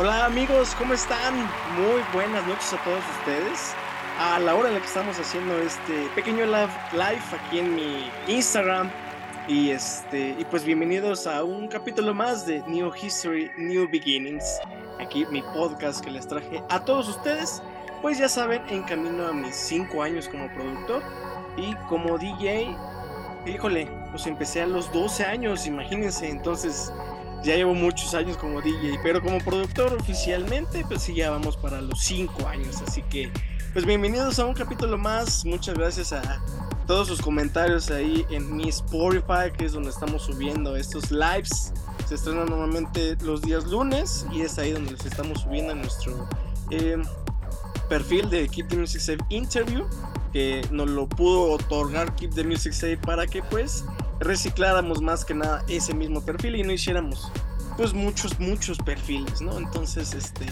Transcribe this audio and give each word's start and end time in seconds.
Hola 0.00 0.26
amigos, 0.26 0.76
¿cómo 0.78 0.94
están? 0.94 1.34
Muy 1.74 2.00
buenas 2.12 2.46
noches 2.46 2.72
a 2.72 2.84
todos 2.84 3.02
ustedes. 3.18 3.74
A 4.20 4.38
la 4.38 4.54
hora 4.54 4.68
en 4.68 4.74
la 4.74 4.80
que 4.80 4.86
estamos 4.86 5.18
haciendo 5.18 5.58
este 5.58 6.06
pequeño 6.14 6.46
live, 6.46 7.18
aquí 7.32 7.58
en 7.58 7.74
mi 7.74 8.08
Instagram. 8.28 8.92
Y 9.48 9.70
este 9.70 10.36
y 10.38 10.44
pues 10.44 10.62
bienvenidos 10.62 11.26
a 11.26 11.42
un 11.42 11.66
capítulo 11.66 12.14
más 12.14 12.46
de 12.46 12.62
New 12.68 12.92
History, 12.94 13.50
New 13.58 13.88
Beginnings. 13.90 14.60
Aquí 15.00 15.26
mi 15.32 15.42
podcast 15.42 16.00
que 16.00 16.12
les 16.12 16.28
traje 16.28 16.62
a 16.68 16.84
todos 16.84 17.08
ustedes. 17.08 17.60
Pues 18.00 18.18
ya 18.18 18.28
saben, 18.28 18.62
en 18.68 18.84
camino 18.84 19.26
a 19.26 19.32
mis 19.32 19.56
5 19.56 20.00
años 20.00 20.28
como 20.28 20.46
productor 20.54 21.02
y 21.56 21.74
como 21.88 22.16
DJ. 22.18 22.68
Híjole, 23.46 23.88
pues 24.12 24.28
empecé 24.28 24.62
a 24.62 24.66
los 24.68 24.92
12 24.92 25.24
años, 25.24 25.66
imagínense. 25.66 26.28
Entonces 26.28 26.92
ya 27.42 27.56
llevo 27.56 27.74
muchos 27.74 28.14
años 28.14 28.36
como 28.36 28.60
DJ, 28.60 28.98
pero 29.02 29.22
como 29.22 29.38
productor 29.38 29.94
oficialmente, 29.94 30.84
pues 30.86 31.02
sí, 31.02 31.14
ya 31.14 31.30
vamos 31.30 31.56
para 31.56 31.80
los 31.80 32.00
5 32.00 32.46
años. 32.46 32.82
Así 32.86 33.02
que, 33.02 33.30
pues 33.72 33.84
bienvenidos 33.84 34.38
a 34.38 34.46
un 34.46 34.54
capítulo 34.54 34.98
más. 34.98 35.44
Muchas 35.44 35.76
gracias 35.76 36.12
a 36.12 36.42
todos 36.86 37.08
sus 37.08 37.20
comentarios 37.20 37.90
ahí 37.90 38.26
en 38.30 38.56
mi 38.56 38.68
Spotify, 38.68 39.52
que 39.56 39.66
es 39.66 39.72
donde 39.72 39.90
estamos 39.90 40.22
subiendo 40.22 40.74
estos 40.76 41.10
lives. 41.10 41.72
Se 42.08 42.14
estrenan 42.14 42.46
normalmente 42.46 43.16
los 43.22 43.42
días 43.42 43.66
lunes 43.66 44.26
y 44.32 44.40
es 44.42 44.58
ahí 44.58 44.72
donde 44.72 44.92
les 44.92 45.04
estamos 45.04 45.42
subiendo 45.42 45.74
nuestro 45.74 46.28
eh, 46.70 46.96
perfil 47.88 48.28
de 48.30 48.48
Keep 48.48 48.68
the 48.68 48.76
Music 48.76 49.00
Safe 49.00 49.18
Interview, 49.28 49.84
que 50.32 50.66
nos 50.70 50.88
lo 50.88 51.08
pudo 51.08 51.52
otorgar 51.52 52.14
Keep 52.16 52.34
the 52.34 52.44
Music 52.44 52.72
Safe 52.72 52.96
para 52.96 53.26
que 53.26 53.42
pues 53.42 53.84
recicláramos 54.20 55.00
más 55.00 55.24
que 55.24 55.34
nada 55.34 55.64
ese 55.68 55.94
mismo 55.94 56.20
perfil 56.20 56.56
y 56.56 56.62
no 56.62 56.72
hiciéramos 56.72 57.30
pues 57.78 57.94
muchos, 57.94 58.40
muchos 58.40 58.76
perfiles, 58.78 59.40
¿no? 59.40 59.56
Entonces, 59.56 60.12
este, 60.12 60.46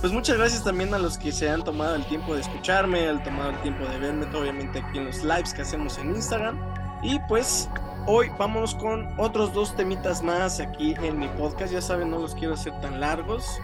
pues 0.00 0.12
muchas 0.12 0.36
gracias 0.36 0.64
también 0.64 0.92
a 0.92 0.98
los 0.98 1.16
que 1.16 1.30
se 1.30 1.48
han 1.48 1.62
tomado 1.62 1.94
el 1.94 2.04
tiempo 2.06 2.34
de 2.34 2.40
escucharme, 2.40 3.08
han 3.08 3.22
tomado 3.22 3.50
el 3.50 3.62
tiempo 3.62 3.84
de 3.86 3.96
verme, 3.96 4.26
obviamente 4.36 4.80
aquí 4.80 4.98
en 4.98 5.04
los 5.04 5.22
lives 5.22 5.54
que 5.54 5.62
hacemos 5.62 5.96
en 5.98 6.10
Instagram. 6.16 6.58
Y 7.04 7.20
pues 7.28 7.68
hoy 8.08 8.28
vamos 8.40 8.74
con 8.74 9.08
otros 9.20 9.54
dos 9.54 9.76
temitas 9.76 10.20
más 10.20 10.58
aquí 10.58 10.96
en 11.00 11.16
mi 11.16 11.28
podcast, 11.28 11.72
ya 11.72 11.80
saben, 11.80 12.10
no 12.10 12.18
los 12.18 12.34
quiero 12.34 12.54
hacer 12.54 12.72
tan 12.80 12.98
largos. 12.98 13.60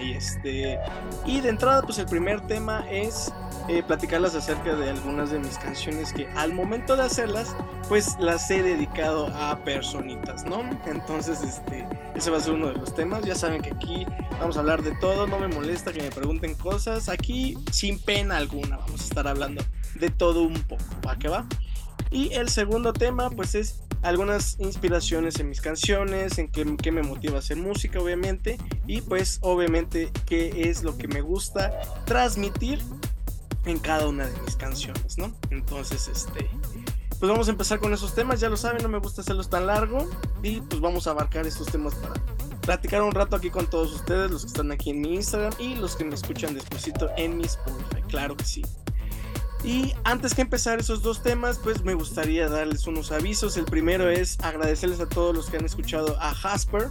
Y 0.00 0.12
este, 0.12 0.78
y 1.26 1.40
de 1.40 1.48
entrada, 1.48 1.82
pues 1.82 1.98
el 1.98 2.06
primer 2.06 2.40
tema 2.46 2.84
es 2.90 3.32
eh, 3.68 3.82
platicarlas 3.82 4.34
acerca 4.34 4.74
de 4.74 4.90
algunas 4.90 5.30
de 5.30 5.38
mis 5.38 5.58
canciones 5.58 6.12
que 6.12 6.26
al 6.36 6.52
momento 6.52 6.96
de 6.96 7.02
hacerlas, 7.02 7.54
pues 7.88 8.16
las 8.18 8.50
he 8.50 8.62
dedicado 8.62 9.26
a 9.34 9.62
personitas, 9.64 10.44
¿no? 10.44 10.62
Entonces, 10.86 11.42
este, 11.42 11.86
ese 12.14 12.30
va 12.30 12.38
a 12.38 12.40
ser 12.40 12.54
uno 12.54 12.68
de 12.68 12.74
los 12.74 12.94
temas. 12.94 13.24
Ya 13.24 13.34
saben 13.34 13.62
que 13.62 13.70
aquí 13.70 14.06
vamos 14.40 14.56
a 14.56 14.60
hablar 14.60 14.82
de 14.82 14.92
todo, 14.96 15.26
no 15.26 15.38
me 15.38 15.48
molesta 15.48 15.92
que 15.92 16.02
me 16.02 16.10
pregunten 16.10 16.54
cosas. 16.54 17.08
Aquí, 17.08 17.58
sin 17.72 17.98
pena 17.98 18.36
alguna, 18.36 18.76
vamos 18.76 19.00
a 19.00 19.04
estar 19.04 19.26
hablando 19.26 19.62
de 19.94 20.10
todo 20.10 20.42
un 20.42 20.62
poco, 20.62 20.84
¿va 21.06 21.16
que 21.18 21.28
va? 21.28 21.46
Y 22.10 22.32
el 22.32 22.48
segundo 22.48 22.92
tema, 22.92 23.30
pues 23.30 23.54
es 23.54 23.82
algunas 24.02 24.56
inspiraciones 24.58 25.38
en 25.40 25.48
mis 25.48 25.60
canciones, 25.60 26.38
en 26.38 26.48
qué, 26.48 26.92
me 26.92 27.02
motiva 27.02 27.36
a 27.36 27.38
hacer 27.38 27.56
música, 27.56 28.00
obviamente, 28.00 28.58
y 28.86 29.00
pues 29.00 29.38
obviamente 29.42 30.10
qué 30.26 30.68
es 30.68 30.82
lo 30.82 30.96
que 30.96 31.08
me 31.08 31.20
gusta 31.20 31.72
transmitir 32.04 32.80
en 33.64 33.78
cada 33.78 34.08
una 34.08 34.26
de 34.26 34.40
mis 34.42 34.56
canciones, 34.56 35.18
¿no? 35.18 35.32
Entonces, 35.50 36.08
este, 36.08 36.48
pues 37.18 37.30
vamos 37.30 37.48
a 37.48 37.50
empezar 37.50 37.80
con 37.80 37.92
esos 37.92 38.14
temas, 38.14 38.40
ya 38.40 38.48
lo 38.48 38.56
saben, 38.56 38.82
no 38.82 38.88
me 38.88 38.98
gusta 38.98 39.22
hacerlos 39.22 39.50
tan 39.50 39.66
largo 39.66 40.08
y 40.42 40.60
pues 40.60 40.80
vamos 40.80 41.06
a 41.06 41.10
abarcar 41.10 41.46
estos 41.46 41.66
temas 41.66 41.94
para 41.96 42.14
platicar 42.60 43.02
un 43.02 43.12
rato 43.12 43.34
aquí 43.34 43.50
con 43.50 43.68
todos 43.68 43.92
ustedes, 43.94 44.30
los 44.30 44.42
que 44.42 44.48
están 44.48 44.70
aquí 44.70 44.90
en 44.90 45.00
mi 45.00 45.14
Instagram 45.14 45.52
y 45.58 45.74
los 45.74 45.96
que 45.96 46.04
me 46.04 46.14
escuchan 46.14 46.54
despuesito 46.54 47.10
en 47.16 47.36
mi 47.38 47.44
Spotify, 47.44 48.02
claro 48.08 48.36
que 48.36 48.44
sí. 48.44 48.62
Y 49.68 49.94
antes 50.04 50.32
que 50.34 50.40
empezar 50.40 50.78
esos 50.78 51.02
dos 51.02 51.22
temas, 51.22 51.58
pues 51.62 51.84
me 51.84 51.92
gustaría 51.92 52.48
darles 52.48 52.86
unos 52.86 53.12
avisos. 53.12 53.58
El 53.58 53.66
primero 53.66 54.08
es 54.08 54.40
agradecerles 54.40 54.98
a 54.98 55.06
todos 55.06 55.36
los 55.36 55.50
que 55.50 55.58
han 55.58 55.66
escuchado 55.66 56.16
a 56.22 56.32
Jasper, 56.32 56.88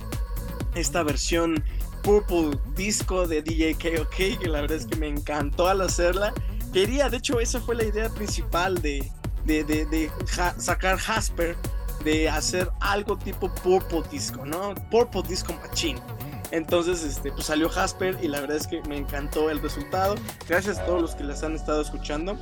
esta 0.75 1.01
versión 1.01 1.63
Purple 2.03 2.51
Disco 2.75 3.25
de 3.25 3.41
DJ 3.41 3.73
KOK, 3.73 4.39
que 4.39 4.47
la 4.47 4.61
verdad 4.61 4.77
es 4.77 4.85
que 4.85 4.95
me 4.95 5.07
encantó 5.07 5.67
al 5.67 5.81
hacerla 5.81 6.31
quería, 6.71 7.09
de 7.09 7.17
hecho, 7.17 7.39
esa 7.39 7.59
fue 7.59 7.73
la 7.73 7.85
idea 7.85 8.09
principal 8.09 8.79
de, 8.83 9.11
de, 9.45 10.11
sacar 10.59 10.97
Jasper, 10.99 11.55
de 12.03 12.29
hacer 12.29 12.69
algo 12.81 13.17
tipo 13.17 13.49
Purple 13.63 14.03
Disco, 14.11 14.45
¿no? 14.45 14.75
Purple 14.91 15.23
Disco 15.27 15.53
Machine. 15.53 15.99
Entonces, 16.51 17.03
este, 17.03 17.31
pues 17.31 17.47
salió 17.47 17.67
Jasper 17.67 18.19
y 18.21 18.27
la 18.27 18.41
verdad 18.41 18.57
es 18.57 18.67
que 18.67 18.83
me 18.83 18.95
encantó 18.95 19.49
el 19.49 19.59
resultado. 19.59 20.13
Gracias 20.47 20.77
a 20.77 20.85
todos 20.85 21.01
los 21.01 21.15
que 21.15 21.23
las 21.23 21.41
han 21.41 21.55
estado 21.55 21.81
escuchando. 21.81 22.38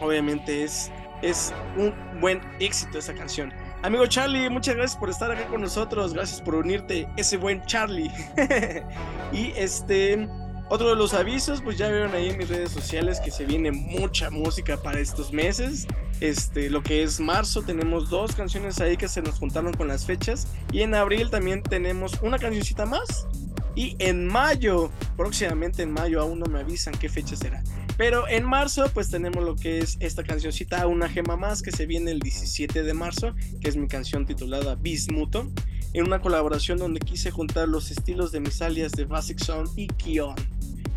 Obviamente 0.00 0.62
es, 0.62 0.90
es 1.22 1.52
un 1.76 1.94
buen 2.20 2.40
éxito 2.60 2.98
esa 2.98 3.14
canción. 3.14 3.52
Amigo 3.82 4.06
Charlie, 4.06 4.50
muchas 4.50 4.74
gracias 4.74 4.98
por 4.98 5.10
estar 5.10 5.30
acá 5.30 5.46
con 5.46 5.60
nosotros. 5.60 6.12
Gracias 6.12 6.40
por 6.40 6.54
unirte, 6.54 7.08
ese 7.16 7.36
buen 7.36 7.64
Charlie. 7.66 8.10
y 9.32 9.52
este, 9.56 10.28
otro 10.68 10.88
de 10.88 10.96
los 10.96 11.14
avisos, 11.14 11.62
pues 11.62 11.78
ya 11.78 11.88
vieron 11.88 12.12
ahí 12.12 12.30
en 12.30 12.38
mis 12.38 12.48
redes 12.48 12.72
sociales 12.72 13.20
que 13.20 13.30
se 13.30 13.44
viene 13.44 13.70
mucha 13.70 14.30
música 14.30 14.76
para 14.76 14.98
estos 14.98 15.32
meses. 15.32 15.86
Este, 16.20 16.70
lo 16.70 16.82
que 16.82 17.02
es 17.04 17.20
marzo 17.20 17.62
tenemos 17.62 18.10
dos 18.10 18.34
canciones 18.34 18.80
ahí 18.80 18.96
que 18.96 19.06
se 19.06 19.22
nos 19.22 19.38
juntaron 19.38 19.74
con 19.74 19.86
las 19.86 20.06
fechas 20.06 20.48
y 20.72 20.80
en 20.80 20.94
abril 20.94 21.30
también 21.30 21.62
tenemos 21.62 22.18
una 22.22 22.38
cancioncita 22.38 22.86
más. 22.86 23.28
Y 23.76 23.94
en 23.98 24.26
mayo, 24.26 24.90
próximamente 25.16 25.82
en 25.82 25.92
mayo, 25.92 26.20
aún 26.20 26.40
no 26.40 26.46
me 26.46 26.60
avisan 26.60 26.94
qué 26.94 27.08
fecha 27.08 27.36
será. 27.36 27.62
Pero 27.96 28.28
en 28.28 28.44
marzo, 28.44 28.90
pues 28.92 29.10
tenemos 29.10 29.42
lo 29.42 29.56
que 29.56 29.78
es 29.78 29.96
esta 30.00 30.22
cancioncita, 30.22 30.86
Una 30.86 31.08
Gema 31.08 31.36
Más, 31.36 31.62
que 31.62 31.72
se 31.72 31.86
viene 31.86 32.10
el 32.10 32.20
17 32.20 32.82
de 32.82 32.94
marzo, 32.94 33.34
que 33.60 33.68
es 33.68 33.76
mi 33.76 33.88
canción 33.88 34.26
titulada 34.26 34.74
Bismuto, 34.74 35.50
en 35.94 36.04
una 36.04 36.20
colaboración 36.20 36.78
donde 36.78 37.00
quise 37.00 37.30
juntar 37.30 37.68
los 37.68 37.90
estilos 37.90 38.32
de 38.32 38.40
mis 38.40 38.60
alias 38.60 38.92
de 38.92 39.06
Basic 39.06 39.38
Sound 39.38 39.70
y 39.76 39.86
Kion. 39.86 40.34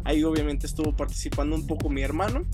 Ahí 0.03 0.23
obviamente 0.23 0.67
estuvo 0.67 0.95
participando 0.95 1.55
un 1.55 1.67
poco 1.67 1.89
mi 1.89 2.01
hermano. 2.01 2.45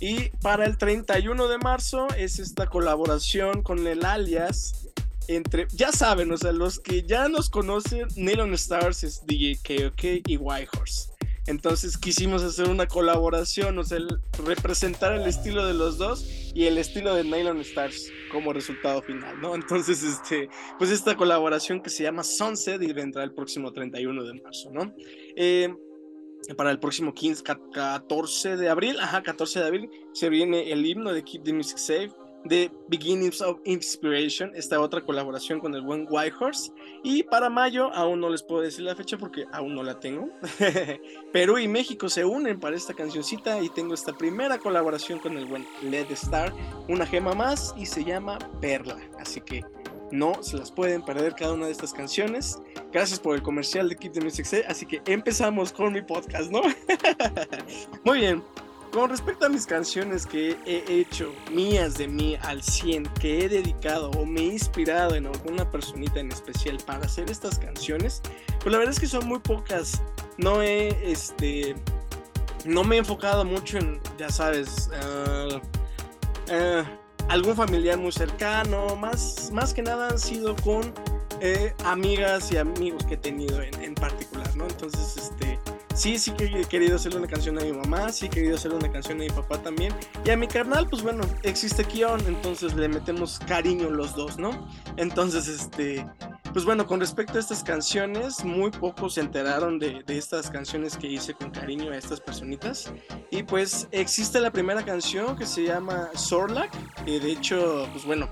Y 0.00 0.30
para 0.40 0.64
el 0.64 0.78
31 0.78 1.48
de 1.48 1.58
marzo 1.58 2.08
es 2.16 2.38
esta 2.38 2.66
colaboración 2.66 3.62
con 3.62 3.86
el 3.86 4.04
alias 4.04 4.88
entre, 5.28 5.68
ya 5.70 5.92
saben, 5.92 6.32
o 6.32 6.36
sea, 6.36 6.52
los 6.52 6.80
que 6.80 7.02
ya 7.02 7.28
nos 7.28 7.48
conocen, 7.48 8.08
Nylon 8.16 8.54
Stars 8.54 9.04
es 9.04 9.24
DJ 9.26 9.58
KOK 9.58 10.26
y 10.26 10.36
Whitehorse. 10.36 11.11
Entonces 11.46 11.98
quisimos 11.98 12.42
hacer 12.42 12.68
una 12.68 12.86
colaboración, 12.86 13.78
o 13.78 13.84
sea, 13.84 13.98
representar 14.44 15.12
el 15.14 15.26
estilo 15.26 15.66
de 15.66 15.74
los 15.74 15.98
dos 15.98 16.24
y 16.54 16.66
el 16.66 16.78
estilo 16.78 17.14
de 17.14 17.24
Nylon 17.24 17.60
Stars 17.60 18.10
como 18.30 18.52
resultado 18.52 19.02
final, 19.02 19.40
¿no? 19.40 19.54
Entonces, 19.54 20.02
este, 20.02 20.48
pues 20.78 20.90
esta 20.90 21.16
colaboración 21.16 21.82
que 21.82 21.90
se 21.90 22.04
llama 22.04 22.22
Sunset 22.22 22.80
y 22.82 22.92
vendrá 22.92 23.24
el 23.24 23.32
próximo 23.32 23.72
31 23.72 24.22
de 24.22 24.40
marzo, 24.40 24.70
¿no? 24.70 24.94
Eh, 25.36 25.74
para 26.56 26.70
el 26.70 26.78
próximo 26.78 27.14
15, 27.14 27.42
14 27.72 28.56
de 28.56 28.68
abril, 28.68 28.98
ajá, 29.00 29.22
14 29.22 29.60
de 29.60 29.66
abril, 29.66 29.90
se 30.12 30.28
viene 30.28 30.72
el 30.72 30.84
himno 30.84 31.12
de 31.12 31.22
Keep 31.22 31.44
the 31.44 31.52
Music 31.52 31.78
Safe, 31.78 32.10
de 32.44 32.70
Beginnings 32.88 33.40
of 33.40 33.60
Inspiration, 33.64 34.52
esta 34.54 34.80
otra 34.80 35.00
colaboración 35.00 35.60
con 35.60 35.74
el 35.74 35.82
buen 35.82 36.06
Whitehorse. 36.08 36.72
Y 37.02 37.22
para 37.22 37.48
mayo, 37.48 37.92
aún 37.94 38.20
no 38.20 38.30
les 38.30 38.42
puedo 38.42 38.62
decir 38.62 38.84
la 38.84 38.94
fecha 38.94 39.16
porque 39.16 39.44
aún 39.52 39.74
no 39.74 39.82
la 39.82 39.98
tengo. 40.00 40.28
Perú 41.32 41.58
y 41.58 41.68
México 41.68 42.08
se 42.08 42.24
unen 42.24 42.58
para 42.58 42.76
esta 42.76 42.94
cancioncita 42.94 43.60
y 43.62 43.68
tengo 43.70 43.94
esta 43.94 44.12
primera 44.12 44.58
colaboración 44.58 45.18
con 45.18 45.36
el 45.36 45.46
buen 45.46 45.66
Led 45.82 46.10
Star, 46.12 46.52
una 46.88 47.06
gema 47.06 47.34
más 47.34 47.74
y 47.76 47.86
se 47.86 48.04
llama 48.04 48.38
Perla. 48.60 48.98
Así 49.18 49.40
que 49.40 49.64
no 50.10 50.42
se 50.42 50.58
las 50.58 50.70
pueden 50.70 51.02
perder 51.02 51.34
cada 51.34 51.54
una 51.54 51.66
de 51.66 51.72
estas 51.72 51.92
canciones. 51.92 52.60
Gracias 52.92 53.18
por 53.18 53.34
el 53.34 53.42
comercial 53.42 53.88
de 53.88 53.96
Keep 53.96 54.12
the 54.12 54.20
Music 54.20 54.44
Safe. 54.44 54.64
Así 54.66 54.84
que 54.84 55.00
empezamos 55.06 55.72
con 55.72 55.92
mi 55.92 56.02
podcast, 56.02 56.50
¿no? 56.50 56.62
Muy 58.04 58.20
bien. 58.20 58.42
Con 58.92 59.08
respecto 59.08 59.46
a 59.46 59.48
mis 59.48 59.64
canciones 59.64 60.26
que 60.26 60.54
he 60.66 61.00
hecho 61.00 61.32
mías 61.50 61.96
de 61.96 62.08
mí 62.08 62.36
al 62.42 62.62
100, 62.62 63.04
que 63.18 63.42
he 63.42 63.48
dedicado 63.48 64.10
o 64.10 64.26
me 64.26 64.42
he 64.42 64.44
inspirado 64.52 65.14
en 65.14 65.26
alguna 65.26 65.70
personita 65.70 66.20
en 66.20 66.30
especial 66.30 66.76
para 66.84 67.06
hacer 67.06 67.30
estas 67.30 67.58
canciones, 67.58 68.20
pues 68.60 68.70
la 68.70 68.76
verdad 68.76 68.92
es 68.92 69.00
que 69.00 69.06
son 69.06 69.26
muy 69.26 69.38
pocas. 69.38 70.02
No 70.36 70.60
he, 70.60 71.10
este, 71.10 71.74
no 72.66 72.84
me 72.84 72.96
he 72.96 72.98
enfocado 72.98 73.46
mucho 73.46 73.78
en, 73.78 73.98
ya 74.18 74.28
sabes, 74.28 74.90
uh, 74.90 75.56
uh, 75.56 76.84
algún 77.30 77.56
familiar 77.56 77.96
muy 77.96 78.12
cercano, 78.12 78.94
más, 78.96 79.50
más 79.54 79.72
que 79.72 79.80
nada 79.80 80.08
han 80.08 80.18
sido 80.18 80.54
con 80.56 80.92
eh, 81.40 81.72
amigas 81.86 82.52
y 82.52 82.58
amigos 82.58 83.06
que 83.06 83.14
he 83.14 83.16
tenido 83.16 83.62
en, 83.62 83.74
en, 83.82 83.94
particular, 83.94 84.54
¿no? 84.54 84.66
Entonces, 84.66 85.16
este, 85.16 85.58
sí, 86.02 86.18
sí 86.18 86.32
que 86.32 86.46
he 86.46 86.64
querido 86.64 86.96
hacerle 86.96 87.18
una 87.18 87.28
canción 87.28 87.56
a 87.60 87.62
mi 87.62 87.72
mamá, 87.72 88.10
sí 88.10 88.26
he 88.26 88.28
querido 88.28 88.56
hacerle 88.56 88.78
una 88.78 88.90
canción 88.90 89.20
a 89.20 89.22
mi 89.22 89.30
papá 89.30 89.58
también, 89.62 89.94
y 90.24 90.30
a 90.30 90.36
mi 90.36 90.48
carnal, 90.48 90.88
pues 90.88 91.00
bueno, 91.00 91.22
existe 91.44 91.84
Kion, 91.84 92.20
entonces 92.26 92.74
le 92.74 92.88
metemos 92.88 93.38
cariño 93.46 93.88
los 93.88 94.16
dos, 94.16 94.36
¿no? 94.36 94.68
Entonces, 94.96 95.46
este, 95.46 96.04
pues 96.52 96.64
bueno, 96.64 96.88
con 96.88 96.98
respecto 96.98 97.34
a 97.34 97.40
estas 97.40 97.62
canciones, 97.62 98.44
muy 98.44 98.72
pocos 98.72 99.14
se 99.14 99.20
enteraron 99.20 99.78
de, 99.78 100.02
de, 100.02 100.18
estas 100.18 100.50
canciones 100.50 100.96
que 100.96 101.06
hice 101.06 101.34
con 101.34 101.52
cariño 101.52 101.92
a 101.92 101.96
estas 101.96 102.20
personitas. 102.20 102.92
Y 103.30 103.44
pues 103.44 103.86
existe 103.92 104.40
la 104.40 104.50
primera 104.50 104.84
canción 104.84 105.36
que 105.36 105.46
se 105.46 105.62
llama 105.62 106.10
Sorlac, 106.16 106.72
que 107.04 107.20
de 107.20 107.30
hecho, 107.30 107.88
pues 107.92 108.04
bueno, 108.04 108.28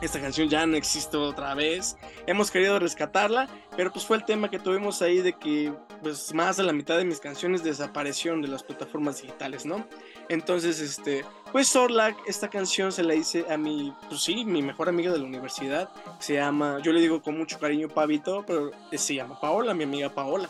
esta 0.00 0.20
canción 0.20 0.48
ya 0.48 0.66
no 0.66 0.76
existe 0.76 1.16
otra 1.16 1.54
vez. 1.54 1.96
Hemos 2.26 2.50
querido 2.50 2.78
rescatarla, 2.80 3.48
pero 3.76 3.92
pues 3.92 4.04
fue 4.04 4.16
el 4.16 4.24
tema 4.24 4.50
que 4.50 4.58
tuvimos 4.58 5.00
ahí 5.00 5.20
de 5.20 5.34
que 5.34 5.72
pues 6.02 6.32
más 6.34 6.56
de 6.56 6.62
la 6.62 6.72
mitad 6.72 6.96
de 6.96 7.04
mis 7.04 7.20
canciones 7.20 7.62
desaparecieron 7.62 8.42
de 8.42 8.48
las 8.48 8.62
plataformas 8.62 9.20
digitales, 9.22 9.66
¿no? 9.66 9.86
Entonces, 10.28 10.80
este, 10.80 11.24
pues 11.52 11.68
Sorlac, 11.68 12.16
esta 12.26 12.48
canción 12.48 12.92
se 12.92 13.02
la 13.02 13.14
hice 13.14 13.44
a 13.50 13.56
mi, 13.56 13.92
pues 14.08 14.22
sí, 14.22 14.44
mi 14.44 14.62
mejor 14.62 14.88
amiga 14.88 15.12
de 15.12 15.18
la 15.18 15.24
universidad. 15.24 15.90
Se 16.20 16.34
llama, 16.34 16.80
yo 16.82 16.92
le 16.92 17.00
digo 17.00 17.22
con 17.22 17.36
mucho 17.36 17.58
cariño 17.58 17.88
Pavito, 17.88 18.44
pero 18.46 18.70
se 18.92 19.14
llama 19.14 19.40
Paola, 19.40 19.74
mi 19.74 19.84
amiga 19.84 20.10
Paola. 20.10 20.48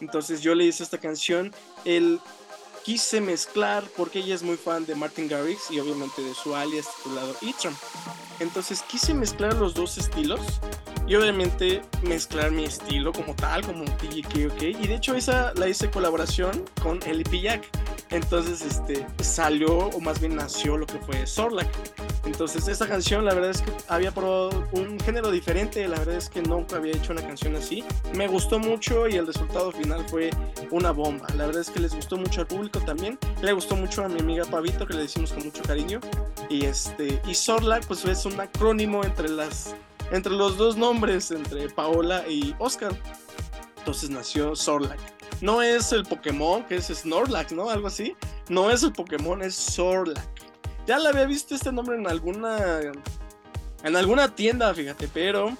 Entonces 0.00 0.42
yo 0.42 0.54
le 0.54 0.64
hice 0.64 0.82
esta 0.82 0.98
canción. 0.98 1.52
El 1.84 2.20
quise 2.84 3.20
mezclar 3.20 3.84
porque 3.96 4.18
ella 4.18 4.34
es 4.34 4.42
muy 4.42 4.56
fan 4.56 4.84
de 4.86 4.94
Martin 4.94 5.28
Garrix 5.28 5.70
y 5.70 5.78
obviamente 5.78 6.22
de 6.22 6.34
su 6.34 6.54
alias 6.54 6.88
titulado 6.96 7.34
Itram. 7.40 7.74
Entonces 8.42 8.82
quise 8.82 9.14
mezclar 9.14 9.54
los 9.54 9.74
dos 9.74 9.96
estilos 9.98 10.40
y 11.06 11.14
obviamente 11.14 11.82
mezclar 12.02 12.50
mi 12.50 12.64
estilo 12.64 13.12
como 13.12 13.34
tal, 13.34 13.64
como 13.64 13.80
un 13.80 13.90
PGK, 13.96 14.62
y 14.62 14.86
de 14.86 14.94
hecho 14.94 15.14
esa 15.14 15.52
la 15.54 15.68
hice 15.68 15.90
colaboración 15.90 16.64
con 16.82 17.02
Eli 17.04 17.24
Jack. 17.40 17.68
Entonces, 18.12 18.60
este, 18.60 19.06
salió, 19.22 19.88
o 19.88 20.00
más 20.00 20.20
bien 20.20 20.36
nació 20.36 20.76
lo 20.76 20.86
que 20.86 20.98
fue 20.98 21.26
Sorlac. 21.26 21.66
Entonces, 22.26 22.68
esta 22.68 22.86
canción, 22.86 23.24
la 23.24 23.32
verdad 23.32 23.50
es 23.50 23.62
que 23.62 23.72
había 23.88 24.12
probado 24.12 24.68
un 24.72 25.00
género 25.00 25.30
diferente, 25.30 25.88
la 25.88 25.98
verdad 25.98 26.16
es 26.16 26.28
que 26.28 26.42
nunca 26.42 26.76
había 26.76 26.92
hecho 26.92 27.12
una 27.12 27.22
canción 27.22 27.56
así. 27.56 27.82
Me 28.14 28.28
gustó 28.28 28.58
mucho 28.58 29.08
y 29.08 29.14
el 29.14 29.26
resultado 29.26 29.72
final 29.72 30.04
fue 30.08 30.28
una 30.70 30.90
bomba. 30.90 31.26
La 31.36 31.46
verdad 31.46 31.62
es 31.62 31.70
que 31.70 31.80
les 31.80 31.94
gustó 31.94 32.18
mucho 32.18 32.42
al 32.42 32.46
público 32.46 32.80
también. 32.80 33.18
Le 33.40 33.54
gustó 33.54 33.76
mucho 33.76 34.04
a 34.04 34.08
mi 34.08 34.20
amiga 34.20 34.44
Pavito, 34.44 34.86
que 34.86 34.92
le 34.92 35.00
decimos 35.00 35.32
con 35.32 35.44
mucho 35.44 35.62
cariño. 35.62 35.98
Y 36.50 36.66
este, 36.66 37.18
y 37.26 37.34
Sorlac, 37.34 37.86
pues 37.86 38.04
es 38.04 38.26
un 38.26 38.31
acrónimo 38.40 39.04
entre 39.04 39.28
las 39.28 39.74
entre 40.10 40.32
los 40.32 40.56
dos 40.58 40.76
nombres, 40.76 41.30
entre 41.30 41.68
Paola 41.70 42.24
y 42.28 42.54
Oscar. 42.58 42.94
Entonces 43.78 44.10
nació 44.10 44.54
Sorlac. 44.54 44.98
No 45.40 45.62
es 45.62 45.90
el 45.92 46.04
Pokémon, 46.04 46.64
que 46.64 46.76
es 46.76 46.86
Snorlax, 46.86 47.52
¿no? 47.52 47.68
Algo 47.70 47.88
así. 47.88 48.14
No 48.48 48.70
es 48.70 48.82
el 48.82 48.92
Pokémon, 48.92 49.42
es 49.42 49.54
Sorlac. 49.54 50.28
Ya 50.86 50.98
le 50.98 51.08
había 51.08 51.24
visto 51.24 51.54
este 51.54 51.72
nombre 51.72 51.96
en 51.96 52.06
alguna. 52.06 52.80
En 53.82 53.96
alguna 53.96 54.34
tienda, 54.34 54.72
fíjate, 54.74 55.08
pero. 55.08 55.56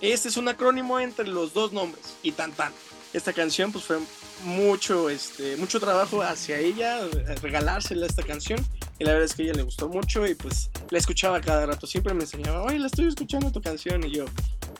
Este 0.00 0.28
es 0.28 0.36
un 0.36 0.48
acrónimo 0.48 0.98
entre 0.98 1.28
los 1.28 1.54
dos 1.54 1.72
nombres. 1.72 2.16
Y 2.22 2.32
tan 2.32 2.52
tan. 2.52 2.72
Esta 3.12 3.32
canción, 3.32 3.70
pues 3.70 3.84
fue 3.84 3.98
mucho, 4.44 5.08
este, 5.08 5.56
mucho 5.56 5.78
trabajo 5.78 6.22
hacia 6.22 6.58
ella, 6.58 6.98
regalársela 7.40 8.06
esta 8.06 8.22
canción. 8.22 8.58
Y 9.02 9.04
la 9.04 9.14
verdad 9.14 9.24
es 9.24 9.34
que 9.34 9.42
a 9.42 9.44
ella 9.46 9.54
le 9.54 9.62
gustó 9.64 9.88
mucho 9.88 10.24
y 10.28 10.36
pues 10.36 10.70
la 10.90 10.96
escuchaba 10.96 11.40
cada 11.40 11.66
rato. 11.66 11.88
Siempre 11.88 12.14
me 12.14 12.20
enseñaba, 12.20 12.62
oye, 12.62 12.78
la 12.78 12.86
estoy 12.86 13.08
escuchando 13.08 13.50
tu 13.50 13.60
canción. 13.60 14.04
Y 14.04 14.12
yo, 14.12 14.26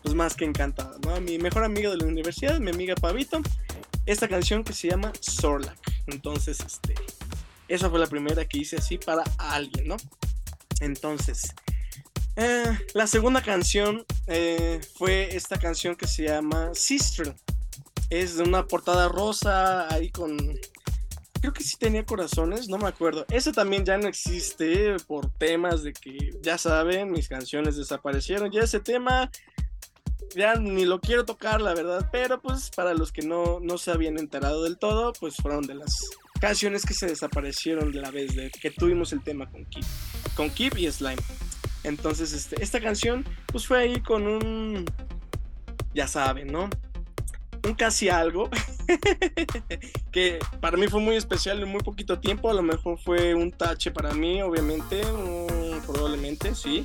pues 0.01 0.15
más 0.15 0.37
que 0.37 0.45
encantada, 0.45 0.97
¿no? 1.05 1.21
Mi 1.21 1.39
mejor 1.39 1.65
amiga 1.65 1.91
de 1.91 1.97
la 1.97 2.07
universidad, 2.07 2.61
mi 2.61 2.71
amiga 2.71 2.95
Pavito, 2.95 3.43
esta 4.07 4.29
canción 4.29 4.63
que 4.63 4.75
se 4.75 4.91
llama 4.91 5.13
Sorlac. 5.19 5.77
Entonces, 6.07 6.61
este, 6.61 6.95
esa 7.67 7.91
fue 7.91 7.99
la 7.99 8.07
primera 8.07 8.45
que 8.45 8.59
hice 8.59 8.77
así 8.77 8.97
para 8.97 9.25
alguien, 9.39 9.89
¿no? 9.89 9.97
Entonces, 10.79 11.53
eh, 12.37 12.79
la 12.95 13.09
segunda 13.09 13.43
canción 13.43 14.07
eh, 14.29 14.81
fue 14.95 15.35
esta 15.35 15.59
canción 15.59 15.97
que 15.97 16.07
se 16.07 16.29
llama 16.29 16.71
Sister. 16.75 17.35
Es 18.09 18.37
de 18.37 18.45
una 18.45 18.69
portada 18.69 19.09
rosa 19.09 19.93
ahí 19.93 20.11
con... 20.11 20.39
Creo 21.43 21.53
que 21.53 21.65
sí 21.65 21.77
tenía 21.77 22.06
corazones, 22.06 22.69
no 22.69 22.79
me 22.79 22.87
acuerdo. 22.87 23.27
Ese 23.29 23.53
también 23.53 23.85
ya 23.85 23.99
no 23.99 24.06
existe 24.06 24.97
por 25.06 25.29
temas 25.33 25.83
de 25.83 25.93
que, 25.93 26.39
ya 26.41 26.56
saben, 26.56 27.11
mis 27.11 27.29
canciones 27.29 27.77
desaparecieron. 27.77 28.50
Ya 28.50 28.62
ese 28.62 28.79
tema 28.79 29.29
ya 30.37 30.55
ni 30.55 30.85
lo 30.85 31.00
quiero 31.00 31.25
tocar, 31.25 31.61
la 31.61 31.75
verdad, 31.75 32.09
pero 32.12 32.41
pues 32.41 32.71
para 32.71 32.94
los 32.94 33.12
que 33.12 33.23
no, 33.23 33.59
no 33.61 33.77
se 33.77 33.91
habían 33.91 34.19
enterado 34.19 34.62
del 34.62 34.79
todo, 34.79 35.12
pues 35.12 35.35
fueron 35.37 35.67
de 35.67 35.75
las 35.75 36.11
canciones 36.41 36.85
que 36.85 36.94
se 36.94 37.06
desaparecieron 37.06 37.93
de 37.93 38.00
la 38.00 38.11
vez 38.11 38.35
de 38.35 38.50
que 38.50 38.71
tuvimos 38.71 39.12
el 39.12 39.23
tema 39.23 39.50
con 39.50 39.65
Kip, 39.67 39.85
con 40.37 40.49
Kip 40.49 40.79
y 40.79 40.91
Slime. 40.91 41.21
Entonces, 41.85 42.33
este, 42.33 42.62
esta 42.62 42.81
canción, 42.81 43.25
pues 43.47 43.67
fue 43.67 43.81
ahí 43.81 44.00
con 44.00 44.27
un, 44.27 44.85
ya 45.93 46.06
saben, 46.06 46.49
¿no? 46.53 46.71
Un 47.64 47.75
casi 47.75 48.09
algo, 48.09 48.50
que 50.12 50.38
para 50.61 50.76
mí 50.76 50.88
fue 50.88 51.00
muy 51.00 51.17
especial 51.17 51.62
en 51.62 51.69
muy 51.69 51.81
poquito 51.81 52.19
tiempo, 52.19 52.50
a 52.50 52.55
lo 52.55 52.62
mejor 52.62 52.99
fue 52.99 53.35
un 53.35 53.53
tache 53.53 53.91
para 53.91 54.12
mí, 54.12 54.43
obviamente, 54.43 55.03
probablemente, 55.87 56.55
sí. 56.55 56.85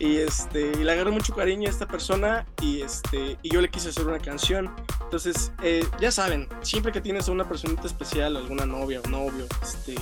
Y, 0.00 0.16
este, 0.16 0.72
y 0.72 0.82
le 0.82 0.92
agarré 0.92 1.10
mucho 1.10 1.34
cariño 1.34 1.68
a 1.68 1.70
esta 1.70 1.86
persona 1.86 2.46
y, 2.62 2.80
este, 2.80 3.36
y 3.42 3.52
yo 3.52 3.60
le 3.60 3.68
quise 3.68 3.90
hacer 3.90 4.06
una 4.06 4.18
canción. 4.18 4.74
Entonces, 5.02 5.52
eh, 5.62 5.84
ya 6.00 6.10
saben, 6.10 6.48
siempre 6.62 6.90
que 6.90 7.02
tienes 7.02 7.28
a 7.28 7.32
una 7.32 7.46
personita 7.46 7.86
especial, 7.86 8.36
alguna 8.36 8.64
novia 8.64 9.02
o 9.04 9.08
novio, 9.08 9.46
este, 9.62 9.94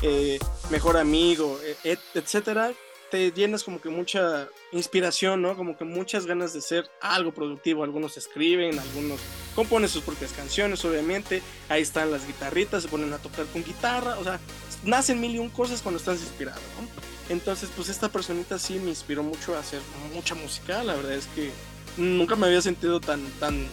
eh, 0.00 0.38
mejor 0.70 0.96
amigo, 0.96 1.58
et, 1.84 2.00
etcétera, 2.14 2.72
te 3.12 3.30
llenas 3.30 3.62
como 3.62 3.78
que 3.78 3.90
mucha 3.90 4.48
inspiración, 4.72 5.42
¿no? 5.42 5.54
Como 5.54 5.76
que 5.76 5.84
muchas 5.84 6.24
ganas 6.24 6.54
de 6.54 6.62
ser 6.62 6.90
algo 7.02 7.30
productivo. 7.30 7.84
Algunos 7.84 8.16
escriben, 8.16 8.78
algunos 8.78 9.20
componen 9.54 9.90
sus 9.90 10.02
propias 10.02 10.32
canciones, 10.32 10.82
obviamente. 10.86 11.42
Ahí 11.68 11.82
están 11.82 12.10
las 12.10 12.26
guitarritas, 12.26 12.84
se 12.84 12.88
ponen 12.88 13.12
a 13.12 13.18
tocar 13.18 13.44
con 13.52 13.62
guitarra. 13.62 14.18
O 14.18 14.24
sea, 14.24 14.40
nacen 14.82 15.20
mil 15.20 15.34
y 15.34 15.38
un 15.38 15.50
cosas 15.50 15.82
cuando 15.82 15.98
estás 15.98 16.20
inspirado, 16.20 16.62
¿no? 16.80 16.88
Entonces, 17.28 17.68
pues 17.76 17.90
esta 17.90 18.08
personita 18.08 18.58
sí 18.58 18.78
me 18.78 18.88
inspiró 18.88 19.22
mucho 19.22 19.54
a 19.56 19.58
hacer 19.58 19.82
mucha 20.14 20.34
música. 20.34 20.82
La 20.82 20.94
verdad 20.94 21.12
es 21.12 21.26
que 21.34 21.50
nunca 21.98 22.34
me 22.34 22.46
había 22.46 22.62
sentido 22.62 22.98
tan, 22.98 23.22
tan, 23.38 23.66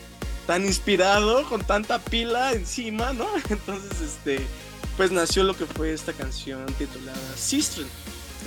tan 0.48 0.66
inspirado, 0.66 1.48
con 1.48 1.64
tanta 1.64 2.00
pila 2.00 2.52
encima, 2.52 3.14
¿no? 3.14 3.30
Entonces, 3.50 4.02
este, 4.02 4.42
pues 4.98 5.12
nació 5.12 5.44
lo 5.44 5.56
que 5.56 5.66
fue 5.66 5.94
esta 5.94 6.12
canción 6.12 6.66
titulada 6.78 7.38
Sister. 7.38 7.86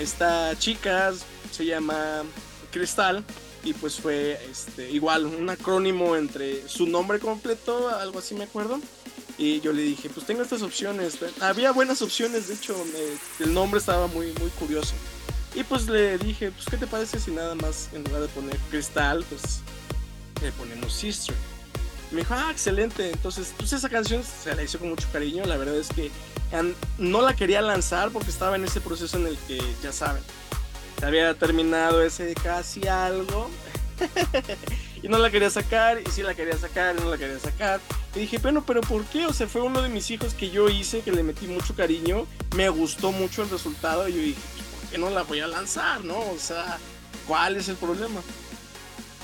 Esta 0.03 0.59
chica 0.59 1.13
se 1.53 1.65
llama 1.65 2.25
Cristal 2.73 3.25
y 3.63 3.73
pues 3.73 4.01
fue 4.01 4.37
este, 4.51 4.91
igual 4.91 5.27
un 5.27 5.49
acrónimo 5.49 6.17
entre 6.17 6.69
su 6.69 6.87
nombre 6.87 7.21
completo, 7.21 7.89
algo 7.89 8.19
así 8.19 8.35
me 8.35 8.43
acuerdo, 8.43 8.81
y 9.39 9.61
yo 9.61 9.73
le 9.73 9.83
dije, 9.83 10.11
pues 10.11 10.27
tengo 10.27 10.43
estas 10.43 10.63
opciones. 10.63 11.19
Había 11.41 11.71
buenas 11.71 12.03
opciones, 12.03 12.49
de 12.49 12.55
hecho, 12.55 12.75
el 13.39 13.55
nombre 13.55 13.79
estaba 13.79 14.09
muy, 14.09 14.33
muy 14.41 14.51
curioso. 14.59 14.95
Y 15.55 15.63
pues 15.63 15.87
le 15.87 16.19
dije, 16.19 16.51
pues 16.51 16.67
¿qué 16.69 16.77
te 16.77 16.89
parece 16.89 17.21
si 17.21 17.31
nada 17.31 17.55
más 17.55 17.89
en 17.93 18.03
lugar 18.03 18.23
de 18.23 18.29
poner 18.29 18.57
cristal, 18.71 19.25
pues 19.29 19.61
le 20.43 20.51
ponemos 20.53 20.93
Sister? 20.93 21.37
Me 22.11 22.23
dijo, 22.23 22.35
ah, 22.35 22.49
excelente. 22.51 23.11
Entonces, 23.11 23.55
pues 23.57 23.73
esa 23.73 23.89
canción 23.89 24.23
se 24.25 24.55
la 24.55 24.63
hizo 24.63 24.79
con 24.79 24.91
mucho 24.91 25.07
cariño. 25.13 25.45
La 25.45 25.57
verdad 25.57 25.77
es 25.77 25.89
que 25.89 26.11
no 26.99 27.23
la 27.23 27.35
quería 27.35 27.63
lanzar 27.63 28.11
porque 28.11 28.31
estaba 28.31 28.57
en 28.57 28.65
ese 28.65 28.81
proceso 28.81 29.17
en 29.17 29.27
el 29.27 29.39
que, 29.39 29.61
ya 29.83 29.93
saben, 29.93 30.23
se 30.99 31.07
había 31.07 31.35
terminado 31.35 32.03
ese 32.03 32.35
casi 32.35 32.87
algo. 32.87 33.51
y 35.03 35.09
no 35.09 35.19
la 35.19 35.31
quería 35.31 35.51
sacar, 35.51 36.01
y 36.01 36.11
sí 36.11 36.23
la 36.23 36.35
quería 36.35 36.57
sacar, 36.57 36.97
y 36.97 37.01
no 37.01 37.11
la 37.11 37.19
quería 37.19 37.39
sacar. 37.39 37.81
Y 38.15 38.21
dije, 38.21 38.39
bueno, 38.39 38.65
pero 38.67 38.81
¿por 38.83 39.05
qué? 39.07 39.27
O 39.27 39.33
sea, 39.33 39.47
fue 39.47 39.63
uno 39.63 39.83
de 39.83 39.89
mis 39.89 40.11
hijos 40.11 40.35
que 40.35 40.51
yo 40.51 40.69
hice, 40.69 41.01
que 41.01 41.13
le 41.13 41.23
metí 41.23 41.47
mucho 41.47 41.75
cariño, 41.75 42.27
me 42.57 42.69
gustó 42.69 43.13
mucho 43.13 43.43
el 43.43 43.51
resultado, 43.51 44.09
y 44.09 44.13
yo 44.13 44.19
dije, 44.19 44.41
pues, 44.55 44.65
¿por 44.67 44.91
qué 44.91 44.99
no 44.99 45.11
la 45.11 45.23
voy 45.23 45.41
a 45.41 45.47
lanzar, 45.47 46.05
no? 46.05 46.19
O 46.19 46.39
sea, 46.39 46.79
¿cuál 47.27 47.57
es 47.57 47.69
el 47.69 47.77
problema? 47.77 48.21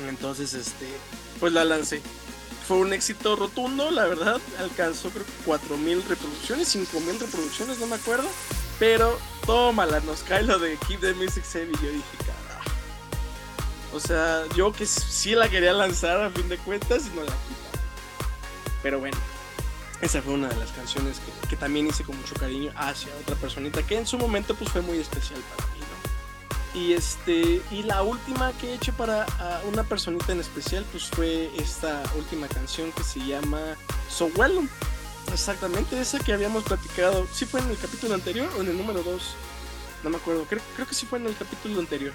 Entonces, 0.08 0.54
este, 0.54 0.86
pues 1.40 1.52
la 1.52 1.64
lancé. 1.64 2.00
Fue 2.68 2.76
un 2.76 2.92
éxito 2.92 3.34
rotundo, 3.34 3.90
la 3.90 4.04
verdad, 4.04 4.38
alcanzó 4.60 5.08
creo 5.08 5.24
que 5.24 5.50
4.000 5.50 6.04
reproducciones, 6.06 6.76
5.000 6.76 7.18
reproducciones, 7.18 7.78
no 7.78 7.86
me 7.86 7.96
acuerdo. 7.96 8.28
Pero 8.78 9.18
tómala, 9.46 10.00
nos 10.00 10.22
cae 10.22 10.42
lo 10.42 10.58
de 10.58 10.76
Keep 10.86 11.00
the 11.00 11.14
Music 11.14 11.44
Safe 11.44 11.70
y 11.72 11.84
yo 11.84 11.90
dije, 11.90 12.18
o 13.92 14.00
sea, 14.00 14.44
yo 14.54 14.72
que 14.72 14.86
sí 14.86 15.34
la 15.34 15.48
quería 15.48 15.72
lanzar 15.72 16.20
a 16.20 16.30
fin 16.30 16.48
de 16.48 16.58
cuentas 16.58 17.06
y 17.06 17.16
no 17.16 17.22
la 17.22 17.32
quitaron. 17.32 17.80
Pero 18.82 18.98
bueno, 19.00 19.16
esa 20.02 20.20
fue 20.20 20.34
una 20.34 20.48
de 20.48 20.56
las 20.56 20.70
canciones 20.72 21.20
que, 21.48 21.56
también 21.56 21.86
hice 21.86 22.04
con 22.04 22.16
mucho 22.16 22.34
cariño 22.34 22.70
hacia 22.76 23.12
otra 23.16 23.34
personita 23.36 23.82
que 23.82 23.96
en 23.96 24.06
su 24.06 24.18
momento 24.18 24.54
pues 24.54 24.70
fue 24.70 24.82
muy 24.82 24.98
especial 24.98 25.40
para 25.56 25.66
mí. 25.72 25.77
Y 26.74 26.92
este, 26.92 27.62
y 27.70 27.82
la 27.82 28.02
última 28.02 28.52
que 28.52 28.70
he 28.70 28.74
hecho 28.74 28.92
para 28.92 29.26
una 29.66 29.84
personita 29.84 30.32
en 30.32 30.40
especial 30.40 30.84
pues 30.92 31.04
fue 31.06 31.50
esta 31.56 32.02
última 32.16 32.46
canción 32.48 32.92
que 32.92 33.02
se 33.02 33.20
llama 33.20 33.76
So 34.10 34.30
Well. 34.36 34.68
Exactamente, 35.32 36.00
esa 36.00 36.18
que 36.18 36.32
habíamos 36.32 36.64
platicado. 36.64 37.26
¿Sí 37.32 37.44
fue 37.44 37.60
en 37.60 37.70
el 37.70 37.78
capítulo 37.78 38.14
anterior 38.14 38.48
o 38.56 38.62
en 38.62 38.68
el 38.68 38.76
número 38.78 39.02
2? 39.02 39.34
No 40.04 40.10
me 40.10 40.16
acuerdo, 40.16 40.44
creo, 40.44 40.62
creo 40.74 40.86
que 40.86 40.94
sí 40.94 41.06
fue 41.06 41.18
en 41.18 41.26
el 41.26 41.36
capítulo 41.36 41.80
anterior 41.80 42.12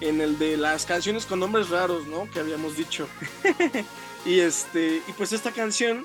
en 0.00 0.20
el 0.20 0.38
de 0.38 0.56
las 0.56 0.86
canciones 0.86 1.26
con 1.26 1.40
nombres 1.40 1.68
raros, 1.70 2.06
¿no? 2.06 2.30
Que 2.30 2.40
habíamos 2.40 2.76
dicho. 2.76 3.08
y 4.24 4.40
este, 4.40 5.02
y 5.06 5.12
pues 5.12 5.32
esta 5.32 5.52
canción 5.52 6.02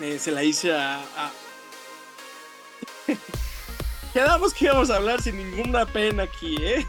eh, 0.00 0.18
se 0.18 0.30
la 0.30 0.44
hice 0.44 0.72
a... 0.72 1.02
Quedamos 4.12 4.52
que 4.52 4.64
íbamos 4.64 4.90
a 4.90 4.96
hablar 4.96 5.22
sin 5.22 5.36
ninguna 5.36 5.86
pena 5.86 6.24
aquí, 6.24 6.56
¿eh? 6.60 6.84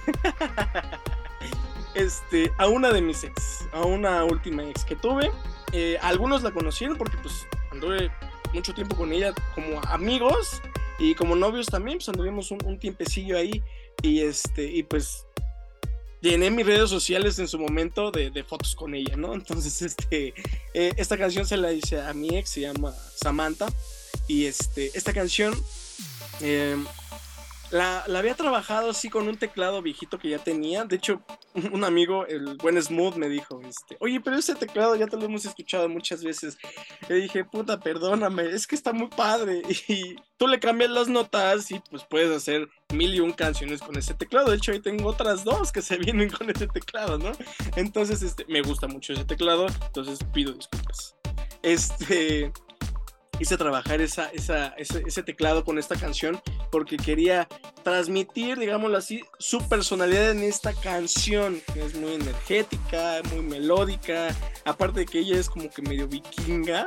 este, 1.93 2.51
a 2.57 2.67
una 2.67 2.91
de 2.91 3.01
mis 3.01 3.23
ex, 3.23 3.67
a 3.73 3.81
una 3.81 4.23
última 4.23 4.63
ex 4.63 4.83
que 4.83 4.95
tuve. 4.95 5.31
Eh, 5.71 5.99
algunos 6.01 6.41
la 6.41 6.51
conocieron 6.51 6.97
porque 6.97 7.17
pues 7.17 7.45
anduve 7.71 8.11
mucho 8.53 8.73
tiempo 8.73 8.95
con 8.95 9.13
ella 9.13 9.33
como 9.53 9.79
amigos 9.83 10.61
y 10.97 11.13
como 11.13 11.35
novios 11.35 11.67
también, 11.67 11.99
pues 11.99 12.09
anduvimos 12.09 12.49
un, 12.51 12.79
tiempecillo 12.79 13.37
ahí 13.37 13.63
y 14.01 14.21
este, 14.21 14.63
y 14.63 14.81
pues 14.83 15.25
llené 16.21 16.49
mis 16.49 16.65
redes 16.65 16.89
sociales 16.89 17.37
en 17.37 17.47
su 17.47 17.59
momento 17.59 18.11
de, 18.11 18.43
fotos 18.43 18.75
con 18.75 18.95
ella, 18.95 19.15
¿no? 19.15 19.33
Entonces, 19.33 19.81
este, 19.81 20.33
eh, 20.73 20.93
esta 20.97 21.17
canción 21.17 21.45
se 21.45 21.57
la 21.57 21.71
hice 21.71 22.01
a 22.01 22.13
mi 22.13 22.35
ex, 22.37 22.49
se 22.49 22.61
llama 22.61 22.93
Samantha, 23.15 23.67
y 24.27 24.45
este, 24.45 24.91
esta 24.95 25.13
canción 25.13 25.53
eh, 26.41 26.77
la, 27.71 28.03
había 28.17 28.35
trabajado 28.35 28.89
así 28.89 29.09
con 29.09 29.27
un 29.27 29.37
teclado 29.37 29.81
viejito 29.81 30.19
que 30.19 30.29
ya 30.29 30.39
tenía. 30.39 30.83
De 30.83 30.97
hecho, 30.97 31.21
un 31.71 31.83
amigo, 31.83 32.25
el 32.27 32.57
buen 32.57 32.81
Smooth, 32.81 33.15
me 33.15 33.29
dijo, 33.29 33.61
este, 33.63 33.97
oye, 33.99 34.19
pero 34.19 34.37
ese 34.37 34.55
teclado 34.55 34.95
ya 34.95 35.07
te 35.07 35.17
lo 35.17 35.25
hemos 35.25 35.45
escuchado 35.45 35.87
muchas 35.89 36.23
veces. 36.23 36.57
Le 37.07 37.15
dije, 37.15 37.45
puta, 37.45 37.79
perdóname, 37.79 38.43
es 38.49 38.67
que 38.67 38.75
está 38.75 38.93
muy 38.93 39.07
padre. 39.07 39.61
Y 39.87 40.15
tú 40.37 40.47
le 40.47 40.59
cambias 40.59 40.91
las 40.91 41.07
notas 41.07 41.69
y 41.71 41.79
pues 41.89 42.03
puedes 42.03 42.31
hacer 42.35 42.69
mil 42.93 43.13
y 43.13 43.19
un 43.19 43.33
canciones 43.33 43.81
con 43.81 43.97
ese 43.97 44.13
teclado. 44.13 44.51
De 44.51 44.57
hecho, 44.57 44.71
ahí 44.71 44.79
tengo 44.79 45.09
otras 45.09 45.43
dos 45.43 45.71
que 45.71 45.81
se 45.81 45.97
vienen 45.97 46.29
con 46.29 46.49
ese 46.49 46.67
teclado, 46.67 47.17
¿no? 47.17 47.31
Entonces, 47.75 48.21
este, 48.21 48.45
me 48.47 48.61
gusta 48.61 48.87
mucho 48.87 49.13
ese 49.13 49.25
teclado, 49.25 49.67
entonces 49.85 50.19
pido 50.33 50.53
disculpas. 50.53 51.15
Este, 51.61 52.51
hice 53.41 53.57
trabajar 53.57 53.99
ese, 54.01 55.23
teclado 55.23 55.65
con 55.65 55.79
esta 55.79 55.95
canción 55.95 56.39
porque 56.69 56.95
quería 56.97 57.47
transmitir, 57.83 58.59
digámoslo 58.59 58.97
así, 58.97 59.23
su 59.39 59.67
personalidad 59.67 60.31
en 60.31 60.43
esta 60.43 60.73
canción, 60.73 61.59
es 61.75 61.95
muy 61.95 62.13
energética, 62.13 63.21
muy 63.33 63.41
melódica, 63.41 64.35
aparte 64.63 65.01
de 65.01 65.05
que 65.07 65.19
ella 65.19 65.39
es 65.39 65.49
como 65.49 65.71
que 65.71 65.81
medio 65.81 66.07
vikinga. 66.07 66.85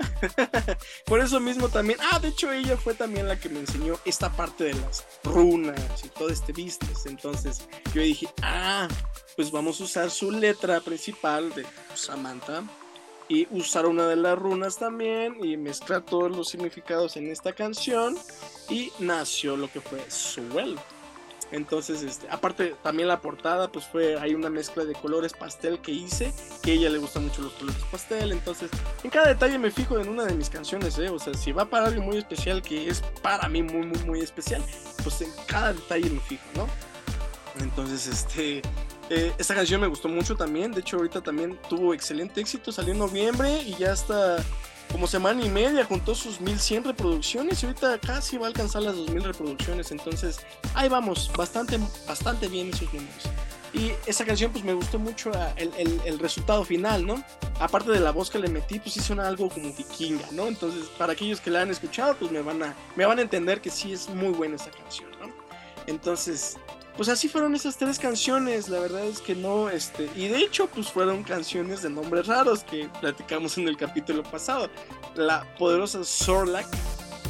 Por 1.07 1.21
eso 1.21 1.41
mismo 1.41 1.69
también, 1.69 1.99
ah, 2.13 2.21
de 2.21 2.29
hecho 2.29 2.53
ella 2.53 2.77
fue 2.77 2.95
también 2.95 3.27
la 3.27 3.39
que 3.39 3.49
me 3.49 3.59
enseñó 3.59 3.99
esta 4.05 4.31
parte 4.31 4.65
de 4.65 4.75
las 4.75 5.05
runas 5.25 6.05
y 6.05 6.09
todo 6.09 6.29
este 6.29 6.53
business. 6.53 7.07
Entonces 7.07 7.67
yo 7.93 8.01
dije, 8.01 8.29
ah, 8.43 8.87
pues 9.35 9.51
vamos 9.51 9.81
a 9.81 9.85
usar 9.85 10.11
su 10.11 10.31
letra 10.31 10.81
principal 10.81 11.53
de 11.55 11.67
Samantha 11.95 12.63
y 13.29 13.47
usar 13.51 13.87
una 13.87 14.07
de 14.07 14.17
las 14.17 14.39
runas 14.39 14.79
también 14.79 15.37
y 15.43 15.57
mezclar 15.57 16.03
todos 16.03 16.35
los 16.35 16.49
significados 16.49 17.17
en 17.17 17.31
esta 17.31 17.53
canción 17.53 18.17
y 18.69 18.93
nació 18.99 19.57
lo 19.57 19.71
que 19.71 19.81
fue 19.81 20.11
Suelo. 20.11 20.81
Entonces, 21.53 22.03
este, 22.03 22.29
aparte 22.31 22.75
también 22.83 23.07
la 23.07 23.21
portada, 23.21 23.71
pues 23.71 23.85
fue, 23.85 24.19
hay 24.19 24.35
una 24.35 24.51
mezcla 24.51 24.85
de 24.85 24.93
colores 24.95 25.33
pastel 25.33 25.79
que 25.79 25.93
hice, 25.93 26.33
que 26.63 26.73
a 26.73 26.75
ella 26.75 26.91
le 26.91 26.99
gustan 26.99 27.25
mucho 27.25 27.43
los 27.43 27.53
colores 27.53 27.81
pastel, 27.93 28.33
entonces 28.33 28.71
en 29.05 29.11
cada 29.11 29.29
detalle 29.29 29.59
me 29.59 29.71
fijo 29.71 29.99
en 30.01 30.09
una 30.09 30.25
de 30.25 30.35
mis 30.35 30.51
canciones, 30.51 30.99
¿eh? 30.99 31.11
o 31.11 31.19
sea, 31.19 31.35
si 31.35 31.53
va 31.53 31.67
para 31.67 31.87
algo 31.87 32.03
muy 32.03 32.17
especial, 32.17 32.61
que 32.61 32.89
es 32.89 33.03
para 33.23 33.49
mí 33.49 33.63
muy, 33.63 33.87
muy, 33.87 33.99
muy 34.01 34.21
especial, 34.21 34.63
pues 35.05 35.21
en 35.21 35.31
cada 35.47 35.73
detalle 35.75 36.11
me 36.11 36.21
fijo, 36.21 36.43
¿no? 36.57 36.67
Entonces, 37.61 38.09
este, 38.09 38.61
eh, 39.11 39.33
esta 39.39 39.55
canción 39.55 39.81
me 39.81 39.87
gustó 39.87 40.09
mucho 40.09 40.37
también. 40.37 40.73
De 40.73 40.81
hecho, 40.81 40.97
ahorita 40.97 41.21
también 41.21 41.59
tuvo 41.69 41.95
excelente 41.95 42.41
éxito. 42.41 42.73
Salió 42.73 42.93
en 42.93 42.99
noviembre 42.99 43.63
y 43.63 43.77
ya 43.77 43.93
está 43.93 44.43
como 44.93 45.07
semana 45.07 45.45
y 45.45 45.49
media 45.49 45.85
juntó 45.85 46.15
sus 46.15 46.41
1100 46.41 46.85
reproducciones 46.85 47.63
y 47.63 47.67
ahorita 47.67 47.99
casi 47.99 48.37
va 48.37 48.47
a 48.47 48.49
alcanzar 48.49 48.83
las 48.83 48.95
2000 48.97 49.25
reproducciones. 49.25 49.91
Entonces, 49.91 50.41
ahí 50.75 50.89
vamos, 50.89 51.31
bastante, 51.37 51.79
bastante 52.07 52.49
bien 52.49 52.69
esos 52.69 52.93
números. 52.93 53.25
Y 53.73 53.91
esa 54.07 54.25
canción 54.25 54.53
pues 54.53 54.63
me 54.63 54.73
gustó 54.73 55.01
mucho 55.01 55.33
ah, 55.35 55.53
el, 55.57 55.73
el, 56.05 56.19
resultado 56.21 56.65
final, 56.65 57.05
¿no? 57.05 57.25
Aparte 57.59 57.91
de 57.91 57.99
la 57.99 58.13
voz 58.13 58.31
que 58.31 58.39
le 58.39 58.49
metí, 58.49 58.79
pues 58.79 58.93
sí 58.95 59.01
suena 59.01 59.27
algo 59.27 59.49
como 59.49 59.73
vikinga, 59.73 60.29
¿no? 60.31 60.47
Entonces, 60.47 60.85
para 60.97 61.15
aquellos 61.15 61.41
que 61.41 61.51
la 61.51 61.63
han 61.63 61.71
escuchado, 61.71 62.15
pues 62.17 62.31
me 62.31 62.41
van 62.41 62.63
a, 62.63 62.77
me 62.95 63.05
van 63.05 63.19
a 63.19 63.23
entender 63.23 63.61
que 63.61 63.71
sí 63.71 63.93
es 63.93 64.09
muy 64.09 64.29
buena 64.29 64.55
esa 64.55 64.71
canción, 64.71 65.11
¿no? 65.21 65.35
Entonces, 65.89 66.57
pues 66.97 67.09
así 67.09 67.29
fueron 67.29 67.55
esas 67.55 67.77
tres 67.77 67.99
canciones, 67.99 68.69
la 68.69 68.79
verdad 68.79 69.05
es 69.05 69.21
que 69.21 69.35
no, 69.35 69.69
este, 69.69 70.09
y 70.15 70.29
de 70.29 70.39
hecho 70.39 70.69
pues 70.69 70.91
fueron 70.91 71.25
canciones 71.25 71.83
de 71.83 71.91
nombres 71.91 72.27
raros 72.27 72.63
que 72.63 72.89
platicamos 73.01 73.59
en 73.59 73.69
el 73.69 73.77
capítulo 73.77 74.23
pasado, 74.23 74.71
la 75.17 75.45
poderosa 75.59 76.05
Sorlak, 76.05 76.67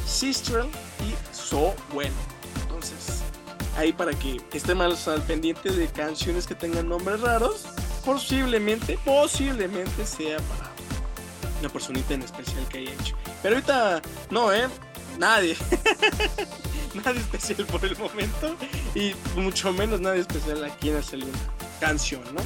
Sister 0.07 0.65
y 1.01 1.35
So 1.35 1.75
Bueno, 1.93 2.15
entonces 2.63 3.23
ahí 3.79 3.93
para 3.93 4.13
que 4.13 4.41
estén 4.53 4.79
más 4.79 5.09
al 5.09 5.23
pendiente 5.23 5.71
de 5.71 5.89
canciones 5.89 6.47
que 6.47 6.55
tengan 6.55 6.89
nombres 6.89 7.21
raros, 7.21 7.65
posiblemente, 8.05 8.99
posiblemente 9.05 10.07
sea 10.07 10.37
para 10.37 10.71
una 11.61 11.69
personita 11.71 12.15
en 12.15 12.23
especial 12.23 12.69
que 12.69 12.79
haya 12.79 12.93
hecho, 12.93 13.17
pero 13.43 13.57
ahorita 13.57 14.03
no, 14.31 14.53
eh, 14.53 14.69
nadie. 15.19 15.57
nada 17.05 17.19
especial 17.19 17.67
por 17.67 17.85
el 17.85 17.97
momento 17.97 18.57
y 18.95 19.15
mucho 19.37 19.73
menos 19.73 20.01
nada 20.01 20.17
especial 20.17 20.65
aquí 20.65 20.91
en 20.91 20.97
hacer 20.97 21.19
una 21.19 21.33
canción, 21.81 22.23
¿no? 22.35 22.41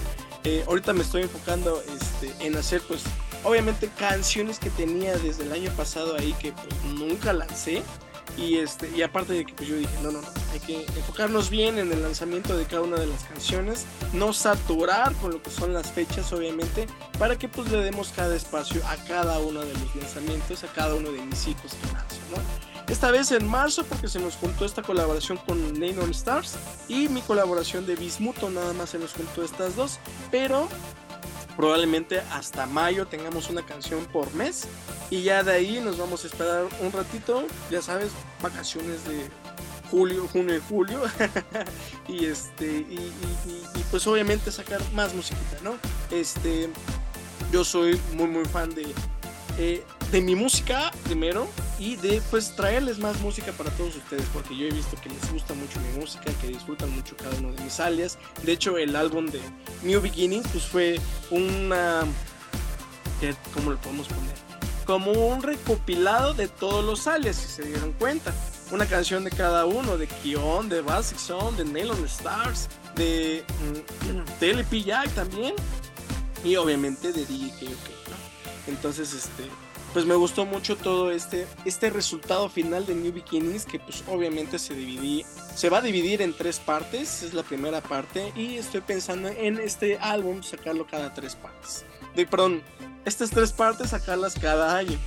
Eh, 0.44 0.64
ahorita 0.66 0.92
me 0.92 1.02
estoy 1.02 1.22
enfocando 1.22 1.82
este, 1.82 2.32
en 2.44 2.56
hacer 2.56 2.80
pues 2.82 3.02
obviamente 3.44 3.90
canciones 3.98 4.58
que 4.58 4.70
tenía 4.70 5.16
desde 5.18 5.44
el 5.44 5.52
año 5.52 5.70
pasado 5.72 6.16
ahí 6.16 6.32
que 6.40 6.52
pues, 6.52 6.84
nunca 6.84 7.32
lancé. 7.32 7.82
Y 8.36 8.58
este 8.58 8.88
y 8.94 9.02
aparte 9.02 9.32
de 9.32 9.44
que 9.44 9.52
pues 9.52 9.68
yo 9.68 9.74
dije 9.74 9.90
no 10.00 10.12
no 10.12 10.20
no 10.20 10.28
hay 10.52 10.60
que 10.60 10.82
enfocarnos 10.84 11.50
bien 11.50 11.78
en 11.78 11.90
el 11.90 12.02
lanzamiento 12.02 12.56
de 12.56 12.66
cada 12.66 12.82
una 12.82 12.96
de 12.96 13.06
las 13.06 13.24
canciones 13.24 13.84
no 14.12 14.32
saturar 14.32 15.12
con 15.14 15.32
lo 15.32 15.42
que 15.42 15.50
son 15.50 15.72
las 15.72 15.90
fechas 15.90 16.32
obviamente 16.32 16.86
para 17.18 17.36
que 17.36 17.48
pues 17.48 17.68
le 17.72 17.78
demos 17.78 18.12
cada 18.14 18.36
espacio 18.36 18.80
a 18.86 18.96
cada 19.08 19.40
uno 19.40 19.62
de 19.62 19.72
los 19.72 19.96
lanzamientos 19.96 20.62
a 20.62 20.68
cada 20.68 20.94
uno 20.94 21.10
de 21.10 21.20
mis 21.22 21.48
hijos 21.48 21.72
que 21.72 21.92
lanzo 21.92 22.16
no 22.30 22.77
esta 22.88 23.10
vez 23.10 23.30
en 23.32 23.46
marzo 23.46 23.84
porque 23.84 24.08
se 24.08 24.18
nos 24.18 24.36
juntó 24.36 24.64
esta 24.64 24.82
colaboración 24.82 25.38
con 25.38 25.74
Neon 25.78 26.10
Stars 26.10 26.56
y 26.88 27.08
mi 27.08 27.20
colaboración 27.20 27.86
de 27.86 27.96
Bismuto, 27.96 28.50
nada 28.50 28.72
más 28.72 28.90
se 28.90 28.98
nos 28.98 29.12
juntó 29.12 29.44
estas 29.44 29.76
dos, 29.76 29.98
pero 30.30 30.68
probablemente 31.56 32.20
hasta 32.32 32.66
mayo 32.66 33.06
tengamos 33.06 33.50
una 33.50 33.66
canción 33.66 34.04
por 34.06 34.32
mes 34.34 34.66
y 35.10 35.22
ya 35.22 35.42
de 35.42 35.52
ahí 35.52 35.80
nos 35.80 35.98
vamos 35.98 36.24
a 36.24 36.28
esperar 36.28 36.66
un 36.80 36.92
ratito, 36.92 37.44
ya 37.70 37.82
sabes, 37.82 38.12
vacaciones 38.40 39.04
de 39.04 39.28
julio, 39.90 40.28
junio 40.32 40.56
y 40.56 40.60
julio 40.68 41.02
y 42.08 42.26
este 42.26 42.66
y, 42.66 43.12
pues 43.90 44.06
obviamente 44.06 44.50
sacar 44.52 44.80
más 44.92 45.14
musiquita, 45.14 45.58
¿no? 45.62 45.76
Este 46.10 46.70
yo 47.52 47.64
soy 47.64 48.00
muy 48.14 48.28
muy 48.28 48.44
fan 48.44 48.74
de 48.74 48.86
eh, 49.58 49.84
de 50.12 50.20
mi 50.20 50.36
música 50.36 50.90
primero 51.04 51.48
y 51.78 51.96
de 51.96 52.20
pues 52.30 52.54
traerles 52.54 52.98
más 52.98 53.20
música 53.20 53.52
para 53.52 53.70
todos 53.70 53.96
ustedes 53.96 54.24
porque 54.32 54.56
yo 54.56 54.66
he 54.66 54.70
visto 54.70 54.96
que 55.00 55.08
les 55.08 55.32
gusta 55.32 55.54
mucho 55.54 55.80
mi 55.80 56.00
música, 56.00 56.32
que 56.40 56.48
disfrutan 56.48 56.90
mucho 56.90 57.16
cada 57.16 57.36
uno 57.36 57.52
de 57.52 57.62
mis 57.62 57.78
alias. 57.80 58.18
De 58.42 58.52
hecho 58.52 58.78
el 58.78 58.96
álbum 58.96 59.26
de 59.26 59.40
New 59.82 60.00
Beginnings 60.00 60.48
pues 60.48 60.64
fue 60.64 61.00
una... 61.30 62.02
¿Cómo 63.52 63.70
lo 63.70 63.76
podemos 63.78 64.06
poner? 64.08 64.34
Como 64.84 65.12
un 65.12 65.42
recopilado 65.42 66.34
de 66.34 66.48
todos 66.48 66.84
los 66.84 67.06
alias, 67.06 67.36
si 67.36 67.48
se 67.48 67.62
dieron 67.62 67.92
cuenta. 67.92 68.32
Una 68.70 68.86
canción 68.86 69.24
de 69.24 69.30
cada 69.30 69.66
uno, 69.66 69.96
de 69.96 70.06
Kion, 70.06 70.68
de 70.68 70.82
Basic 70.82 71.18
Sound, 71.18 71.58
de 71.58 71.64
Nail 71.64 71.90
on 71.90 72.00
the 72.00 72.06
Stars, 72.06 72.68
de, 72.94 73.44
mm, 74.06 74.38
de 74.40 74.50
LP 74.50 74.82
Jack 74.82 75.10
también 75.14 75.54
y 76.44 76.54
obviamente 76.56 77.12
de 77.12 77.24
DJ 77.26 77.68
entonces, 78.68 79.14
este, 79.14 79.44
pues 79.92 80.04
me 80.04 80.14
gustó 80.14 80.44
mucho 80.44 80.76
todo 80.76 81.10
este, 81.10 81.46
este 81.64 81.90
resultado 81.90 82.48
final 82.48 82.86
de 82.86 82.94
New 82.94 83.12
Beginnings, 83.12 83.64
que 83.64 83.78
pues 83.78 84.04
obviamente 84.08 84.58
se 84.58 84.74
dividí, 84.74 85.24
se 85.54 85.70
va 85.70 85.78
a 85.78 85.82
dividir 85.82 86.22
en 86.22 86.34
tres 86.34 86.58
partes, 86.58 87.22
es 87.22 87.34
la 87.34 87.42
primera 87.42 87.80
parte, 87.80 88.32
y 88.36 88.56
estoy 88.56 88.80
pensando 88.80 89.28
en 89.28 89.58
este 89.58 89.98
álbum 89.98 90.42
sacarlo 90.42 90.86
cada 90.86 91.14
tres 91.14 91.34
partes. 91.34 91.84
De, 92.14 92.26
perdón, 92.26 92.62
estas 93.04 93.30
tres 93.30 93.52
partes 93.52 93.90
sacarlas 93.90 94.34
cada 94.34 94.76
año. 94.76 94.98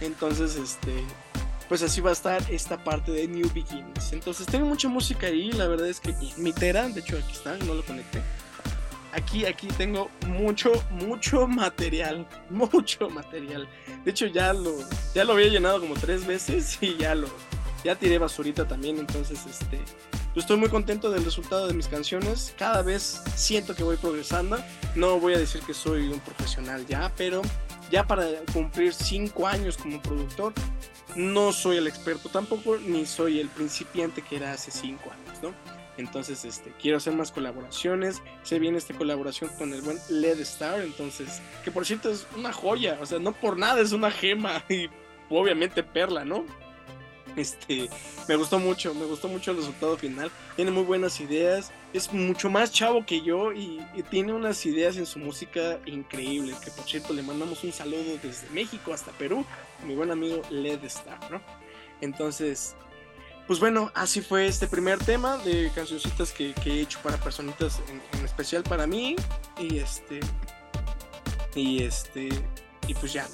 Entonces, 0.00 0.56
este, 0.56 1.04
pues 1.68 1.82
así 1.82 2.00
va 2.00 2.10
a 2.10 2.12
estar 2.12 2.42
esta 2.50 2.82
parte 2.82 3.12
de 3.12 3.28
New 3.28 3.50
Beginnings. 3.54 4.12
Entonces 4.12 4.46
tengo 4.46 4.66
mucha 4.66 4.88
música 4.88 5.28
ahí, 5.28 5.52
la 5.52 5.66
verdad 5.68 5.88
es 5.88 6.00
que 6.00 6.12
pues, 6.12 6.36
mi 6.36 6.52
Tera, 6.52 6.88
de 6.88 7.00
hecho 7.00 7.16
aquí 7.16 7.32
está, 7.32 7.56
no 7.58 7.74
lo 7.74 7.84
conecté 7.84 8.22
aquí, 9.16 9.46
aquí 9.46 9.68
tengo 9.68 10.10
mucho, 10.26 10.72
mucho 10.90 11.46
material, 11.46 12.26
mucho 12.50 13.10
material. 13.10 13.68
De 14.04 14.10
hecho, 14.10 14.26
ya 14.26 14.52
lo, 14.52 14.72
ya 15.14 15.24
lo 15.24 15.32
había 15.32 15.48
llenado 15.48 15.80
como 15.80 15.94
tres 15.94 16.26
veces 16.26 16.78
y 16.80 16.96
ya 16.96 17.14
lo, 17.14 17.28
ya 17.82 17.96
tiré 17.96 18.18
basurita 18.18 18.68
también. 18.68 18.98
Entonces, 18.98 19.44
este, 19.46 19.80
estoy 20.34 20.58
muy 20.58 20.68
contento 20.68 21.10
del 21.10 21.24
resultado 21.24 21.66
de 21.66 21.74
mis 21.74 21.88
canciones. 21.88 22.54
Cada 22.58 22.82
vez 22.82 23.22
siento 23.34 23.74
que 23.74 23.82
voy 23.82 23.96
progresando. 23.96 24.58
No 24.94 25.18
voy 25.18 25.34
a 25.34 25.38
decir 25.38 25.62
que 25.62 25.74
soy 25.74 26.08
un 26.08 26.20
profesional 26.20 26.86
ya, 26.86 27.12
pero 27.16 27.42
ya 27.90 28.06
para 28.06 28.26
cumplir 28.52 28.92
cinco 28.92 29.46
años 29.46 29.76
como 29.76 30.00
productor, 30.02 30.52
no 31.14 31.52
soy 31.52 31.78
el 31.78 31.86
experto 31.86 32.28
tampoco, 32.28 32.76
ni 32.76 33.06
soy 33.06 33.40
el 33.40 33.48
principiante 33.48 34.22
que 34.22 34.36
era 34.36 34.52
hace 34.52 34.70
cinco 34.70 35.10
años, 35.10 35.42
¿no? 35.42 35.75
Entonces, 35.98 36.44
este, 36.44 36.72
quiero 36.80 36.98
hacer 36.98 37.14
más 37.14 37.32
colaboraciones. 37.32 38.22
Se 38.42 38.58
viene 38.58 38.78
esta 38.78 38.94
colaboración 38.94 39.50
con 39.56 39.72
el 39.72 39.82
buen 39.82 39.98
Led 40.08 40.40
Star. 40.40 40.80
Entonces, 40.80 41.40
que 41.64 41.70
por 41.70 41.86
cierto 41.86 42.10
es 42.10 42.26
una 42.36 42.52
joya. 42.52 42.98
O 43.00 43.06
sea, 43.06 43.18
no 43.18 43.32
por 43.32 43.56
nada 43.56 43.80
es 43.80 43.92
una 43.92 44.10
gema. 44.10 44.62
Y 44.68 44.88
obviamente 45.28 45.82
perla, 45.82 46.24
¿no? 46.24 46.44
Este, 47.36 47.90
me 48.28 48.36
gustó 48.36 48.58
mucho, 48.58 48.94
me 48.94 49.04
gustó 49.04 49.28
mucho 49.28 49.50
el 49.50 49.58
resultado 49.58 49.96
final. 49.98 50.30
Tiene 50.56 50.70
muy 50.70 50.84
buenas 50.84 51.20
ideas, 51.20 51.70
es 51.92 52.12
mucho 52.12 52.48
más 52.48 52.72
chavo 52.72 53.04
que 53.04 53.20
yo 53.20 53.52
y, 53.52 53.82
tiene 54.10 54.32
unas 54.32 54.64
ideas 54.64 54.96
en 54.96 55.04
su 55.04 55.18
música 55.18 55.78
increíbles. 55.84 56.56
Que 56.58 56.70
por 56.70 56.86
cierto, 56.86 57.12
le 57.12 57.22
mandamos 57.22 57.62
un 57.62 57.72
saludo 57.72 58.18
desde 58.22 58.48
México 58.50 58.92
hasta 58.92 59.12
Perú, 59.12 59.44
mi 59.86 59.94
buen 59.94 60.10
amigo 60.10 60.40
Led 60.50 60.82
Star, 60.84 61.18
¿no? 61.30 61.42
Entonces, 62.00 62.74
pues 63.46 63.60
bueno, 63.60 63.90
así 63.94 64.20
fue 64.20 64.46
este 64.46 64.66
primer 64.66 64.98
tema 64.98 65.36
de 65.38 65.70
cancioncitas 65.74 66.32
que, 66.32 66.54
he 66.64 66.80
hecho 66.80 66.98
para 67.02 67.16
personitas, 67.16 67.80
en, 67.88 68.02
en, 68.18 68.24
especial 68.24 68.62
para 68.62 68.86
mí. 68.86 69.16
Y 69.58 69.78
este. 69.78 70.20
Y 71.54 71.82
este. 71.82 72.28
Y 72.88 72.94
pues 72.94 73.12
ya. 73.12 73.26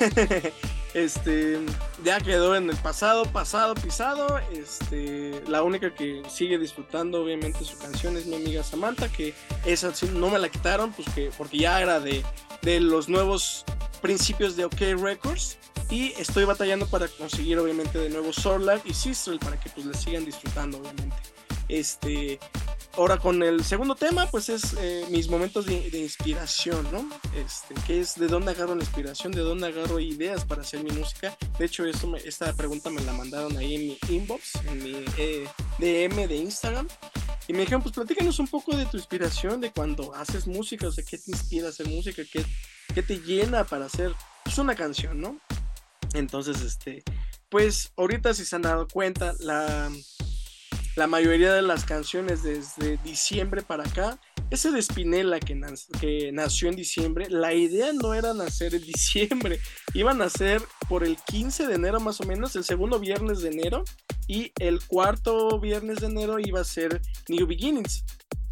Este, 0.92 1.60
ya 2.02 2.20
quedó 2.20 2.56
en 2.56 2.68
el 2.68 2.76
pasado, 2.76 3.24
pasado, 3.24 3.74
pisado. 3.74 4.40
Este, 4.52 5.40
la 5.46 5.62
única 5.62 5.94
que 5.94 6.22
sigue 6.28 6.58
disfrutando, 6.58 7.22
obviamente, 7.22 7.64
su 7.64 7.78
canción 7.78 8.16
es 8.16 8.26
mi 8.26 8.36
amiga 8.36 8.64
Samantha, 8.64 9.08
que 9.08 9.34
esa 9.64 9.92
no 10.12 10.30
me 10.30 10.38
la 10.38 10.48
quitaron, 10.48 10.92
pues 10.92 11.08
que, 11.14 11.30
porque 11.36 11.58
ya 11.58 11.80
era 11.80 12.00
de, 12.00 12.24
de 12.62 12.80
los 12.80 13.08
nuevos 13.08 13.64
principios 14.00 14.56
de 14.56 14.64
OK 14.64 14.80
Records. 14.98 15.58
Y 15.90 16.12
estoy 16.12 16.44
batallando 16.44 16.86
para 16.86 17.08
conseguir, 17.08 17.58
obviamente, 17.58 17.98
de 17.98 18.10
nuevo 18.10 18.32
Sorlag 18.32 18.80
y 18.84 18.94
Sistrel 18.94 19.40
para 19.40 19.58
que 19.58 19.70
pues 19.70 19.86
la 19.86 19.94
sigan 19.94 20.24
disfrutando, 20.24 20.78
obviamente. 20.78 21.16
Este, 21.68 22.38
Ahora 22.96 23.18
con 23.18 23.42
el 23.42 23.64
segundo 23.64 23.94
tema, 23.94 24.26
pues 24.26 24.48
es 24.48 24.74
eh, 24.78 25.06
mis 25.10 25.28
momentos 25.28 25.64
de, 25.64 25.96
inspiración, 25.96 26.86
¿no? 26.90 27.08
Este, 27.36 27.74
que 27.86 28.00
es 28.00 28.16
de 28.16 28.26
dónde 28.26 28.50
agarro 28.50 28.74
la 28.74 28.82
inspiración, 28.82 29.32
de 29.32 29.40
dónde 29.40 29.68
agarro 29.68 30.00
ideas 30.00 30.44
para 30.44 30.62
hacer 30.62 30.82
mi 30.82 30.90
música. 30.90 31.36
De 31.58 31.66
hecho, 31.66 31.84
esto 31.86 32.14
esta 32.16 32.52
pregunta 32.52 32.90
me 32.90 33.00
la 33.02 33.12
mandaron 33.12 33.56
ahí 33.56 33.76
en 33.76 33.80
mi 33.82 33.98
inbox, 34.16 34.56
en 34.66 34.82
mi 34.82 35.04
eh, 35.18 35.46
DM 35.78 36.26
de 36.26 36.36
Instagram. 36.36 36.88
Y 37.50 37.52
me 37.52 37.62
dijeron, 37.62 37.82
pues 37.82 37.96
platícanos 37.96 38.38
un 38.38 38.46
poco 38.46 38.76
de 38.76 38.86
tu 38.86 38.96
inspiración, 38.96 39.60
de 39.60 39.72
cuando 39.72 40.14
haces 40.14 40.46
música, 40.46 40.86
o 40.86 40.92
sea, 40.92 41.02
qué 41.02 41.18
te 41.18 41.32
inspira 41.32 41.66
a 41.66 41.70
hacer 41.70 41.88
música, 41.88 42.22
qué, 42.30 42.44
qué 42.94 43.02
te 43.02 43.18
llena 43.18 43.64
para 43.64 43.86
hacer 43.86 44.14
pues, 44.44 44.56
una 44.58 44.76
canción, 44.76 45.20
¿no? 45.20 45.36
Entonces, 46.14 46.60
este, 46.60 47.02
pues 47.48 47.92
ahorita 47.96 48.34
si 48.34 48.44
se 48.44 48.54
han 48.54 48.62
dado 48.62 48.86
cuenta, 48.86 49.34
la, 49.40 49.90
la 50.94 51.06
mayoría 51.08 51.52
de 51.52 51.62
las 51.62 51.84
canciones 51.84 52.44
desde 52.44 52.98
diciembre 52.98 53.62
para 53.62 53.82
acá. 53.82 54.20
Ese 54.52 54.70
de 54.70 54.80
Spinella 54.80 55.40
que, 55.40 55.60
que, 56.00 56.30
nació 56.30 56.68
en 56.68 56.76
diciembre, 56.76 57.28
la 57.30 57.52
idea 57.52 57.92
no 57.92 58.14
era 58.14 58.32
nacer 58.32 58.76
en 58.76 58.82
diciembre, 58.86 59.58
iba 59.92 60.12
a 60.12 60.14
nacer 60.14 60.62
por 60.88 61.02
el 61.02 61.16
15 61.16 61.66
de 61.66 61.74
enero 61.74 61.98
más 61.98 62.20
o 62.20 62.26
menos, 62.26 62.54
el 62.54 62.62
segundo 62.62 63.00
viernes 63.00 63.40
de 63.40 63.48
enero, 63.48 63.82
y 64.30 64.52
el 64.60 64.78
cuarto 64.86 65.58
viernes 65.58 65.98
de 65.98 66.06
enero 66.06 66.38
iba 66.38 66.60
a 66.60 66.64
ser 66.64 67.02
New 67.28 67.48
Beginnings. 67.48 68.04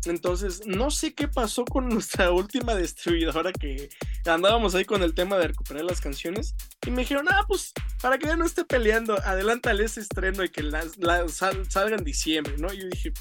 Entonces, 0.07 0.63
no 0.67 0.91
sé 0.91 1.15
qué 1.15 1.29
pasó 1.29 1.65
con 1.65 1.89
nuestra 1.95 2.33
última 2.33 2.75
distribuidora 2.75 3.53
que 3.53 3.89
andábamos 4.27 4.75
ahí 4.75 4.85
con 4.85 5.05
el 5.05 5.15
tema 5.15 5.39
de 5.39 5.47
recuperar 5.47 5.85
las 5.85 6.01
canciones. 6.01 6.57
Y 6.85 6.91
me 6.91 7.03
dijeron, 7.03 7.27
ah, 7.31 7.45
pues 7.47 7.73
para 8.03 8.19
que 8.19 8.27
ya 8.27 8.35
no 8.35 8.45
esté 8.45 8.65
peleando, 8.65 9.23
adelántale 9.23 9.85
ese 9.85 10.01
estreno 10.01 10.43
y 10.43 10.49
que 10.49 10.65
la, 10.65 10.83
salga 11.29 11.97
en 11.97 12.03
diciembre, 12.03 12.57
¿no? 12.59 12.75
Y 12.75 12.79
yo 12.79 12.89
dije, 12.89 13.13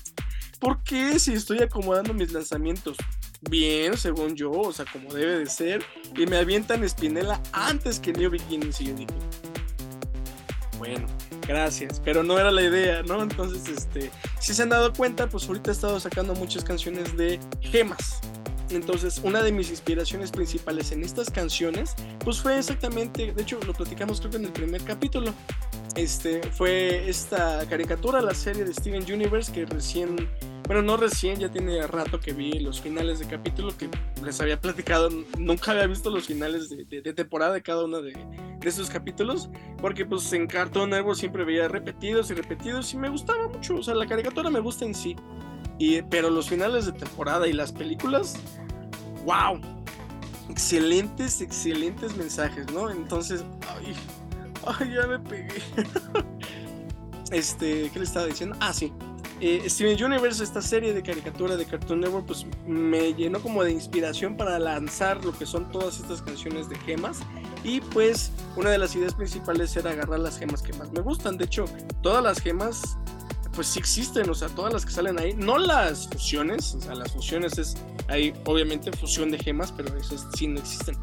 ¿por 0.59 0.81
qué 0.81 1.19
si 1.19 1.33
estoy 1.33 1.59
acomodando 1.59 2.11
mis 2.15 2.31
lanzamientos? 2.31 2.97
Bien, 3.51 3.95
según 3.97 4.35
yo, 4.35 4.49
o 4.49 4.73
sea, 4.73 4.85
como 4.91 5.13
debe 5.13 5.37
de 5.37 5.45
ser. 5.45 5.85
Y 6.17 6.25
me 6.25 6.37
avientan 6.37 6.89
Spinella 6.89 7.39
antes 7.51 7.99
que 7.99 8.13
New 8.13 8.31
Beginnings. 8.31 8.81
Y 8.81 8.85
yo 8.85 8.93
dije, 8.95 9.13
bueno, 10.79 11.05
gracias, 11.47 12.01
pero 12.03 12.23
no 12.23 12.37
era 12.37 12.51
la 12.51 12.61
idea, 12.61 13.03
¿no? 13.03 13.21
Entonces, 13.21 13.67
este, 13.67 14.11
si 14.39 14.53
se 14.53 14.63
han 14.63 14.69
dado 14.69 14.93
cuenta, 14.93 15.27
pues 15.29 15.47
ahorita 15.47 15.71
he 15.71 15.73
estado 15.73 15.99
sacando 15.99 16.35
muchas 16.35 16.63
canciones 16.63 17.15
de 17.15 17.39
gemas. 17.61 18.19
Entonces, 18.69 19.21
una 19.23 19.41
de 19.41 19.51
mis 19.51 19.69
inspiraciones 19.69 20.31
principales 20.31 20.91
en 20.91 21.03
estas 21.03 21.29
canciones, 21.29 21.95
pues 22.19 22.41
fue 22.41 22.57
exactamente, 22.57 23.31
de 23.31 23.41
hecho, 23.41 23.59
lo 23.65 23.73
platicamos 23.73 24.19
creo 24.19 24.31
que 24.31 24.37
en 24.37 24.45
el 24.45 24.51
primer 24.51 24.83
capítulo. 24.83 25.33
Este, 25.95 26.43
fue 26.51 27.09
esta 27.09 27.65
caricatura, 27.67 28.21
la 28.21 28.35
serie 28.35 28.65
de 28.65 28.73
Steven 28.73 29.03
Universe 29.11 29.51
que 29.51 29.65
recién 29.65 30.29
bueno, 30.67 30.81
no 30.81 30.97
recién, 30.97 31.39
ya 31.39 31.49
tiene 31.49 31.87
rato 31.87 32.19
que 32.19 32.33
vi 32.33 32.59
los 32.59 32.81
finales 32.81 33.19
de 33.19 33.25
capítulo 33.25 33.75
que 33.77 33.89
les 34.21 34.41
había 34.41 34.59
platicado. 34.59 35.09
Nunca 35.37 35.71
había 35.71 35.87
visto 35.87 36.09
los 36.09 36.27
finales 36.27 36.69
de, 36.69 37.13
temporada 37.13 37.53
de 37.53 37.61
cada 37.61 37.85
uno 37.85 38.01
de, 38.01 38.13
esos 38.67 38.89
capítulos, 38.89 39.49
porque 39.79 40.05
pues 40.05 40.31
en 40.33 40.47
Cartoon 40.47 40.89
Network 40.89 41.17
siempre 41.17 41.43
veía 41.43 41.67
repetidos 41.67 42.29
y 42.31 42.33
repetidos 42.33 42.93
y 42.93 42.97
me 42.97 43.09
gustaba 43.09 43.47
mucho. 43.47 43.75
O 43.75 43.83
sea, 43.83 43.95
la 43.95 44.05
caricatura 44.05 44.49
me 44.49 44.59
gusta 44.59 44.85
en 44.85 44.93
sí. 44.93 45.15
Y, 45.79 46.01
pero 46.03 46.29
los 46.29 46.49
finales 46.49 46.85
de 46.85 46.91
temporada 46.93 47.47
y 47.47 47.53
las 47.53 47.71
películas, 47.71 48.35
wow. 49.25 49.59
Excelentes, 50.49 51.41
excelentes 51.41 52.15
mensajes, 52.15 52.71
¿no? 52.71 52.89
Entonces, 52.89 53.43
ay, 53.67 53.93
ay 54.65 54.93
ya 54.93 55.07
me 55.07 55.19
pegué. 55.19 55.61
este, 57.31 57.89
¿qué 57.91 57.99
le 57.99 58.05
estaba 58.05 58.25
diciendo? 58.25 58.55
Ah, 58.59 58.73
sí 58.73 58.91
eh, 59.39 59.69
Steven 59.69 60.03
Universe, 60.03 60.43
esta 60.43 60.61
serie 60.61 60.93
de 60.93 61.03
caricatura 61.03 61.55
de 61.55 61.65
Cartoon 61.65 62.01
Network, 62.01 62.25
pues 62.25 62.45
me 62.65 63.13
llenó 63.13 63.39
como 63.39 63.63
de 63.63 63.71
inspiración 63.71 64.35
para 64.35 64.57
lanzar 64.57 65.23
lo 65.23 65.31
que 65.31 65.45
son 65.45 65.71
todas 65.71 65.99
estas 65.99 66.21
canciones 66.23 66.69
de 66.69 66.75
gemas. 66.79 67.19
Y 67.67 67.81
pues 67.81 68.31
una 68.55 68.69
de 68.69 68.77
las 68.77 68.95
ideas 68.95 69.13
principales 69.13 69.75
era 69.75 69.91
agarrar 69.91 70.19
las 70.19 70.39
gemas 70.39 70.61
que 70.61 70.71
más 70.71 70.89
me 70.93 71.01
gustan. 71.01 71.37
De 71.37 71.43
hecho, 71.43 71.65
todas 72.01 72.23
las 72.23 72.39
gemas, 72.39 72.97
pues 73.53 73.67
sí 73.67 73.79
existen, 73.79 74.29
o 74.29 74.33
sea, 74.33 74.47
todas 74.47 74.71
las 74.71 74.85
que 74.85 74.93
salen 74.93 75.19
ahí, 75.19 75.33
no 75.33 75.57
las 75.57 76.07
fusiones, 76.07 76.73
o 76.75 76.79
sea, 76.79 76.95
las 76.95 77.11
fusiones 77.11 77.57
es, 77.57 77.75
hay 78.07 78.33
obviamente 78.45 78.89
fusión 78.93 79.31
de 79.31 79.37
gemas, 79.37 79.73
pero 79.73 79.93
esas 79.97 80.25
sí 80.37 80.47
no 80.47 80.59
existen. 80.59 80.95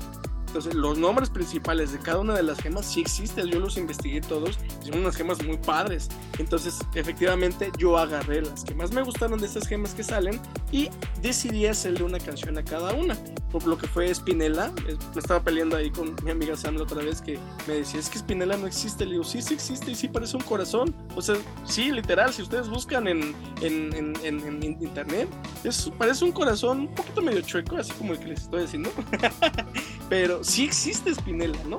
Entonces, 0.55 0.77
los 0.77 0.97
nombres 0.97 1.31
principales 1.31 1.91
de 1.91 1.99
cada 1.99 2.21
una 2.21 2.35
de 2.35 2.45
las 2.45 2.61
gemas 2.61 2.87
sí 2.87 3.01
existen, 3.01 3.49
yo 3.49 3.59
los 3.59 3.77
investigué 3.77 4.21
todos, 4.21 4.57
son 4.85 5.01
unas 5.01 5.17
gemas 5.17 5.45
muy 5.45 5.57
padres. 5.57 6.09
Entonces, 6.39 6.79
efectivamente, 6.95 7.73
yo 7.77 7.99
agarré 7.99 8.41
las 8.41 8.63
que 8.63 8.73
más 8.73 8.93
me 8.93 9.03
gustaron 9.03 9.41
de 9.41 9.47
esas 9.47 9.67
gemas 9.67 9.95
que 9.95 10.05
salen 10.05 10.41
y 10.71 10.91
decidí 11.21 11.67
hacerle 11.67 12.05
una 12.05 12.21
canción 12.21 12.57
a 12.57 12.65
cada 12.65 12.93
una. 12.93 13.19
Por 13.51 13.67
lo 13.67 13.77
que 13.77 13.89
fue 13.89 14.15
Spinella, 14.15 14.73
me 14.87 15.19
estaba 15.19 15.43
peleando 15.43 15.77
ahí 15.77 15.91
con 15.91 16.15
mi 16.23 16.31
amiga 16.31 16.57
Sandra 16.57 16.85
otra 16.85 17.03
vez 17.03 17.21
que 17.21 17.37
me 17.67 17.75
decía, 17.75 17.99
es 17.99 18.09
que 18.09 18.21
Spinella 18.21 18.57
no 18.57 18.69
existe. 18.69 19.07
Le 19.07 19.13
digo, 19.13 19.25
sí, 19.25 19.43
sí 19.43 19.55
existe 19.55 19.91
y 19.91 19.97
sí 19.97 20.07
parece 20.07 20.37
un 20.37 20.45
corazón. 20.45 20.95
O 21.17 21.23
sea, 21.23 21.35
sí, 21.65 21.91
literal, 21.91 22.33
si 22.33 22.43
ustedes 22.43 22.69
buscan 22.69 23.09
en, 23.09 23.35
en, 23.61 24.15
en, 24.23 24.63
internet, 24.81 25.29
es, 25.65 25.91
parece 25.99 26.25
un 26.25 26.31
corazón 26.31 26.81
un 26.81 26.95
poquito 26.95 27.23
medio 27.23 27.41
chueco, 27.41 27.77
así 27.77 27.93
como 27.95 28.13
el 28.13 28.21
que 28.21 28.27
les 28.27 28.43
estoy 28.43 28.63
diciendo. 28.63 28.93
Pero 30.09 30.45
sí 30.45 30.65
existe 30.65 31.15
Spinella, 31.15 31.63
¿no? 31.69 31.79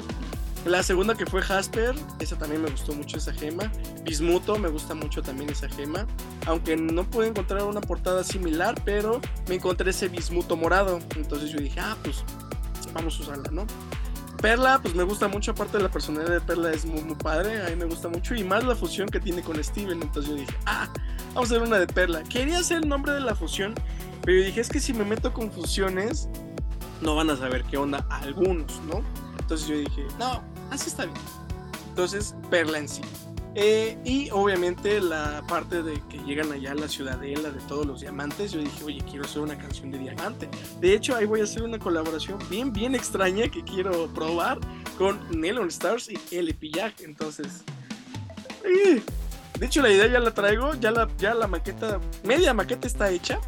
La 0.65 0.81
segunda 0.81 1.13
que 1.13 1.27
fue 1.27 1.43
Jasper, 1.43 1.93
esa 2.19 2.37
también 2.37 2.63
me 2.63 2.71
gustó 2.71 2.93
mucho 2.93 3.17
esa 3.17 3.31
gema. 3.31 3.71
Bismuto, 4.03 4.57
me 4.57 4.67
gusta 4.67 4.95
mucho 4.95 5.21
también 5.21 5.51
esa 5.51 5.69
gema. 5.69 6.07
Aunque 6.47 6.75
no 6.75 7.03
pude 7.03 7.27
encontrar 7.27 7.63
una 7.63 7.81
portada 7.81 8.23
similar, 8.23 8.73
pero 8.83 9.21
me 9.47 9.55
encontré 9.55 9.91
ese 9.91 10.07
bismuto 10.07 10.57
morado. 10.57 10.99
Entonces 11.15 11.51
yo 11.51 11.59
dije, 11.59 11.79
ah, 11.79 11.95
pues 12.03 12.23
vamos 12.95 13.19
a 13.19 13.23
usarla, 13.23 13.51
¿no? 13.51 13.67
Perla, 14.41 14.79
pues 14.81 14.95
me 14.95 15.03
gusta 15.03 15.27
mucho, 15.27 15.51
aparte 15.51 15.77
de 15.77 15.83
la 15.83 15.89
personalidad 15.89 16.33
de 16.33 16.41
Perla 16.41 16.71
es 16.71 16.85
muy, 16.85 17.01
muy 17.01 17.15
padre, 17.15 17.65
a 17.65 17.69
mí 17.69 17.75
me 17.75 17.85
gusta 17.85 18.09
mucho. 18.09 18.33
Y 18.35 18.43
más 18.43 18.63
la 18.63 18.75
fusión 18.75 19.07
que 19.07 19.19
tiene 19.19 19.41
con 19.41 19.63
Steven, 19.63 20.01
entonces 20.01 20.31
yo 20.31 20.37
dije, 20.37 20.53
ah, 20.65 20.89
vamos 21.33 21.51
a 21.51 21.55
hacer 21.55 21.67
una 21.67 21.77
de 21.77 21.87
Perla. 21.87 22.23
Quería 22.23 22.59
hacer 22.59 22.77
el 22.83 22.89
nombre 22.89 23.13
de 23.13 23.21
la 23.21 23.35
fusión, 23.35 23.75
pero 24.23 24.39
yo 24.39 24.45
dije, 24.45 24.61
es 24.61 24.69
que 24.69 24.79
si 24.79 24.93
me 24.93 25.05
meto 25.05 25.31
con 25.33 25.51
fusiones, 25.51 26.27
no 27.01 27.15
van 27.15 27.29
a 27.29 27.37
saber 27.37 27.63
qué 27.65 27.77
onda 27.77 28.05
algunos, 28.09 28.81
¿no? 28.87 29.03
Entonces 29.39 29.67
yo 29.67 29.77
dije, 29.77 30.07
no, 30.19 30.41
así 30.71 30.89
está 30.89 31.05
bien. 31.05 31.17
Entonces, 31.89 32.35
Perla 32.49 32.79
en 32.79 32.89
sí. 32.89 33.01
Eh, 33.57 33.97
y 34.03 34.29
obviamente 34.31 34.99
la 34.99 35.41
parte 35.47 35.81
de 35.81 36.01
que 36.09 36.17
llegan 36.25 36.51
allá 36.51 36.73
a 36.73 36.75
la 36.75 36.89
ciudadela 36.89 37.51
de 37.51 37.61
todos 37.61 37.85
los 37.85 38.01
diamantes, 38.01 38.51
yo 38.51 38.59
dije, 38.59 38.83
oye, 38.83 39.01
quiero 39.09 39.23
hacer 39.23 39.41
una 39.41 39.57
canción 39.57 39.91
de 39.91 39.97
diamante. 39.97 40.49
De 40.81 40.93
hecho, 40.93 41.15
ahí 41.15 41.25
voy 41.25 41.39
a 41.39 41.45
hacer 41.45 41.63
una 41.63 41.79
colaboración 41.79 42.37
bien, 42.49 42.73
bien 42.73 42.95
extraña 42.95 43.47
que 43.47 43.63
quiero 43.63 44.07
probar 44.07 44.59
con 44.97 45.19
Nelon 45.31 45.69
Stars 45.69 46.09
y 46.09 46.35
L. 46.35 46.53
Pillac. 46.53 46.99
Entonces, 47.01 47.63
De 49.57 49.65
hecho, 49.65 49.81
la 49.81 49.89
idea 49.89 50.07
ya 50.07 50.19
la 50.19 50.33
traigo, 50.33 50.73
ya 50.73 50.91
la, 50.91 51.07
ya 51.17 51.33
la 51.33 51.47
maqueta, 51.47 52.01
media 52.25 52.53
maqueta 52.53 52.87
está 52.87 53.09
hecha 53.09 53.39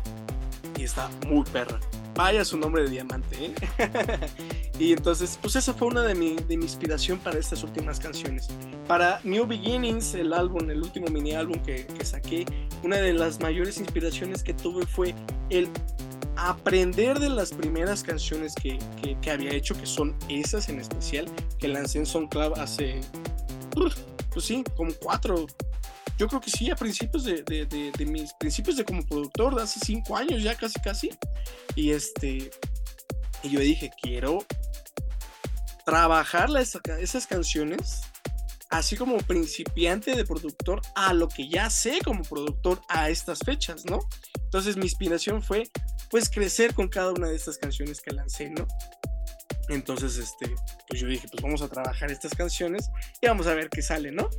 y 0.77 0.83
está 0.83 1.09
muy 1.27 1.43
perra. 1.43 1.79
Vaya 2.17 2.43
su 2.43 2.57
nombre 2.57 2.81
de 2.81 2.89
diamante, 2.89 3.37
¿eh? 3.45 3.53
y 4.79 4.91
entonces, 4.91 5.37
pues 5.39 5.55
esa 5.55 5.71
fue 5.71 5.87
una 5.87 6.01
de 6.01 6.15
mi, 6.15 6.33
de 6.33 6.57
mi 6.57 6.63
inspiración 6.63 7.19
para 7.19 7.37
estas 7.37 7.63
últimas 7.63 7.99
canciones. 7.99 8.47
Para 8.87 9.21
New 9.23 9.45
Beginnings, 9.45 10.15
el 10.15 10.33
álbum, 10.33 10.67
el 10.71 10.81
último 10.81 11.07
mini 11.09 11.33
álbum 11.33 11.59
que, 11.59 11.85
que 11.85 12.03
saqué, 12.03 12.45
una 12.81 12.97
de 12.97 13.13
las 13.13 13.39
mayores 13.39 13.77
inspiraciones 13.77 14.41
que 14.41 14.55
tuve 14.55 14.87
fue 14.87 15.13
el 15.51 15.69
aprender 16.37 17.19
de 17.19 17.29
las 17.29 17.51
primeras 17.51 18.01
canciones 18.01 18.55
que, 18.55 18.79
que, 18.99 19.15
que, 19.21 19.29
había 19.29 19.51
hecho, 19.51 19.75
que 19.79 19.85
son 19.85 20.15
esas 20.27 20.69
en 20.69 20.79
especial, 20.79 21.27
que 21.59 21.67
lancé 21.67 21.99
en 21.99 22.07
SoundCloud 22.07 22.57
hace, 22.57 22.99
pues 23.75 24.43
sí, 24.43 24.63
como 24.75 24.91
cuatro, 24.99 25.45
yo 26.17 26.27
creo 26.27 26.41
que 26.41 26.49
sí, 26.49 26.69
a 26.71 26.75
principios 26.75 27.23
de, 27.23 27.43
de, 27.43 27.65
de, 27.65 28.05
mis 28.05 28.33
principios 28.33 28.77
de 28.77 28.83
como 28.83 29.05
productor, 29.05 29.55
de 29.55 29.63
hace 29.63 29.79
cinco 29.79 30.17
años 30.17 30.41
ya 30.41 30.55
casi 30.55 30.79
casi. 30.79 31.11
Y 31.75 31.91
este, 31.91 32.49
y 33.43 33.49
yo 33.49 33.59
dije, 33.59 33.91
quiero 34.01 34.45
trabajar 35.85 36.49
esas 36.57 37.27
canciones, 37.27 38.01
así 38.69 38.97
como 38.97 39.17
principiante 39.19 40.15
de 40.15 40.25
productor, 40.25 40.81
a 40.95 41.13
lo 41.13 41.29
que 41.29 41.47
ya 41.47 41.69
sé 41.69 41.99
como 42.03 42.23
productor 42.23 42.81
a 42.89 43.09
estas 43.09 43.39
fechas, 43.39 43.85
¿no? 43.85 43.99
Entonces 44.43 44.75
mi 44.75 44.83
inspiración 44.83 45.41
fue, 45.43 45.63
pues, 46.09 46.29
crecer 46.29 46.73
con 46.73 46.87
cada 46.87 47.11
una 47.11 47.27
de 47.27 47.35
estas 47.35 47.57
canciones 47.57 48.01
que 48.01 48.11
lancé, 48.11 48.49
¿no? 48.49 48.67
Entonces, 49.69 50.17
este, 50.17 50.53
pues 50.87 51.01
yo 51.01 51.07
dije, 51.07 51.27
pues 51.29 51.43
vamos 51.43 51.61
a 51.61 51.67
trabajar 51.67 52.09
estas 52.09 52.33
canciones 52.33 52.89
y 53.21 53.27
vamos 53.27 53.47
a 53.47 53.53
ver 53.53 53.69
qué 53.69 53.81
sale, 53.81 54.11
¿no? 54.11 54.29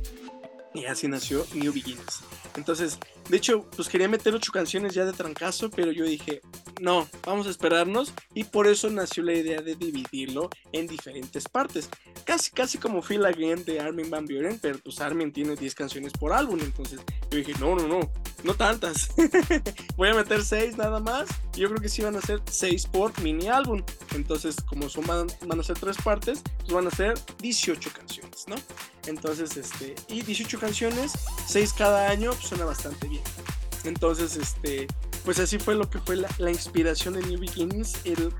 Y 0.73 0.85
así 0.85 1.07
nació 1.07 1.45
New 1.53 1.73
Beginnings. 1.73 2.21
Entonces, 2.55 2.99
de 3.29 3.37
hecho, 3.37 3.65
pues 3.75 3.89
quería 3.89 4.07
meter 4.07 4.33
ocho 4.33 4.51
canciones 4.51 4.93
ya 4.93 5.05
de 5.05 5.13
trancazo, 5.13 5.69
pero 5.69 5.91
yo 5.91 6.05
dije, 6.05 6.41
no, 6.79 7.07
vamos 7.25 7.47
a 7.47 7.49
esperarnos. 7.49 8.13
Y 8.33 8.43
por 8.43 8.67
eso 8.67 8.89
nació 8.89 9.23
la 9.23 9.33
idea 9.33 9.61
de 9.61 9.75
dividirlo 9.75 10.49
en 10.71 10.87
diferentes 10.87 11.47
partes. 11.47 11.89
Casi, 12.23 12.51
casi 12.51 12.77
como 12.77 13.01
Feel 13.01 13.25
Again 13.25 13.65
de 13.65 13.79
Armin 13.79 14.09
Van 14.09 14.25
Buren, 14.25 14.59
pero 14.61 14.77
pues 14.79 14.99
Armin 15.01 15.31
tiene 15.31 15.55
10 15.55 15.73
canciones 15.75 16.13
por 16.13 16.33
álbum. 16.33 16.59
Entonces 16.61 16.99
yo 17.31 17.37
dije, 17.37 17.53
no, 17.59 17.75
no, 17.75 17.87
no, 17.87 17.99
no 18.43 18.53
tantas. 18.53 19.09
Voy 19.97 20.09
a 20.09 20.13
meter 20.13 20.43
6 20.43 20.77
nada 20.77 20.99
más. 20.99 21.27
Y 21.55 21.61
yo 21.61 21.69
creo 21.69 21.81
que 21.81 21.89
sí 21.89 22.01
van 22.01 22.15
a 22.15 22.21
ser 22.21 22.41
6 22.49 22.87
por 22.87 23.19
mini 23.21 23.47
álbum. 23.47 23.83
Entonces, 24.15 24.55
como 24.61 24.89
son, 24.89 25.05
van, 25.05 25.27
van 25.45 25.59
a 25.59 25.63
ser 25.63 25.77
3 25.77 25.97
partes, 25.97 26.41
pues 26.59 26.73
van 26.73 26.87
a 26.87 26.91
ser 26.91 27.17
18 27.39 27.91
canciones, 27.91 28.45
¿no? 28.47 28.55
Entonces, 29.07 29.57
este, 29.57 29.95
y 30.07 30.21
18 30.21 30.59
canciones, 30.59 31.13
6 31.47 31.73
cada 31.73 32.09
año, 32.09 32.31
pues 32.31 32.47
suena 32.47 32.65
bastante 32.65 33.07
bien. 33.07 33.23
Entonces, 33.83 34.35
este, 34.35 34.87
pues 35.23 35.39
así 35.39 35.57
fue 35.57 35.75
lo 35.75 35.89
que 35.89 35.99
fue 35.99 36.15
la, 36.15 36.29
la, 36.37 36.51
inspiración 36.51 37.13
de 37.13 37.21
New 37.21 37.39
Beginnings, 37.39 37.93
el 38.03 38.33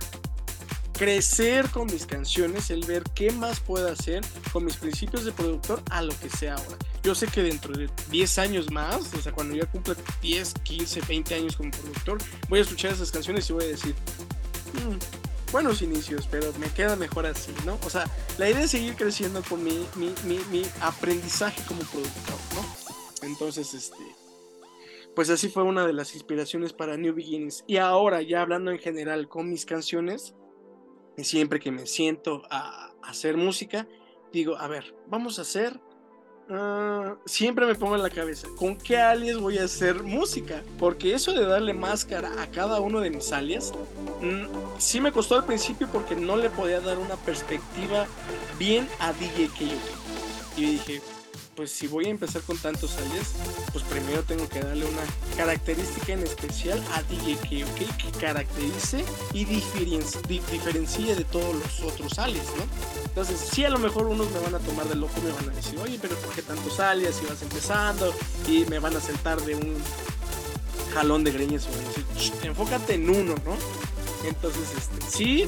crecer 0.99 1.69
con 1.69 1.85
mis 1.85 2.05
canciones, 2.05 2.69
el 2.69 2.85
ver 2.85 3.03
qué 3.15 3.31
más 3.31 3.61
puedo 3.61 3.89
hacer 3.89 4.21
con 4.51 4.65
mis 4.65 4.75
principios 4.75 5.23
de 5.23 5.31
productor 5.31 5.81
a 5.91 6.01
lo 6.01 6.13
que 6.19 6.29
sea 6.29 6.55
ahora. 6.55 6.77
Yo 7.03 7.15
sé 7.15 7.27
que 7.27 7.41
dentro 7.41 7.73
de 7.73 7.89
10 8.11 8.37
años 8.39 8.69
más, 8.69 9.13
o 9.13 9.21
sea, 9.21 9.31
cuando 9.31 9.55
ya 9.55 9.65
cumpla 9.65 9.95
10, 10.21 10.55
15, 10.61 11.01
20 11.07 11.35
años 11.35 11.55
como 11.55 11.71
productor, 11.71 12.17
voy 12.49 12.59
a 12.59 12.63
escuchar 12.63 12.91
esas 12.91 13.11
canciones 13.11 13.49
y 13.49 13.53
voy 13.53 13.63
a 13.63 13.67
decir, 13.67 13.95
mmm, 14.73 14.97
buenos 15.53 15.81
inicios, 15.81 16.27
pero 16.29 16.51
me 16.59 16.67
queda 16.67 16.97
mejor 16.97 17.27
así, 17.27 17.53
¿no? 17.65 17.79
O 17.85 17.89
sea, 17.89 18.03
la 18.37 18.49
idea 18.49 18.63
es 18.63 18.71
seguir 18.71 18.95
creciendo 18.95 19.41
con 19.41 19.63
mi, 19.63 19.87
mi, 19.95 20.13
mi, 20.25 20.39
mi 20.51 20.65
aprendizaje 20.81 21.63
como 21.65 21.79
productor, 21.79 22.35
¿no? 22.55 23.25
Entonces, 23.25 23.73
este, 23.73 24.03
pues 25.15 25.29
así 25.29 25.47
fue 25.47 25.63
una 25.63 25.87
de 25.87 25.93
las 25.93 26.13
inspiraciones 26.13 26.73
para 26.73 26.97
New 26.97 27.13
Beginnings. 27.13 27.63
Y 27.67 27.77
ahora, 27.77 28.21
ya 28.21 28.41
hablando 28.41 28.71
en 28.71 28.79
general 28.79 29.29
con 29.29 29.49
mis 29.49 29.65
canciones, 29.65 30.33
siempre 31.23 31.59
que 31.59 31.71
me 31.71 31.85
siento 31.85 32.43
a, 32.49 32.91
hacer 33.03 33.37
música, 33.37 33.87
digo, 34.31 34.57
a 34.57 34.67
ver, 34.67 34.95
vamos 35.07 35.39
a 35.39 35.43
hacer... 35.43 35.79
Uh, 36.49 37.15
siempre 37.27 37.67
me 37.67 37.75
pongo 37.75 37.95
en 37.95 38.01
la 38.01 38.09
cabeza, 38.09 38.47
¿con 38.57 38.75
qué 38.75 38.97
alias 38.97 39.37
voy 39.37 39.59
a 39.59 39.65
hacer 39.65 40.01
música? 40.01 40.63
Porque 40.79 41.13
eso 41.13 41.31
de 41.31 41.45
darle 41.45 41.75
máscara 41.75 42.41
a 42.41 42.47
cada 42.47 42.81
uno 42.81 43.01
de 43.01 43.11
mis 43.11 43.31
alias, 43.31 43.71
mmm, 44.19 44.47
sí 44.79 44.99
me 44.99 45.11
costó 45.11 45.35
al 45.35 45.45
principio 45.45 45.87
porque 45.91 46.15
no 46.15 46.37
le 46.37 46.49
podía 46.49 46.81
dar 46.81 46.97
una 46.97 47.17
perspectiva 47.17 48.07
bien 48.57 48.87
a 48.99 49.13
DJ 49.13 49.47
yo 49.59 49.67
Y 50.57 50.65
dije, 50.71 51.01
pues 51.59 51.71
si 51.71 51.87
voy 51.87 52.05
a 52.05 52.09
empezar 52.09 52.41
con 52.43 52.57
tantos 52.57 52.95
alias, 52.99 53.33
pues 53.73 53.83
primero 53.83 54.23
tengo 54.23 54.47
que 54.47 54.61
darle 54.61 54.85
una 54.85 55.01
característica 55.35 56.13
en 56.13 56.23
especial 56.23 56.81
a 56.93 57.03
DJ 57.03 57.35
que, 57.49 57.65
okay, 57.65 57.87
que 57.97 58.17
caracterice 58.17 59.03
y 59.33 59.43
diferencie, 59.43 60.21
diferencie 60.29 61.15
de 61.15 61.25
todos 61.25 61.53
los 61.53 61.81
otros 61.81 62.17
alias, 62.17 62.45
¿no? 62.55 62.63
Entonces, 63.03 63.45
sí, 63.51 63.65
a 63.65 63.69
lo 63.69 63.77
mejor 63.77 64.07
unos 64.07 64.31
me 64.31 64.39
van 64.39 64.55
a 64.55 64.59
tomar 64.59 64.87
de 64.87 64.95
loco, 64.95 65.19
me 65.21 65.33
van 65.33 65.49
a 65.49 65.53
decir, 65.53 65.77
oye, 65.79 65.99
pero 66.01 66.15
¿por 66.15 66.33
qué 66.33 66.43
tantos 66.43 66.79
alias 66.79 67.15
si 67.15 67.25
vas 67.25 67.41
empezando? 67.41 68.15
Y 68.47 68.63
me 68.67 68.79
van 68.79 68.95
a 68.95 69.01
sentar 69.01 69.41
de 69.41 69.55
un 69.55 69.75
jalón 70.93 71.25
de 71.25 71.33
greñas 71.33 71.67
y 71.67 71.75
van 71.75 71.83
a 71.83 71.87
decir, 71.89 72.33
enfócate 72.43 72.93
en 72.93 73.09
uno, 73.09 73.35
¿no? 73.43 73.57
Entonces, 74.25 74.63
este, 74.77 75.11
sí, 75.11 75.45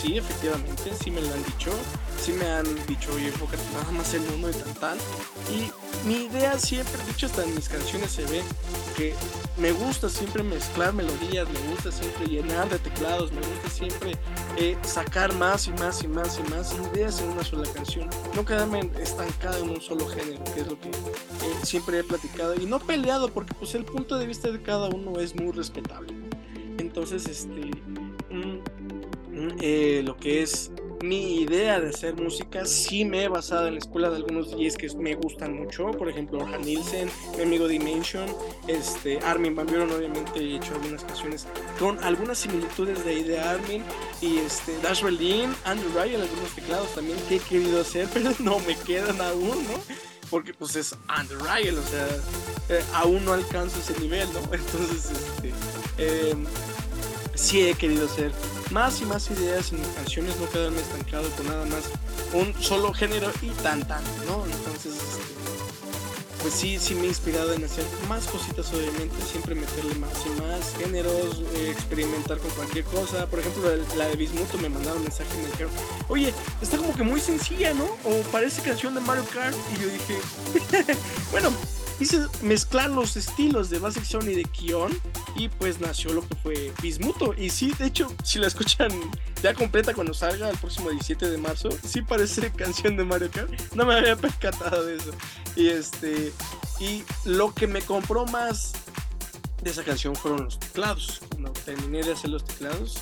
sí, 0.00 0.18
efectivamente, 0.18 0.92
sí 1.02 1.10
me 1.10 1.20
lo 1.20 1.32
han 1.32 1.44
dicho 1.44 1.70
sí 2.28 2.32
me 2.32 2.46
han 2.46 2.64
dicho, 2.86 3.12
oye, 3.14 3.28
enfócate 3.28 3.62
nada 3.72 3.90
más 3.92 4.12
en 4.14 4.22
uno 4.34 4.50
y 4.50 4.52
tan 4.52 4.74
tan. 4.74 4.98
Y 5.50 5.70
mi 6.06 6.26
idea 6.26 6.58
siempre, 6.58 7.02
de 7.04 7.12
hecho 7.12 7.26
hasta 7.26 7.44
en 7.44 7.54
mis 7.54 7.68
canciones 7.68 8.10
se 8.10 8.24
ve 8.26 8.42
que 8.96 9.14
me 9.56 9.72
gusta 9.72 10.08
siempre 10.08 10.42
mezclar 10.42 10.92
melodías, 10.92 11.48
me 11.48 11.70
gusta 11.70 11.92
siempre 11.92 12.26
llenar 12.26 12.68
de 12.68 12.78
teclados, 12.78 13.32
me 13.32 13.40
gusta 13.40 13.70
siempre 13.70 14.12
eh, 14.56 14.76
sacar 14.82 15.34
más 15.34 15.68
y 15.68 15.72
más 15.72 16.02
y 16.02 16.08
más 16.08 16.38
y 16.38 16.50
más 16.50 16.74
ideas 16.92 17.20
en 17.20 17.30
una 17.30 17.44
sola 17.44 17.68
canción. 17.72 18.08
No 18.34 18.44
quedarme 18.44 18.90
estancado 19.00 19.64
en 19.64 19.70
un 19.70 19.80
solo 19.80 20.06
género, 20.08 20.42
que 20.54 20.60
es 20.60 20.66
lo 20.66 20.78
que 20.78 20.88
eh, 20.88 20.94
siempre 21.62 22.00
he 22.00 22.04
platicado. 22.04 22.54
Y 22.56 22.66
no 22.66 22.78
peleado, 22.78 23.28
porque 23.28 23.54
pues 23.54 23.74
el 23.74 23.84
punto 23.84 24.18
de 24.18 24.26
vista 24.26 24.50
de 24.50 24.60
cada 24.60 24.88
uno 24.88 25.20
es 25.20 25.34
muy 25.34 25.52
respetable. 25.52 26.14
Entonces, 26.78 27.26
este... 27.26 27.70
Mm, 28.30 28.58
eh, 29.60 30.02
lo 30.04 30.16
que 30.16 30.42
es 30.42 30.70
mi 31.02 31.42
idea 31.42 31.80
de 31.80 31.90
hacer 31.90 32.14
música 32.14 32.64
sí 32.64 33.04
me 33.04 33.24
he 33.24 33.28
basado 33.28 33.68
en 33.68 33.74
la 33.74 33.78
escuela 33.78 34.10
de 34.10 34.16
algunos 34.16 34.50
DJs 34.50 34.76
que 34.76 34.88
me 34.96 35.14
gustan 35.14 35.54
mucho, 35.54 35.90
por 35.92 36.08
ejemplo 36.08 36.38
Orhan 36.38 36.62
Nielsen, 36.62 37.08
mi 37.36 37.42
amigo 37.42 37.68
Dimension, 37.68 38.26
este, 38.66 39.18
Armin 39.20 39.54
Van 39.54 39.66
Buren 39.66 39.90
obviamente 39.90 40.40
he 40.40 40.56
hecho 40.56 40.74
algunas 40.74 41.04
canciones 41.04 41.46
con 41.78 42.02
algunas 42.02 42.38
similitudes 42.38 43.04
de 43.04 43.10
ahí 43.10 43.22
de 43.22 43.38
Armin 43.38 43.82
y 44.20 44.38
este, 44.38 44.76
Dash 44.82 45.02
Berlin, 45.02 45.54
Andrew 45.64 45.90
Ryan, 45.94 46.22
algunos 46.22 46.50
teclados 46.54 46.94
también 46.94 47.18
que 47.28 47.36
he 47.36 47.40
querido 47.40 47.80
hacer, 47.80 48.08
pero 48.14 48.30
no 48.40 48.58
me 48.60 48.76
quedan 48.76 49.20
aún, 49.20 49.64
¿no? 49.64 49.78
Porque 50.30 50.52
pues 50.52 50.76
es 50.76 50.94
Andrew 51.06 51.38
Ryan, 51.38 51.78
o 51.78 51.82
sea, 51.82 52.06
eh, 52.68 52.84
aún 52.92 53.24
no 53.24 53.32
alcanzo 53.32 53.78
ese 53.78 53.98
nivel, 54.00 54.28
¿no? 54.32 54.40
Entonces, 54.52 55.10
este, 55.10 55.52
eh, 55.96 56.34
sí 57.34 57.62
he 57.62 57.74
querido 57.74 58.06
hacer 58.06 58.32
más 58.70 59.00
y 59.00 59.06
más 59.06 59.30
ideas 59.30 59.72
en 59.72 59.78
canciones, 59.94 60.36
no 60.38 60.48
quedarme 60.50 60.80
estancado 60.80 61.28
con 61.30 61.46
nada 61.46 61.64
más 61.66 61.84
un 62.32 62.54
solo 62.62 62.92
género 62.92 63.30
y 63.42 63.48
tan 63.62 63.86
tan, 63.86 64.02
¿no? 64.26 64.44
Entonces, 64.44 64.94
este, 64.94 65.38
pues 66.42 66.54
sí, 66.54 66.78
sí 66.78 66.94
me 66.94 67.02
he 67.02 67.06
inspirado 67.08 67.52
en 67.52 67.64
hacer 67.64 67.84
más 68.08 68.26
cositas, 68.26 68.72
obviamente, 68.72 69.16
siempre 69.30 69.54
meterle 69.54 69.94
más 69.96 70.12
y 70.24 70.40
más 70.40 70.76
géneros, 70.78 71.42
eh, 71.54 71.70
experimentar 71.70 72.38
con 72.38 72.50
cualquier 72.50 72.84
cosa. 72.84 73.26
Por 73.26 73.40
ejemplo, 73.40 73.70
la 73.96 74.08
de 74.08 74.16
Bismuto 74.16 74.58
me 74.58 74.68
mandaron 74.68 74.98
un 74.98 75.04
mensaje 75.04 75.28
y 75.34 75.42
me 75.42 75.46
dijeron, 75.46 75.72
oye, 76.08 76.32
está 76.60 76.76
como 76.76 76.94
que 76.94 77.02
muy 77.02 77.20
sencilla, 77.20 77.74
¿no? 77.74 77.84
O 78.04 78.22
parece 78.30 78.62
canción 78.62 78.94
de 78.94 79.00
Mario 79.00 79.24
Kart. 79.32 79.56
Y 79.74 79.82
yo 79.82 79.88
dije, 79.88 80.96
bueno, 81.32 81.50
hice 82.00 82.26
mezclar 82.42 82.90
los 82.90 83.16
estilos 83.16 83.70
de 83.70 83.78
Basic 83.78 84.04
Sound 84.04 84.28
y 84.28 84.34
de 84.34 84.44
Kion 84.44 84.98
y 85.36 85.48
pues 85.48 85.80
nació 85.80 86.12
lo 86.12 86.26
que 86.26 86.34
fue 86.36 86.72
Bismuto. 86.82 87.34
Y 87.34 87.50
sí, 87.50 87.72
de 87.78 87.86
hecho, 87.86 88.12
si 88.24 88.38
la 88.38 88.46
escuchan 88.46 88.90
ya 89.42 89.54
completa 89.54 89.94
cuando 89.94 90.14
salga 90.14 90.48
el 90.48 90.58
próximo 90.58 90.90
17 90.90 91.30
de 91.30 91.38
marzo, 91.38 91.68
sí 91.84 92.02
parece 92.02 92.50
canción 92.56 92.96
de 92.96 93.04
Mario 93.04 93.30
Kart. 93.30 93.50
No 93.74 93.84
me 93.84 93.94
había 93.94 94.16
percatado 94.16 94.84
de 94.84 94.96
eso. 94.96 95.10
Y 95.56 95.68
este, 95.68 96.32
y 96.80 97.02
lo 97.24 97.54
que 97.54 97.66
me 97.66 97.82
compró 97.82 98.26
más 98.26 98.72
de 99.62 99.70
esa 99.70 99.82
canción 99.82 100.14
fueron 100.14 100.44
los 100.44 100.58
teclados. 100.58 101.20
Cuando 101.30 101.52
terminé 101.52 102.02
de 102.02 102.12
hacer 102.12 102.30
los 102.30 102.44
teclados, 102.44 102.98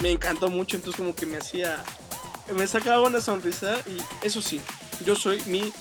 me 0.00 0.10
encantó 0.10 0.48
mucho, 0.48 0.76
entonces 0.76 0.98
como 0.98 1.14
que 1.14 1.26
me 1.26 1.36
hacía, 1.36 1.82
me 2.56 2.66
sacaba 2.66 3.06
una 3.06 3.20
sonrisa 3.20 3.78
y 3.86 4.26
eso 4.26 4.40
sí, 4.40 4.60
yo 5.04 5.14
soy 5.14 5.42
mi 5.46 5.72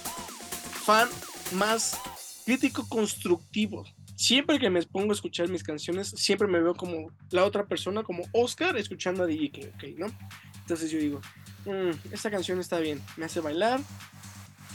fan 0.85 1.09
más 1.53 1.97
crítico 2.45 2.87
constructivo. 2.87 3.85
Siempre 4.15 4.59
que 4.59 4.69
me 4.69 4.81
pongo 4.83 5.11
a 5.11 5.15
escuchar 5.15 5.49
mis 5.49 5.63
canciones, 5.63 6.09
siempre 6.09 6.47
me 6.47 6.59
veo 6.59 6.75
como 6.75 7.11
la 7.31 7.45
otra 7.45 7.65
persona, 7.65 8.03
como 8.03 8.23
Oscar, 8.33 8.77
escuchando 8.77 9.23
a 9.23 9.25
DJ 9.25 9.71
¿no? 9.97 10.07
Entonces 10.61 10.91
yo 10.91 10.99
digo, 10.99 11.21
mmm, 11.65 11.91
esta 12.13 12.29
canción 12.29 12.59
está 12.59 12.79
bien, 12.79 13.01
me 13.17 13.25
hace 13.25 13.39
bailar, 13.39 13.81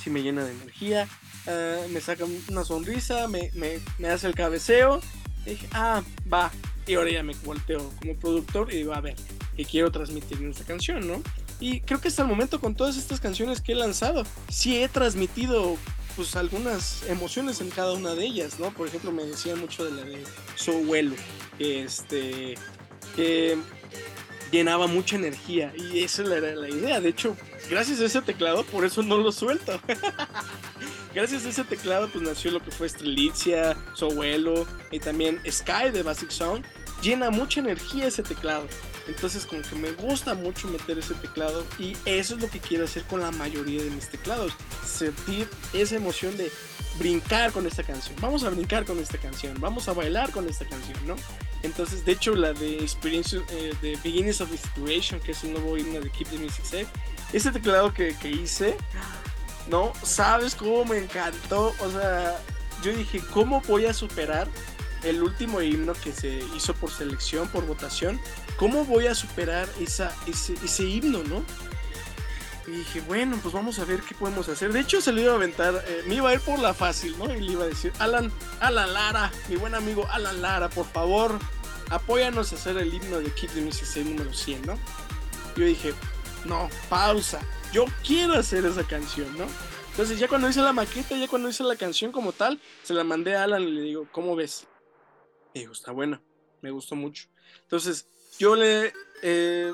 sí 0.03 0.11
me 0.11 0.23
llena 0.23 0.45
de 0.45 0.53
energía, 0.53 1.09
ah, 1.47 1.79
me 1.91 2.01
saca 2.01 2.25
una 2.49 2.65
sonrisa, 2.65 3.29
me, 3.29 3.51
me, 3.55 4.09
hace 4.09 4.27
el 4.27 4.35
cabeceo. 4.35 5.01
Y 5.45 5.51
dije, 5.51 5.69
ah, 5.73 6.03
va. 6.33 6.51
Y 6.87 6.95
ahora 6.95 7.11
ya 7.11 7.23
me 7.23 7.35
volteo 7.45 7.93
como 8.01 8.15
productor 8.15 8.73
y 8.73 8.77
digo, 8.77 8.95
a 8.95 9.01
ver, 9.01 9.17
¿qué 9.57 9.65
quiero 9.65 9.91
transmitir 9.91 10.39
en 10.39 10.51
esta 10.51 10.65
canción, 10.65 11.07
no? 11.07 11.23
Y 11.59 11.81
creo 11.81 12.01
que 12.01 12.09
hasta 12.09 12.23
el 12.23 12.29
momento 12.29 12.61
con 12.61 12.75
todas 12.75 12.97
estas 12.97 13.21
canciones 13.21 13.61
que 13.61 13.73
he 13.73 13.75
lanzado, 13.75 14.25
sí 14.49 14.83
he 14.83 14.89
transmitido 14.89 15.77
pues 16.17 16.35
algunas 16.35 17.03
emociones 17.09 17.61
en 17.61 17.71
cada 17.71 17.93
una 17.93 18.15
de 18.15 18.25
ellas, 18.25 18.59
¿no? 18.59 18.73
Por 18.73 18.89
ejemplo, 18.89 19.13
me 19.13 19.25
decían 19.25 19.61
mucho 19.61 19.85
de 19.85 19.93
la 19.93 20.03
de 20.03 20.25
su 20.55 20.73
abuelo, 20.73 21.15
que 21.59 21.83
este 21.83 22.55
que 23.15 23.57
llenaba 24.51 24.87
mucha 24.87 25.17
energía 25.17 25.73
y 25.77 26.03
esa 26.03 26.23
era 26.23 26.55
la 26.55 26.69
idea. 26.69 27.01
De 27.01 27.11
hecho, 27.11 27.37
gracias 27.69 28.01
a 28.01 28.07
ese 28.07 28.23
teclado, 28.23 28.65
por 28.65 28.85
eso 28.85 29.03
no 29.03 29.19
lo 29.19 29.31
suelto. 29.31 29.81
gracias 31.15 31.45
a 31.45 31.51
ese 31.51 31.65
teclado, 31.65 32.09
pues 32.09 32.25
nació 32.25 32.51
lo 32.51 32.63
que 32.63 32.71
fue 32.71 32.89
Strelitzia, 32.89 33.77
su 33.95 34.09
y 34.91 34.99
también 34.99 35.41
Sky 35.51 35.91
de 35.93 36.03
Basic 36.03 36.31
Sound. 36.31 36.65
Llena 37.03 37.31
mucha 37.31 37.61
energía 37.61 38.07
ese 38.07 38.23
teclado. 38.23 38.67
Entonces 39.09 39.47
como 39.47 39.63
que 39.63 39.77
me 39.77 39.93
gusta 39.93 40.35
mucho 40.35 40.69
meter 40.69 40.99
ese 40.99 41.15
teclado 41.15 41.65
y 41.79 41.97
eso 42.05 42.35
es 42.35 42.41
lo 42.41 42.49
que 42.49 42.59
quiero 42.59 42.85
hacer 42.85 43.05
con 43.05 43.21
la 43.21 43.31
mayoría 43.31 43.83
de 43.83 43.91
mis 43.91 44.09
teclados. 44.09 44.53
Sentir 44.85 45.49
esa 45.73 45.97
emoción 45.97 46.37
de 46.37 46.51
brincar 46.99 47.53
con 47.53 47.67
esta 47.67 47.83
canción. 47.83 48.17
Vamos 48.21 48.45
a 48.45 48.51
brincar 48.51 48.85
con 48.85 48.99
esta 48.99 49.19
canción. 49.19 49.55
Vamos 49.61 49.89
a 49.89 49.93
bailar 49.93 50.31
con 50.31 50.49
esta 50.49 50.67
canción, 50.67 50.99
¿no? 51.07 51.17
Entonces, 51.63 52.05
de 52.05 52.13
hecho, 52.13 52.35
la 52.35 52.53
de 52.53 52.79
Experience, 52.79 53.37
eh, 53.51 53.75
de 53.81 53.97
Beginnings 54.03 54.41
of 54.41 54.51
the 54.51 54.57
Situation, 54.57 55.21
que 55.21 55.33
es 55.33 55.43
un 55.45 55.53
nuevo 55.53 55.77
himno 55.77 56.01
de 56.01 56.11
Keep 56.11 56.29
the 56.31 56.39
Music 56.39 56.65
Safe, 56.65 56.87
ese 57.33 57.51
teclado 57.51 57.93
que, 57.93 58.15
que 58.17 58.31
hice, 58.31 58.77
¿no? 59.69 59.93
¿Sabes 60.03 60.55
cómo 60.55 60.85
me 60.85 60.99
encantó? 60.99 61.75
O 61.81 61.91
sea, 61.91 62.39
yo 62.83 62.93
dije, 62.93 63.21
¿cómo 63.33 63.63
voy 63.63 63.87
a 63.87 63.95
superar 63.95 64.49
el 65.07 65.23
último 65.23 65.63
himno 65.63 65.95
que 65.95 66.13
se 66.13 66.43
hizo 66.57 66.75
por 66.75 66.91
selección, 66.91 67.49
por 67.49 67.67
votación? 67.67 68.21
¿Cómo 68.57 68.85
voy 68.85 69.07
a 69.07 69.15
superar 69.15 69.69
esa, 69.81 70.15
ese, 70.27 70.85
himno, 70.85 71.23
no? 71.25 71.43
Y 72.67 72.73
dije, 72.73 73.01
bueno, 73.03 73.39
pues 73.41 73.55
vamos 73.55 73.79
a 73.79 73.85
ver 73.85 74.01
qué 74.01 74.15
podemos 74.15 74.49
hacer. 74.49 74.73
De 74.73 74.81
hecho, 74.81 75.01
se 75.01 75.13
le 75.13 75.23
iba 75.23 75.33
a 75.33 75.37
aventar, 75.37 75.85
eh, 75.87 76.03
me 76.09 76.17
iba 76.17 76.31
a 76.31 76.35
ir 76.35 76.41
por 76.41 76.59
la 76.59 76.75
fácil, 76.75 77.17
¿no? 77.19 77.33
Y 77.33 77.41
le 77.41 77.53
iba 77.53 77.65
a 77.65 77.69
decir, 77.69 77.93
Alan, 78.01 78.33
Alan 78.61 78.93
Lara, 78.93 79.31
mi 79.49 79.57
buen 79.57 79.75
amigo 79.75 80.07
Alan 80.11 80.43
Lara, 80.43 80.69
por 80.69 80.87
favor, 80.87 81.39
apóyanos 81.91 82.53
a 82.53 82.57
hacer 82.57 82.77
el 82.79 82.93
himno 82.93 83.19
de 83.19 83.31
Kid 83.31 83.51
de 83.51 83.61
Music 83.61 84.05
número 84.05 84.33
100, 84.35 84.63
¿no? 84.63 84.79
Yo 85.57 85.65
dije, 85.65 85.95
no, 86.45 86.69
pausa, 86.89 87.41
yo 87.73 87.85
quiero 88.05 88.35
hacer 88.35 88.65
esa 88.67 88.85
canción, 88.85 89.37
¿no? 89.39 89.47
Entonces 89.91 90.19
ya 90.19 90.29
cuando 90.29 90.49
hice 90.49 90.61
la 90.61 90.73
maqueta, 90.73 91.17
ya 91.17 91.27
cuando 91.27 91.49
hice 91.49 91.63
la 91.63 91.77
canción 91.77 92.13
como 92.13 92.33
tal, 92.33 92.61
se 92.83 92.93
la 92.93 93.05
mandé 93.05 93.35
a 93.37 93.45
Alan 93.45 93.63
y 93.63 93.71
le 93.71 93.81
digo, 93.81 94.07
¿cómo 94.13 94.37
ves? 94.37 94.67
Y 95.57 95.61
digo, 95.61 95.73
está 95.73 95.91
buena, 95.91 96.21
me 96.61 96.71
gustó 96.71 96.97
mucho. 96.97 97.29
Entonces 97.63 98.07
yo 98.39 98.57
le... 98.57 98.93
Eh, 99.23 99.73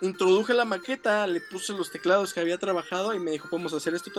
introduje 0.00 0.52
la 0.54 0.64
maqueta, 0.64 1.24
le 1.28 1.40
puse 1.40 1.72
los 1.72 1.92
teclados 1.92 2.34
que 2.34 2.40
había 2.40 2.58
trabajado 2.58 3.14
y 3.14 3.20
me 3.20 3.30
dijo, 3.30 3.48
podemos 3.48 3.72
hacer 3.74 3.94
esto, 3.94 4.10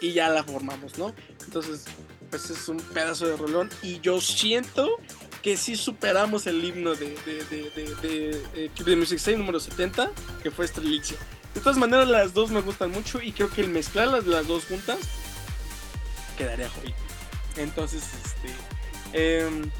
y 0.00 0.12
ya 0.12 0.28
la 0.30 0.42
formamos, 0.42 0.98
¿no? 0.98 1.14
Entonces, 1.46 1.84
pues 2.28 2.50
es 2.50 2.68
un 2.68 2.78
pedazo 2.78 3.28
de 3.28 3.36
rolón 3.36 3.70
y 3.82 4.00
yo 4.00 4.20
siento 4.20 4.96
que 5.42 5.56
sí 5.56 5.76
superamos 5.76 6.48
el 6.48 6.62
himno 6.64 6.96
de, 6.96 7.16
de, 7.24 7.44
de, 7.70 8.70
de, 8.84 8.96
Music 8.96 9.20
6 9.20 9.38
número 9.38 9.60
70, 9.60 10.10
que 10.42 10.50
fue 10.50 10.66
Strelitzia. 10.66 11.18
De 11.54 11.60
todas 11.60 11.78
maneras, 11.78 12.08
las 12.08 12.34
dos 12.34 12.50
me 12.50 12.60
gustan 12.60 12.90
mucho 12.90 13.22
y 13.22 13.30
creo 13.30 13.48
que 13.48 13.60
el 13.60 13.68
mezclarlas 13.68 14.26
las 14.26 14.48
dos 14.48 14.64
juntas 14.64 14.98
quedaría 16.36 16.68
joven. 16.68 16.94
Entonces, 17.56 18.02
este... 18.24 18.48
Em, 19.12 19.70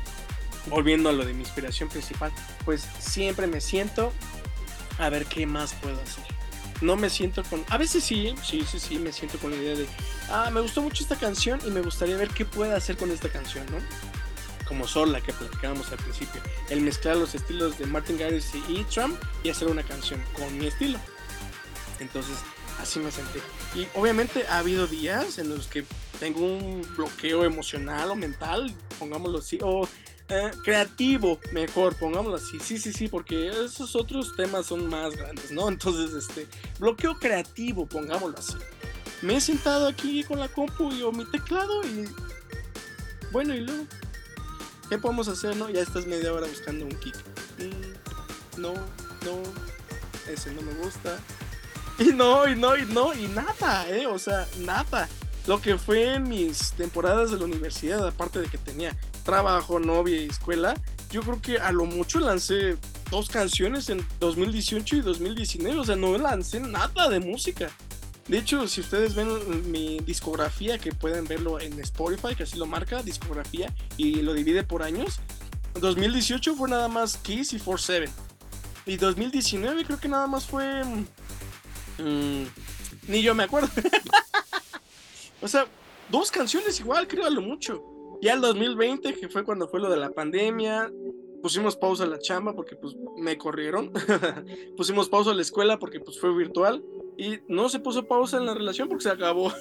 volviendo 0.67 1.09
a 1.09 1.13
lo 1.13 1.25
de 1.25 1.33
mi 1.35 1.41
inspiración 1.41 1.89
principal, 1.89 2.33
pues 2.65 2.87
siempre 2.99 3.47
me 3.47 3.61
siento 3.61 4.13
a 4.99 5.09
ver 5.09 5.27
qué 5.27 5.47
más 5.47 5.75
puedo 5.75 6.01
hacer. 6.01 6.25
No 6.81 6.97
me 6.97 7.09
siento 7.09 7.43
con... 7.45 7.65
A 7.69 7.79
veces 7.79 8.05
sí, 8.05 8.35
sí, 8.43 8.65
sí, 8.71 8.79
sí, 8.79 8.99
me 8.99 9.13
siento 9.13 9.39
con 9.39 9.51
la 9.51 9.57
idea 9.57 9.77
de, 9.77 9.87
ah, 10.31 10.51
me 10.53 10.61
gustó 10.61 10.83
mucho 10.83 11.03
esta 11.03 11.17
canción 11.17 11.61
y 11.67 11.71
me 11.71 11.81
gustaría 11.81 12.17
ver 12.17 12.29
qué 12.29 12.45
puedo 12.45 12.75
hacer 12.75 12.97
con 12.97 13.11
esta 13.11 13.29
canción, 13.29 13.65
¿no? 13.71 13.79
Como 14.67 14.89
Sola, 14.89 15.21
que 15.21 15.33
platicábamos 15.33 15.91
al 15.93 15.99
principio. 15.99 16.41
El 16.69 16.81
mezclar 16.81 17.17
los 17.17 17.35
estilos 17.35 17.79
de 17.79 17.87
Martin 17.87 18.19
Garrix 18.19 18.53
y 18.69 18.81
E-Tram 18.81 19.17
y 19.43 19.51
hacer 19.51 19.69
una 19.69 19.83
canción 19.83 20.23
con 20.35 20.59
mi 20.59 20.67
estilo. 20.67 20.99
Entonces, 22.01 22.37
así 22.81 22.99
me 22.99 23.11
senté. 23.11 23.41
Y 23.75 23.87
obviamente 23.95 24.47
ha 24.49 24.59
habido 24.59 24.87
días 24.87 25.39
en 25.39 25.51
los 25.51 25.67
que 25.67 25.85
tengo 26.19 26.41
un 26.41 26.87
bloqueo 26.97 27.45
emocional 27.45 28.11
o 28.11 28.17
mental, 28.17 28.75
pongámoslo 28.99 29.39
así, 29.39 29.59
o 29.63 29.89
eh, 30.29 30.51
creativo, 30.63 31.39
mejor, 31.53 31.95
pongámoslo 31.97 32.37
así. 32.37 32.59
Sí, 32.59 32.79
sí, 32.79 32.93
sí, 32.93 33.09
porque 33.09 33.49
esos 33.49 33.95
otros 33.95 34.35
temas 34.37 34.67
son 34.67 34.89
más 34.89 35.17
grandes, 35.17 35.51
¿no? 35.51 35.69
Entonces, 35.75 36.15
este, 36.15 36.47
bloqueo 36.79 37.19
creativo, 37.19 37.87
pongámoslo 37.87 38.39
así. 38.39 38.55
Me 39.23 39.37
he 39.37 39.41
sentado 39.41 39.87
aquí 39.87 40.25
con 40.25 40.39
la 40.39 40.49
compu 40.49 40.93
y 40.93 41.03
o 41.03 41.13
mi 41.13 41.25
teclado 41.25 41.83
y. 41.85 42.09
Bueno, 43.33 43.55
y 43.55 43.61
luego. 43.61 43.85
¿Qué 44.89 44.99
podemos 44.99 45.29
hacer, 45.29 45.57
no? 45.57 45.71
Ya 45.71 45.81
estás 45.81 46.07
media 46.07 46.33
hora 46.33 46.47
buscando 46.47 46.85
un 46.85 46.93
kick. 46.93 47.17
Mm, 47.59 48.61
no, 48.61 48.75
no. 48.75 49.43
Ese 50.31 50.53
no 50.53 50.63
me 50.63 50.73
gusta. 50.75 51.19
Y 51.97 52.07
no, 52.07 52.49
y 52.49 52.57
no, 52.57 52.77
y 52.77 52.85
no, 52.87 53.15
y 53.15 53.29
nada, 53.29 53.89
¿eh? 53.89 54.09
O 54.09 54.19
sea, 54.19 54.49
nada. 54.59 55.09
Lo 55.47 55.61
que 55.61 55.79
fue 55.79 56.15
en 56.15 56.29
mis 56.29 56.73
temporadas 56.73 57.31
de 57.31 57.39
la 57.39 57.45
universidad, 57.45 58.05
aparte 58.05 58.41
de 58.41 58.49
que 58.49 58.59
tenía 58.59 58.97
trabajo, 59.25 59.81
novia 59.81 60.23
y 60.23 60.27
escuela, 60.27 60.75
yo 61.11 61.23
creo 61.23 61.41
que 61.41 61.59
a 61.59 61.73
lo 61.73 61.87
mucho 61.87 62.21
lancé 62.21 62.77
dos 63.11 63.29
canciones 63.29 63.89
en 63.89 64.05
2018 64.21 64.97
y 64.97 65.01
2019, 65.01 65.79
o 65.79 65.85
sea, 65.85 65.97
no 65.97 66.17
lancé 66.19 66.61
nada 66.61 67.09
de 67.09 67.21
música. 67.21 67.71
De 68.29 68.39
hecho, 68.39 68.67
si 68.69 68.81
ustedes 68.81 69.15
ven 69.15 69.71
mi 69.71 69.99
discografía, 70.01 70.79
que 70.79 70.93
pueden 70.93 71.27
verlo 71.27 71.61
en 71.61 71.79
Spotify, 71.81 72.35
que 72.35 72.45
así 72.45 72.57
lo 72.57 72.67
marca, 72.67 73.03
discografía, 73.03 73.73
y 73.97 74.23
lo 74.23 74.33
divide 74.33 74.65
por 74.65 74.83
años, 74.83 75.21
2018 75.75 76.55
fue 76.55 76.69
nada 76.69 76.89
más 76.89 77.17
Kiss 77.19 77.53
y 77.53 77.59
47. 77.59 78.11
Y 78.87 78.97
2019 78.97 79.85
creo 79.85 79.99
que 79.99 80.09
nada 80.09 80.27
más 80.27 80.47
fue... 80.47 80.85
Mm, 81.99 82.45
ni 83.09 83.23
yo 83.23 83.35
me 83.35 83.45
acuerdo. 83.45 83.69
o 85.43 85.49
sea, 85.49 85.67
dos 86.09 86.31
canciones 86.31 86.81
igual, 86.81 87.07
creo 87.07 87.27
a 87.27 87.31
lo 87.31 87.41
mucho. 87.41 87.94
Ya 88.25 88.33
el 88.33 88.41
2020, 88.41 89.13
que 89.13 89.29
fue 89.29 89.45
cuando 89.45 89.69
fue 89.69 89.81
lo 89.81 89.91
de 89.91 89.99
la 89.99 90.09
pandemia, 90.09 90.91
pusimos 91.43 91.77
pausa 91.77 92.05
a 92.05 92.07
la 92.07 92.19
chamba 92.19 92.55
porque 92.55 92.75
pues 92.75 92.97
me 93.19 93.37
corrieron. 93.37 93.93
pusimos 94.79 95.11
pausa 95.11 95.33
a 95.33 95.35
la 95.35 95.43
escuela 95.43 95.79
porque 95.79 96.01
pues 96.01 96.19
fue 96.19 96.35
virtual. 96.35 96.83
Y 97.19 97.41
no 97.49 97.69
se 97.69 97.81
puso 97.81 98.09
pausa 98.09 98.39
en 98.39 98.47
la 98.47 98.55
relación 98.55 98.89
porque 98.89 99.03
se 99.03 99.11
acabó. 99.11 99.53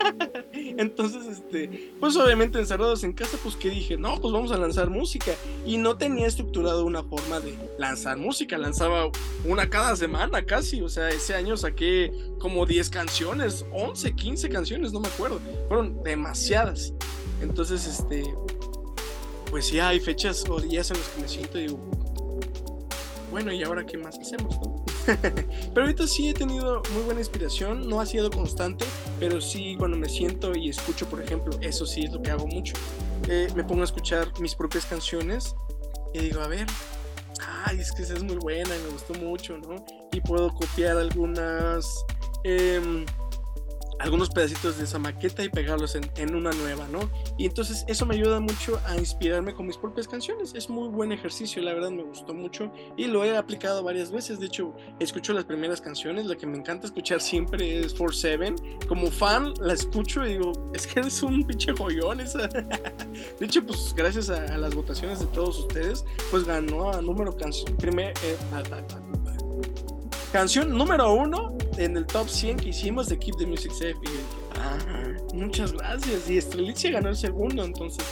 Entonces, 0.54 1.26
este, 1.26 1.92
pues 2.00 2.16
obviamente 2.16 2.58
encerrados 2.58 3.04
en 3.04 3.12
casa, 3.12 3.38
pues 3.42 3.56
que 3.56 3.68
dije, 3.68 3.98
no, 3.98 4.18
pues 4.22 4.32
vamos 4.32 4.52
a 4.52 4.56
lanzar 4.56 4.88
música. 4.88 5.32
Y 5.66 5.76
no 5.76 5.98
tenía 5.98 6.26
estructurado 6.26 6.86
una 6.86 7.02
forma 7.02 7.40
de 7.40 7.58
lanzar 7.76 8.16
música, 8.16 8.56
lanzaba 8.56 9.10
una 9.44 9.68
cada 9.68 9.94
semana 9.96 10.46
casi. 10.46 10.80
O 10.80 10.88
sea, 10.88 11.10
ese 11.10 11.34
año 11.34 11.58
saqué 11.58 12.10
como 12.38 12.64
10 12.64 12.88
canciones, 12.88 13.66
11, 13.70 14.14
15 14.14 14.48
canciones, 14.48 14.94
no 14.94 15.00
me 15.00 15.08
acuerdo. 15.08 15.40
Fueron 15.68 16.02
demasiadas. 16.02 16.94
Entonces, 17.40 17.86
este, 17.86 18.34
pues 19.50 19.66
sí 19.66 19.78
hay 19.80 20.00
fechas 20.00 20.44
o 20.48 20.60
días 20.60 20.90
en 20.90 20.98
los 20.98 21.08
que 21.08 21.22
me 21.22 21.28
siento 21.28 21.58
y 21.58 21.68
digo, 21.68 21.78
bueno, 23.30 23.52
¿y 23.52 23.62
ahora 23.62 23.84
qué 23.84 23.98
más 23.98 24.18
hacemos? 24.18 24.58
pero 25.74 25.86
ahorita 25.86 26.06
sí 26.06 26.28
he 26.28 26.34
tenido 26.34 26.82
muy 26.92 27.02
buena 27.02 27.20
inspiración, 27.20 27.88
no 27.88 28.00
ha 28.00 28.06
sido 28.06 28.30
constante, 28.30 28.84
pero 29.18 29.40
sí 29.40 29.76
cuando 29.78 29.96
me 29.96 30.08
siento 30.08 30.54
y 30.54 30.70
escucho, 30.70 31.06
por 31.08 31.22
ejemplo, 31.22 31.56
eso 31.60 31.86
sí 31.86 32.04
es 32.04 32.12
lo 32.12 32.22
que 32.22 32.30
hago 32.30 32.46
mucho. 32.46 32.74
Eh, 33.28 33.48
me 33.54 33.64
pongo 33.64 33.82
a 33.82 33.84
escuchar 33.84 34.28
mis 34.40 34.54
propias 34.54 34.86
canciones 34.86 35.54
y 36.14 36.20
digo, 36.20 36.40
a 36.40 36.48
ver, 36.48 36.66
ay, 37.64 37.78
es 37.80 37.92
que 37.92 38.02
esa 38.02 38.14
es 38.14 38.22
muy 38.22 38.36
buena 38.36 38.74
y 38.74 38.82
me 38.82 38.88
gustó 38.90 39.14
mucho, 39.14 39.58
¿no? 39.58 39.84
Y 40.12 40.20
puedo 40.20 40.52
copiar 40.54 40.96
algunas... 40.96 42.04
Eh, 42.44 43.04
algunos 43.98 44.30
pedacitos 44.30 44.78
de 44.78 44.84
esa 44.84 44.98
maqueta 44.98 45.42
y 45.42 45.48
pegarlos 45.48 45.96
en, 45.96 46.34
una 46.34 46.50
nueva, 46.52 46.86
¿no? 46.88 47.10
Y 47.36 47.46
entonces 47.46 47.84
eso 47.88 48.06
me 48.06 48.14
ayuda 48.14 48.40
mucho 48.40 48.80
a 48.86 48.96
inspirarme 48.96 49.54
con 49.54 49.66
mis 49.66 49.76
propias 49.76 50.06
canciones. 50.06 50.54
Es 50.54 50.68
muy 50.68 50.88
buen 50.88 51.12
ejercicio, 51.12 51.62
la 51.62 51.72
verdad 51.72 51.90
me 51.90 52.02
gustó 52.02 52.34
mucho 52.34 52.70
y 52.96 53.06
lo 53.06 53.24
he 53.24 53.36
aplicado 53.36 53.82
varias 53.82 54.10
veces. 54.10 54.38
De 54.40 54.46
hecho, 54.46 54.74
escucho 55.00 55.32
las 55.32 55.44
primeras 55.44 55.80
canciones, 55.80 56.26
la 56.26 56.36
que 56.36 56.46
me 56.46 56.58
encanta 56.58 56.86
escuchar 56.86 57.20
siempre 57.20 57.80
es 57.80 57.94
For 57.94 58.14
Seven. 58.14 58.56
Como 58.86 59.10
fan 59.10 59.54
la 59.60 59.72
escucho 59.72 60.24
y 60.26 60.34
digo, 60.34 60.52
es 60.74 60.86
que 60.86 61.00
es 61.00 61.22
un 61.22 61.44
pinche 61.44 61.72
joyón 61.72 62.20
esa. 62.20 62.48
De 63.38 63.46
hecho, 63.46 63.64
pues 63.64 63.94
gracias 63.96 64.30
a, 64.30 64.56
las 64.58 64.74
votaciones 64.74 65.20
de 65.20 65.26
todos 65.26 65.58
ustedes, 65.60 66.04
pues 66.30 66.44
ganó 66.44 66.90
a 66.90 67.00
número 67.00 67.36
canción, 67.36 67.76
primer, 67.76 68.12
eh, 68.22 68.36
canción 70.32 70.76
número 70.76 71.12
uno 71.12 71.56
en 71.76 71.96
el 71.96 72.06
top 72.06 72.28
100 72.28 72.58
que 72.58 72.68
hicimos 72.70 73.08
de 73.08 73.18
Keep 73.18 73.36
the 73.38 73.46
Music 73.46 73.72
Safe. 73.72 73.94
Y 73.96 74.00
dije, 74.00 74.22
ah, 74.56 74.78
muchas 75.34 75.72
gracias. 75.72 76.28
Y 76.28 76.40
Strelitzia 76.40 76.92
ganó 76.92 77.08
el 77.08 77.16
segundo, 77.16 77.64
entonces 77.64 78.04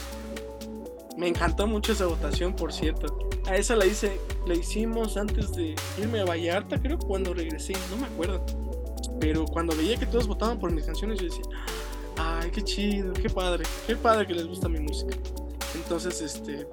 me 1.16 1.29
encantó 1.29 1.66
mucho 1.66 1.92
esa 1.92 2.07
votación, 2.07 2.55
por 2.55 2.72
cierto. 2.72 3.18
A 3.46 3.57
esa 3.57 3.76
la 3.76 3.87
hice, 3.87 4.20
la 4.46 4.55
hicimos 4.55 5.16
antes 5.16 5.52
de 5.52 5.74
irme 5.98 6.20
a 6.20 6.24
Vallarta, 6.24 6.81
creo, 6.81 6.98
cuando 6.98 7.33
regresé, 7.33 7.74
no 7.90 7.96
me 7.96 8.07
acuerdo. 8.07 8.44
Pero 9.20 9.46
cuando 9.46 9.74
veía 9.74 9.96
que 9.96 10.07
todos 10.07 10.26
votaban 10.26 10.59
por 10.59 10.72
mis 10.72 10.85
canciones, 10.85 11.20
yo 11.20 11.26
decía, 11.26 11.44
ay, 12.18 12.50
qué 12.50 12.62
chido, 12.62 13.12
qué 13.14 13.31
padre, 13.31 13.64
qué 13.87 13.96
padre 13.96 14.26
que 14.26 14.35
les 14.35 14.46
gusta 14.46 14.68
mi 14.68 14.81
música. 14.81 15.16
Entonces, 15.74 16.20
este, 16.20 16.66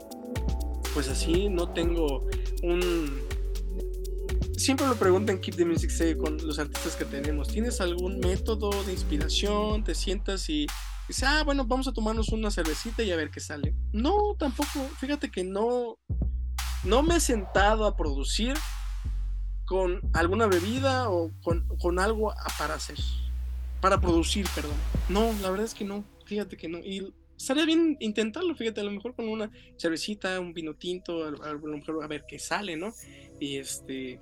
pues 0.93 1.08
así 1.10 1.49
no 1.49 1.69
tengo 1.69 2.27
un... 2.63 3.32
Siempre 4.57 4.87
lo 4.87 4.95
preguntan 4.95 5.39
Keep 5.39 5.55
the 5.55 5.65
Music 5.65 5.89
Safe 5.89 6.17
con 6.17 6.37
los 6.45 6.59
artistas 6.59 6.95
que 6.95 7.05
tenemos. 7.05 7.47
¿Tienes 7.47 7.81
algún 7.81 8.19
método 8.19 8.71
de 8.83 8.93
inspiración? 8.93 9.83
¿Te 9.83 9.95
sientas 9.95 10.47
y 10.49 10.67
dices, 11.07 11.23
ah, 11.27 11.43
bueno, 11.43 11.65
vamos 11.65 11.87
a 11.87 11.93
tomarnos 11.93 12.29
una 12.29 12.51
cervecita 12.51 13.03
y 13.03 13.11
a 13.11 13.15
ver 13.15 13.31
qué 13.31 13.39
sale? 13.39 13.75
No, 13.91 14.35
tampoco. 14.37 14.87
Fíjate 14.99 15.31
que 15.31 15.43
no, 15.43 15.97
no 16.83 17.03
me 17.03 17.15
he 17.15 17.19
sentado 17.19 17.85
a 17.85 17.97
producir 17.97 18.55
con 19.65 20.01
alguna 20.13 20.45
bebida 20.45 21.09
o 21.09 21.31
con, 21.41 21.99
algo 21.99 22.33
para 22.59 22.75
hacer. 22.75 22.97
Para 23.81 23.99
producir, 23.99 24.45
perdón. 24.53 24.77
No, 25.09 25.33
la 25.41 25.49
verdad 25.49 25.65
es 25.65 25.73
que 25.73 25.83
no. 25.83 26.05
Fíjate 26.25 26.57
que 26.57 26.69
no. 26.69 26.77
Y 26.77 27.11
estaría 27.35 27.65
bien 27.65 27.97
intentarlo, 27.99 28.55
fíjate, 28.55 28.81
a 28.81 28.83
lo 28.83 28.91
mejor 28.91 29.15
con 29.15 29.27
una 29.27 29.51
cervecita, 29.77 30.39
un 30.39 30.53
vino 30.53 30.75
tinto, 30.75 31.25
a, 31.25 31.53
lo 31.53 31.59
mejor 31.59 32.03
a 32.03 32.07
ver 32.07 32.23
qué 32.27 32.37
sale, 32.39 32.77
¿no? 32.77 32.93
Y 33.39 33.57
este... 33.57 34.19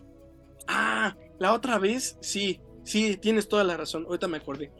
Ah, 0.68 1.16
la 1.40 1.54
otra 1.54 1.80
vez, 1.80 2.18
sí, 2.22 2.62
sí, 2.84 3.18
tienes 3.18 3.48
toda 3.48 3.64
la 3.64 3.78
razón, 3.78 4.06
ahorita 4.06 4.28
me 4.28 4.38
acordé. 4.38 4.72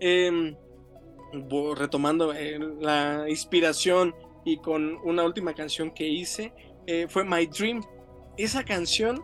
Em, 0.00 0.56
retomando 1.76 2.32
eh, 2.32 2.58
la 2.80 3.26
inspiración 3.28 4.14
y 4.44 4.58
con 4.58 4.96
una 5.04 5.24
última 5.24 5.54
canción 5.54 5.90
que 5.90 6.08
hice, 6.08 6.52
eh, 6.86 7.06
fue 7.08 7.24
My 7.24 7.46
Dream. 7.46 7.84
Esa 8.36 8.64
canción 8.64 9.22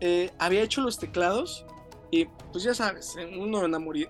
eh, 0.00 0.30
había 0.38 0.62
hecho 0.62 0.80
los 0.80 0.98
teclados 0.98 1.64
y 2.10 2.26
pues 2.52 2.64
ya 2.64 2.74
sabes, 2.74 3.16
uno 3.38 3.64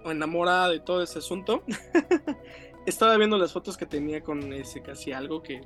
enamorada 0.05 0.71
de 0.71 0.81
todo 0.81 1.03
ese 1.03 1.19
asunto. 1.19 1.63
estaba 2.87 3.17
viendo 3.17 3.37
las 3.37 3.53
fotos 3.53 3.77
que 3.77 3.85
tenía 3.85 4.23
con 4.23 4.53
ese 4.53 4.81
casi 4.81 5.13
algo 5.13 5.43
que 5.43 5.61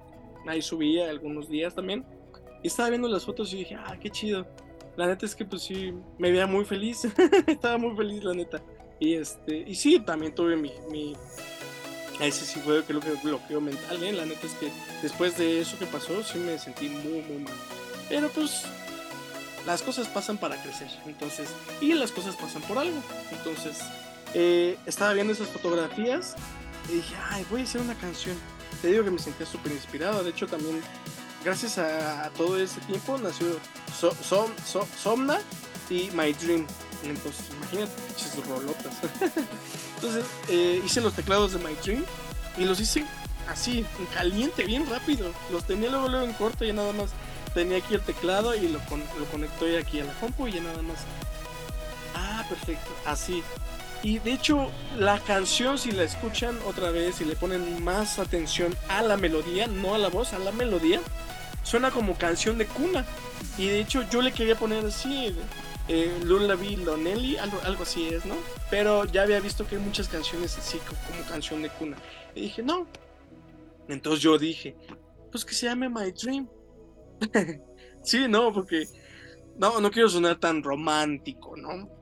ahí 0.46 0.62
subía 0.62 1.11
algunos 1.11 1.48
días 1.48 1.74
también. 1.74 2.04
Y 2.62 2.68
estaba 2.68 2.88
viendo 2.88 3.09
las 3.09 3.24
fotos 3.24 3.52
y 3.52 3.59
dije, 3.59 3.76
ah, 3.76 3.96
qué 4.00 4.11
chido. 4.11 4.46
La 4.96 5.07
neta 5.07 5.26
es 5.26 5.35
que 5.35 5.44
pues 5.44 5.62
sí, 5.62 5.92
me 6.18 6.31
veía 6.31 6.46
muy 6.46 6.64
feliz. 6.64 7.07
estaba 7.46 7.79
muy 7.79 7.96
feliz, 7.96 8.24
la 8.24 8.35
neta. 8.35 8.62
Y 8.98 9.14
este, 9.14 9.64
y 9.66 9.74
sí, 9.74 10.00
también 10.00 10.35
tuve 10.35 10.57
mi, 10.57 10.72
mi 10.90 11.16
ese 12.20 12.44
sí 12.44 12.61
fue 12.61 12.85
creo 12.85 13.00
que 13.00 13.12
bloqueo 13.22 13.61
mental, 13.61 14.03
¿eh? 14.03 14.12
La 14.12 14.26
neta 14.26 14.46
es 14.46 14.53
que 14.55 14.70
después 15.03 15.38
de 15.38 15.61
eso 15.61 15.79
que 15.79 15.87
pasó, 15.87 16.22
sí 16.22 16.38
me 16.38 16.59
sentí 16.59 16.88
muy, 16.88 17.22
muy 17.22 17.38
mal. 17.38 17.55
Pero 18.09 18.29
pues 18.29 18.64
las 19.66 19.83
cosas 19.83 20.09
pasan 20.09 20.37
para 20.37 20.61
crecer, 20.62 20.88
entonces, 21.07 21.48
y 21.81 21.94
las 21.94 22.12
cosas 22.12 22.37
pasan 22.37 22.62
por 22.62 22.79
algo. 22.79 23.00
Entonces, 23.31 23.79
eh, 24.35 24.76
estaba 24.85 25.14
viendo 25.14 25.33
esas 25.33 25.48
fotografías 25.48 26.37
y 26.90 26.96
dije, 26.96 27.14
ay, 27.31 27.46
voy 27.50 27.62
a 27.62 27.64
hacer 27.64 27.81
una 27.81 27.94
canción. 27.94 28.37
Te 28.83 28.88
digo 28.88 29.05
que 29.05 29.11
me 29.11 29.18
sentía 29.18 29.46
súper 29.46 29.72
inspirado. 29.72 30.22
De 30.22 30.31
hecho, 30.31 30.46
también, 30.46 30.81
gracias 31.44 31.79
a, 31.79 32.31
todo 32.37 32.59
ese 32.59 32.81
tiempo, 32.83 33.18
nació 33.18 33.59
Somna 34.96 35.40
y 35.88 36.11
My 36.12 36.33
Dream. 36.33 36.66
Entonces, 37.03 37.46
imagínate, 37.57 37.92
pinches 38.09 38.46
rolotas. 38.46 38.92
Entonces, 39.96 40.24
eh, 40.48 40.83
hice 40.85 41.00
los 41.00 41.14
teclados 41.14 41.53
de 41.53 41.59
My 41.59 41.74
Dream 41.85 42.05
y 42.59 42.64
los 42.64 42.81
hice 42.81 43.05
así, 43.48 43.85
en 43.98 44.07
caliente, 44.07 44.64
bien 44.64 44.88
rápido. 44.88 45.33
Los 45.50 45.64
tenía 45.64 45.90
luego, 45.90 46.09
luego 46.09 46.26
en 46.26 46.33
corto 46.35 46.64
y 46.64 46.72
nada 46.72 46.92
más 46.92 47.11
tenía 47.55 47.79
aquí 47.79 47.94
el 47.94 48.03
teclado 48.03 48.55
y 48.55 48.68
lo, 48.68 48.79
lo 48.79 49.24
conecté 49.31 49.79
aquí 49.79 50.00
a 50.00 50.05
la 50.05 50.12
compu 50.14 50.46
y 50.46 50.53
ya 50.53 50.61
nada 50.61 50.83
más. 50.83 50.98
Ah, 52.14 52.44
perfecto, 52.48 52.90
así. 53.07 53.42
Y 54.03 54.19
de 54.19 54.33
hecho, 54.33 54.71
la 54.99 55.19
canción, 55.21 55.77
si 55.77 55.91
la 55.91 56.05
escuchan 56.05 56.59
otra 56.67 56.91
vez 56.91 57.21
y 57.21 57.25
le 57.27 57.37
ponen 57.37 57.83
más 57.85 58.19
atención 58.19 58.75
a 58.89 59.03
la 59.03 59.17
melodía, 59.17 59.67
no 59.67 59.95
a 59.95 59.99
la 59.99 60.09
voz, 60.09 60.33
a 60.33 60.39
la 60.39 60.53
melodía, 60.53 61.01
suena 61.63 61.91
como 61.91 62.17
canción 62.17 62.57
de 62.57 62.67
cuna. 62.67 63.05
Y 63.59 63.67
de 63.67 63.81
hecho, 63.81 64.03
yo 64.11 64.23
le 64.23 64.33
quería 64.33 64.57
poner 64.57 64.87
así, 64.87 65.35
eh, 65.89 66.19
Lullaby 66.25 66.77
Lonelli, 66.77 67.37
algo, 67.37 67.61
algo 67.65 67.83
así 67.83 68.09
es, 68.09 68.25
¿no? 68.25 68.37
Pero 68.71 69.05
ya 69.05 69.23
había 69.23 69.41
visto 69.41 69.67
que 69.67 69.77
hay 69.77 69.83
muchas 69.83 70.09
canciones 70.09 70.57
así 70.57 70.79
como 70.79 71.29
canción 71.29 71.61
de 71.61 71.69
cuna. 71.69 71.99
Y 72.35 72.43
dije, 72.43 72.63
no. 72.63 72.87
Entonces 73.89 74.23
yo 74.23 74.39
dije, 74.39 74.77
pues 75.31 75.45
que 75.45 75.53
se 75.53 75.67
llame 75.67 75.91
My 75.91 76.11
Dream. 76.13 76.49
sí, 78.03 78.27
no, 78.29 78.51
porque 78.53 78.87
no, 79.59 79.79
no 79.81 79.91
quiero 79.91 80.09
sonar 80.09 80.37
tan 80.39 80.63
romántico, 80.63 81.55
¿no? 81.57 82.00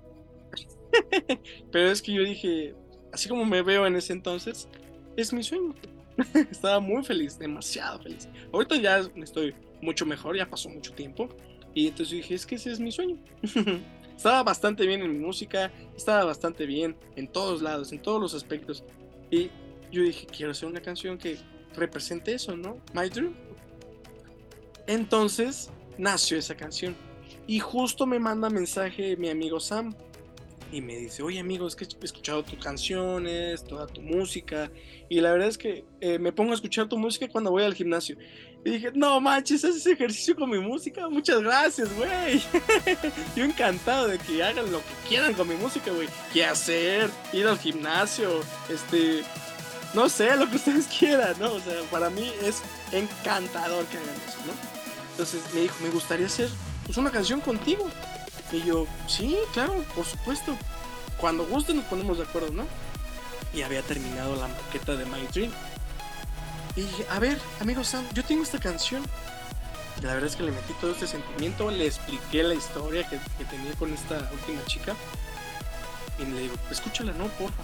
Pero 1.72 1.90
es 1.90 2.03
que 2.03 2.12
yo 2.12 2.22
dije, 2.22 2.74
así 3.12 3.29
como 3.29 3.44
me 3.44 3.62
veo 3.62 3.87
en 3.87 3.96
ese 3.96 4.12
entonces, 4.12 4.68
es 5.16 5.33
mi 5.33 5.42
sueño. 5.42 5.74
Estaba 6.51 6.81
muy 6.81 7.05
feliz, 7.05 7.38
demasiado 7.38 8.01
feliz. 8.03 8.29
Ahorita 8.53 8.77
ya 8.77 8.98
estoy 9.16 9.55
mucho 9.81 10.07
mejor, 10.07 10.37
ya 10.37 10.48
pasó 10.48 10.68
mucho 10.68 10.92
tiempo. 10.92 11.29
Y 11.74 11.88
entonces 11.88 12.16
dije, 12.16 12.35
es 12.35 12.46
que 12.46 12.57
ese 12.57 12.72
es 12.72 12.81
mi 12.81 12.90
sueño. 12.90 13.16
estaba 14.16 14.42
bastante 14.42 14.87
bien 14.87 15.03
en 15.03 15.12
mi 15.12 15.18
música, 15.18 15.70
estaba 15.96 16.24
bastante 16.24 16.66
bien 16.66 16.96
en 17.16 17.29
todos 17.29 17.62
lados, 17.62 17.92
en 17.92 18.01
todos 18.01 18.20
los 18.20 18.35
aspectos. 18.35 18.85
Y 19.31 19.51
yo 19.92 20.03
dije, 20.03 20.27
quiero 20.27 20.53
hacer 20.53 20.68
una 20.68 20.81
canción 20.81 21.18
que 21.18 21.38
represente 21.77 22.35
eso, 22.35 22.57
¿no? 22.57 22.79
My 22.94 23.09
Dream. 23.09 23.35
Entonces 24.87 25.70
nació 25.98 26.38
esa 26.38 26.57
canción. 26.57 26.96
Y 27.46 27.61
justo 27.61 28.07
me 28.07 28.18
manda 28.18 28.51
mensaje 28.51 29.16
mi 29.16 29.31
amigo 29.31 29.61
Sam 29.61 29.94
y 30.72 30.81
me 30.81 30.96
dice, 30.96 31.22
oye 31.22 31.40
amigo, 31.40 31.66
es 31.66 31.74
que 31.74 31.85
he 31.85 32.04
escuchado 32.04 32.42
tus 32.42 32.59
canciones, 32.59 33.64
toda 33.64 33.87
tu 33.87 34.02
música, 34.02 34.70
y 35.09 35.20
la 35.20 35.33
verdad 35.33 35.48
es 35.48 35.59
que 35.59 35.85
eh, 36.00 36.18
me 36.18 36.33
pongo 36.33 36.52
a 36.52 36.54
escuchar 36.54 36.88
tu 36.88 36.98
música 36.98 37.28
cuando 37.28 37.50
voy 37.50 37.64
al 37.64 37.74
gimnasio. 37.74 38.16
Y 38.64 38.70
dije, 38.70 38.90
no 38.92 39.20
manches, 39.20 39.64
haces 39.64 39.87
ejercicio 39.87 40.35
con 40.35 40.50
mi 40.50 40.59
música, 40.59 41.09
muchas 41.09 41.40
gracias, 41.40 41.94
güey. 41.96 42.42
Yo 43.37 43.44
encantado 43.44 44.09
de 44.09 44.18
que 44.18 44.42
hagan 44.42 44.70
lo 44.70 44.78
que 44.78 45.09
quieran 45.09 45.33
con 45.35 45.48
mi 45.48 45.54
música, 45.54 45.92
güey. 45.92 46.09
¿Qué 46.33 46.44
hacer? 46.44 47.09
Ir 47.33 47.46
al 47.46 47.59
gimnasio, 47.59 48.40
este, 48.68 49.22
no 49.94 50.09
sé, 50.09 50.37
lo 50.37 50.50
que 50.50 50.57
ustedes 50.57 50.87
quieran, 50.98 51.35
¿no? 51.38 51.54
O 51.54 51.61
sea, 51.61 51.83
para 51.90 52.11
mí 52.11 52.31
es 52.42 52.62
encantador 52.92 53.87
que 53.87 53.96
hagan 53.96 54.14
eso, 54.26 54.38
¿no? 54.46 54.52
Entonces 55.12 55.42
me 55.54 55.62
dijo, 55.62 55.74
me 55.83 55.90
gustaría 55.90 56.26
hacer 56.26 56.48
pues, 56.85 56.98
una 56.98 57.11
canción 57.11 57.40
contigo. 57.40 57.88
Y 58.53 58.63
yo, 58.65 58.87
sí, 59.07 59.37
claro, 59.53 59.75
por 59.95 60.05
supuesto. 60.05 60.57
Cuando 61.19 61.45
guste 61.45 61.75
nos 61.75 61.85
ponemos 61.85 62.19
de 62.19 62.25
acuerdo, 62.25 62.53
¿no? 62.53 62.67
Y 63.53 63.63
había 63.63 63.83
terminado 63.83 64.37
la 64.37 64.49
maqueta 64.49 64.95
de 64.97 65.05
My 65.07 65.27
Dream. 65.33 65.51
Y 66.77 66.83
dije, 66.83 67.07
a 67.11 67.19
ver, 67.19 67.41
amigo 67.61 67.83
Sam, 67.83 68.07
yo 68.15 68.25
tengo 68.25 68.43
esta 68.43 68.59
canción. 68.59 69.03
La 70.03 70.15
verdad 70.15 70.31
es 70.31 70.37
que 70.37 70.45
le 70.45 70.53
metí 70.53 70.73
todo 70.75 70.93
este 70.93 71.09
sentimiento, 71.09 71.71
le 71.71 71.87
expliqué 71.87 72.45
la 72.45 72.55
historia 72.55 73.09
que, 73.09 73.19
tenía 73.47 73.73
con 73.73 73.93
esta 73.93 74.31
última 74.33 74.65
chica. 74.67 74.95
Y 76.19 76.25
le 76.25 76.43
digo, 76.43 76.55
escúchala, 76.71 77.13
no, 77.13 77.27
porfa. 77.29 77.63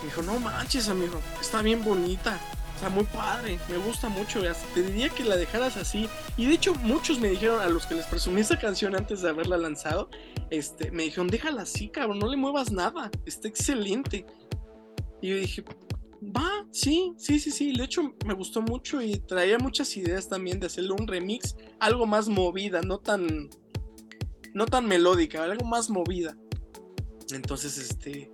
Me 0.00 0.06
dijo, 0.06 0.22
no 0.22 0.40
manches, 0.40 0.88
amigo, 0.88 1.20
está 1.40 1.60
bien 1.60 1.84
bonita. 1.84 2.38
Está 2.78 2.90
muy 2.90 3.06
padre, 3.06 3.58
me 3.68 3.76
gusta 3.78 4.08
mucho. 4.08 4.40
Te 4.72 4.82
diría 4.84 5.08
que 5.08 5.24
la 5.24 5.36
dejaras 5.36 5.76
así. 5.76 6.08
Y 6.36 6.46
de 6.46 6.54
hecho, 6.54 6.76
muchos 6.76 7.18
me 7.18 7.28
dijeron, 7.28 7.60
a 7.60 7.66
los 7.66 7.86
que 7.86 7.96
les 7.96 8.06
presumí 8.06 8.42
esa 8.42 8.56
canción 8.56 8.94
antes 8.94 9.20
de 9.20 9.30
haberla 9.30 9.58
lanzado, 9.58 10.08
este, 10.48 10.92
me 10.92 11.02
dijeron, 11.02 11.26
déjala 11.26 11.62
así, 11.62 11.88
cabrón, 11.88 12.20
no 12.20 12.28
le 12.28 12.36
muevas 12.36 12.70
nada. 12.70 13.10
Está 13.26 13.48
excelente. 13.48 14.24
Y 15.20 15.30
yo 15.30 15.36
dije, 15.38 15.64
va, 16.22 16.68
sí, 16.70 17.14
sí, 17.16 17.40
sí, 17.40 17.50
sí. 17.50 17.72
De 17.76 17.82
hecho, 17.82 18.14
me 18.24 18.34
gustó 18.34 18.62
mucho 18.62 19.02
y 19.02 19.16
traía 19.18 19.58
muchas 19.58 19.96
ideas 19.96 20.28
también 20.28 20.60
de 20.60 20.68
hacerle 20.68 20.92
un 20.92 21.08
remix, 21.08 21.56
algo 21.80 22.06
más 22.06 22.28
movida, 22.28 22.80
no 22.82 23.00
tan, 23.00 23.50
no 24.54 24.66
tan 24.66 24.86
melódica, 24.86 25.42
algo 25.42 25.66
más 25.66 25.90
movida. 25.90 26.36
Entonces, 27.32 27.76
este, 27.76 28.30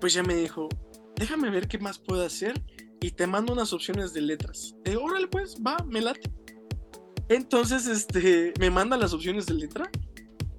pues 0.00 0.14
ya 0.14 0.22
me 0.22 0.36
dijo, 0.36 0.68
déjame 1.16 1.50
ver 1.50 1.66
qué 1.66 1.80
más 1.80 1.98
puedo 1.98 2.24
hacer 2.24 2.62
y 3.04 3.10
te 3.10 3.26
mando 3.26 3.52
unas 3.52 3.74
opciones 3.74 4.14
de 4.14 4.22
letras. 4.22 4.74
De 4.82 4.96
órale, 4.96 5.28
pues, 5.28 5.56
va, 5.56 5.76
me 5.86 6.00
late. 6.00 6.32
Entonces, 7.28 7.86
este, 7.86 8.54
me 8.58 8.70
manda 8.70 8.96
las 8.96 9.12
opciones 9.12 9.44
de 9.44 9.52
letra. 9.52 9.90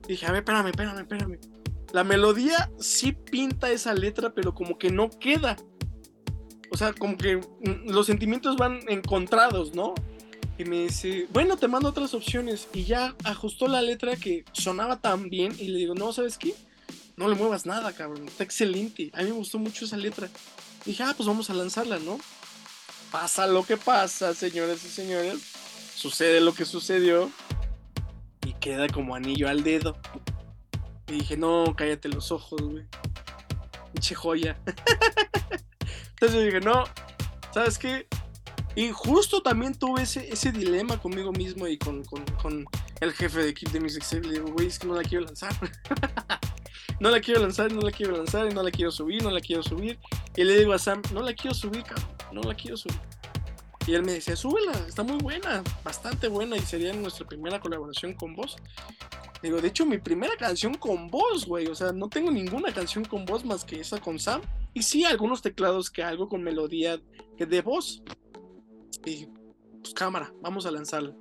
dije, 0.07 0.27
a 0.27 0.31
ver, 0.31 0.41
espérame, 0.41 0.67
espérame, 0.67 0.99
espérame. 0.99 1.39
La 1.91 2.03
melodía 2.03 2.71
sí 2.77 3.13
pinta 3.13 3.71
esa 3.71 3.95
letra, 3.95 4.35
pero 4.35 4.53
como 4.53 4.77
que 4.77 4.91
no 4.91 5.09
queda. 5.09 5.55
O 6.71 6.77
sea, 6.77 6.93
como 6.93 7.17
que 7.17 7.37
mm, 7.37 7.89
los 7.89 8.05
sentimientos 8.05 8.57
van 8.57 8.79
encontrados, 8.89 9.73
¿no? 9.73 9.95
Y 10.59 10.65
me 10.65 10.83
dice, 10.83 11.27
bueno, 11.33 11.57
te 11.57 11.67
mando 11.67 11.89
otras 11.89 12.13
opciones. 12.13 12.67
Y 12.73 12.83
ya 12.83 13.15
ajustó 13.23 13.67
la 13.67 13.81
letra 13.81 14.17
que 14.17 14.45
sonaba 14.51 15.01
tan 15.01 15.31
bien. 15.31 15.51
Y 15.57 15.69
le 15.69 15.79
digo, 15.79 15.95
no, 15.95 16.13
¿sabes 16.13 16.37
qué? 16.37 16.53
no 17.17 17.29
le 17.29 17.35
muevas 17.35 17.65
nada, 17.65 17.93
cabrón. 17.93 18.27
Está 18.27 18.43
excelente. 18.43 19.11
A 19.13 19.19
mí 19.19 19.25
me 19.25 19.31
gustó 19.31 19.57
mucho 19.57 19.85
esa 19.85 19.97
letra. 19.97 20.29
dije, 20.85 21.03
ah, 21.03 21.13
pues 21.15 21.27
vamos 21.27 21.49
a 21.49 21.53
lanzarla, 21.53 21.99
¿no? 21.99 22.19
Pasa 23.15 23.47
lo 23.47 23.63
que 23.65 23.77
pasa, 23.77 24.33
señores 24.33 24.83
y 24.83 24.89
señores. 24.89 25.39
Sucede 25.95 26.41
lo 26.41 26.53
que 26.53 26.65
sucedió. 26.65 27.31
Y 28.45 28.51
queda 28.55 28.89
como 28.89 29.15
anillo 29.15 29.47
al 29.47 29.63
dedo. 29.63 29.95
Y 31.07 31.19
dije, 31.19 31.37
no, 31.37 31.73
cállate 31.77 32.09
los 32.09 32.33
ojos, 32.33 32.61
güey. 32.61 32.83
Pinche 33.93 34.15
joya. 34.15 34.59
Entonces 36.09 36.43
dije, 36.43 36.59
no, 36.59 36.83
¿sabes 37.53 37.79
qué? 37.79 38.05
Y 38.75 38.91
justo 38.91 39.41
también 39.41 39.75
tuve 39.75 40.01
ese, 40.01 40.27
ese 40.29 40.51
dilema 40.51 41.01
conmigo 41.01 41.31
mismo 41.31 41.67
y 41.67 41.77
con, 41.77 42.03
el 42.99 43.13
jefe 43.13 43.43
de 43.43 43.49
equipo 43.49 43.71
de 43.71 43.79
mis 43.79 43.95
ex. 43.95 44.11
Le 44.11 44.33
digo, 44.33 44.47
güey, 44.51 44.67
es 44.67 44.77
que 44.77 44.87
no 44.87 44.93
la 44.93 45.03
quiero 45.03 45.23
lanzar. 45.23 45.55
no 46.99 47.09
la 47.09 47.21
quiero 47.21 47.39
lanzar, 47.39 47.71
no 47.71 47.79
la 47.79 47.91
quiero 47.91 48.17
lanzar, 48.17 48.53
no 48.53 48.61
la 48.61 48.71
quiero 48.71 48.91
subir, 48.91 49.23
no 49.23 49.31
la 49.31 49.39
quiero 49.39 49.63
subir. 49.63 49.97
Y 50.35 50.43
le 50.43 50.57
digo 50.57 50.73
a 50.73 50.79
Sam, 50.79 51.01
no 51.13 51.21
la 51.21 51.33
quiero 51.33 51.55
subir, 51.55 51.83
cabrón, 51.83 52.14
no 52.35 52.41
la 52.43 52.53
quiero 52.53 52.77
subir. 52.77 52.99
Y 53.87 53.93
él 53.93 54.03
me 54.03 54.13
decía, 54.13 54.35
súbela, 54.35 54.71
está 54.87 55.03
muy 55.03 55.17
buena, 55.17 55.63
bastante 55.83 56.27
buena 56.27 56.57
y 56.57 56.61
sería 56.61 56.91
nuestra 56.93 57.27
primera 57.27 57.59
colaboración 57.59 58.13
con 58.13 58.35
vos. 58.35 58.57
Digo, 59.41 59.61
de 59.61 59.67
hecho, 59.67 59.85
mi 59.85 59.99
primera 59.99 60.35
canción 60.37 60.73
con 60.73 61.07
vos, 61.07 61.45
güey, 61.45 61.67
o 61.67 61.75
sea, 61.75 61.91
no 61.91 62.09
tengo 62.09 62.31
ninguna 62.31 62.73
canción 62.73 63.05
con 63.05 63.25
vos 63.25 63.45
más 63.45 63.63
que 63.63 63.79
esa 63.79 63.99
con 63.99 64.17
Sam. 64.17 64.41
Y 64.73 64.81
sí, 64.81 65.05
algunos 65.05 65.41
teclados 65.41 65.91
que 65.91 66.03
algo 66.03 66.27
con 66.27 66.41
melodía 66.41 66.99
de 67.37 67.61
voz. 67.61 68.03
Y 69.05 69.27
pues 69.81 69.93
cámara, 69.93 70.33
vamos 70.41 70.65
a 70.65 70.71
lanzarla. 70.71 71.15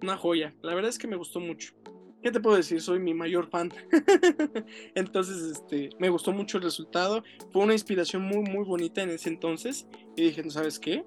Una 0.00 0.16
joya, 0.16 0.54
la 0.62 0.76
verdad 0.76 0.90
es 0.90 0.98
que 0.98 1.08
me 1.08 1.16
gustó 1.16 1.40
mucho. 1.40 1.74
¿Qué 2.22 2.32
te 2.32 2.40
puedo 2.40 2.56
decir? 2.56 2.80
Soy 2.80 2.98
mi 2.98 3.14
mayor 3.14 3.48
fan. 3.48 3.72
entonces, 4.94 5.36
este, 5.42 5.90
me 5.98 6.08
gustó 6.08 6.32
mucho 6.32 6.58
el 6.58 6.64
resultado. 6.64 7.22
Fue 7.52 7.62
una 7.62 7.74
inspiración 7.74 8.22
muy, 8.22 8.42
muy 8.42 8.64
bonita 8.64 9.02
en 9.02 9.10
ese 9.10 9.28
entonces. 9.28 9.86
Y 10.16 10.24
dije, 10.24 10.42
¿no 10.42 10.50
sabes 10.50 10.78
qué? 10.80 11.04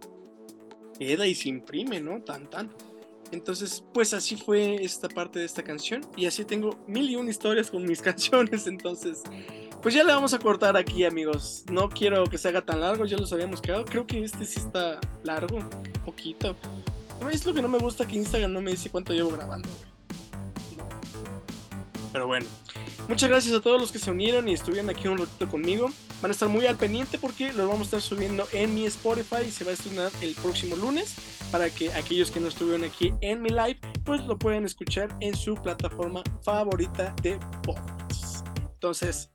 Queda 0.97 1.27
y 1.27 1.35
se 1.35 1.49
imprime, 1.49 1.99
¿no? 1.99 2.21
Tan, 2.21 2.49
tan. 2.49 2.73
Entonces, 3.31 3.83
pues 3.93 4.13
así 4.13 4.37
fue 4.37 4.75
esta 4.83 5.09
parte 5.09 5.39
de 5.39 5.45
esta 5.45 5.63
canción. 5.63 6.01
Y 6.15 6.27
así 6.27 6.45
tengo 6.45 6.79
mil 6.87 7.09
y 7.09 7.15
una 7.15 7.29
historias 7.29 7.69
con 7.69 7.85
mis 7.85 8.01
canciones. 8.01 8.67
Entonces, 8.67 9.23
pues 9.81 9.93
ya 9.93 10.05
le 10.05 10.13
vamos 10.13 10.33
a 10.33 10.39
cortar 10.39 10.77
aquí, 10.77 11.03
amigos. 11.03 11.65
No 11.69 11.89
quiero 11.89 12.23
que 12.23 12.37
se 12.37 12.47
haga 12.47 12.61
tan 12.61 12.79
largo, 12.79 13.05
ya 13.05 13.17
los 13.17 13.33
habíamos 13.33 13.61
quedado. 13.61 13.83
Creo 13.83 14.07
que 14.07 14.23
este 14.23 14.45
sí 14.45 14.59
está 14.59 14.99
largo, 15.23 15.59
poquito. 16.05 16.55
Es 17.29 17.45
lo 17.45 17.53
que 17.53 17.61
no 17.61 17.67
me 17.67 17.77
gusta 17.77 18.07
que 18.07 18.15
Instagram 18.15 18.53
no 18.53 18.61
me 18.61 18.71
dice 18.71 18.89
cuánto 18.89 19.13
llevo 19.13 19.29
grabando. 19.31 19.69
Pero 22.11 22.27
bueno, 22.27 22.45
muchas 23.07 23.29
gracias 23.29 23.55
a 23.55 23.61
todos 23.61 23.79
los 23.79 23.91
que 23.91 23.99
se 23.99 24.11
unieron 24.11 24.47
y 24.49 24.53
estuvieron 24.53 24.89
aquí 24.89 25.07
un 25.07 25.17
ratito 25.17 25.47
conmigo. 25.47 25.89
Van 26.21 26.31
a 26.31 26.33
estar 26.33 26.49
muy 26.49 26.65
al 26.65 26.77
pendiente 26.77 27.17
porque 27.17 27.53
los 27.53 27.67
vamos 27.67 27.81
a 27.81 27.83
estar 27.83 28.01
subiendo 28.01 28.47
en 28.51 28.73
mi 28.73 28.85
Spotify 28.85 29.43
y 29.47 29.51
se 29.51 29.63
va 29.63 29.71
a 29.71 29.73
estrenar 29.73 30.11
el 30.21 30.35
próximo 30.35 30.75
lunes 30.75 31.15
para 31.51 31.69
que 31.69 31.91
aquellos 31.93 32.31
que 32.31 32.39
no 32.39 32.47
estuvieron 32.47 32.83
aquí 32.83 33.13
en 33.21 33.41
mi 33.41 33.49
live 33.49 33.79
pues 34.03 34.21
lo 34.25 34.37
puedan 34.37 34.65
escuchar 34.65 35.15
en 35.19 35.35
su 35.35 35.55
plataforma 35.55 36.23
favorita 36.43 37.15
de 37.21 37.39
podcasts. 37.63 38.43
Entonces, 38.73 39.29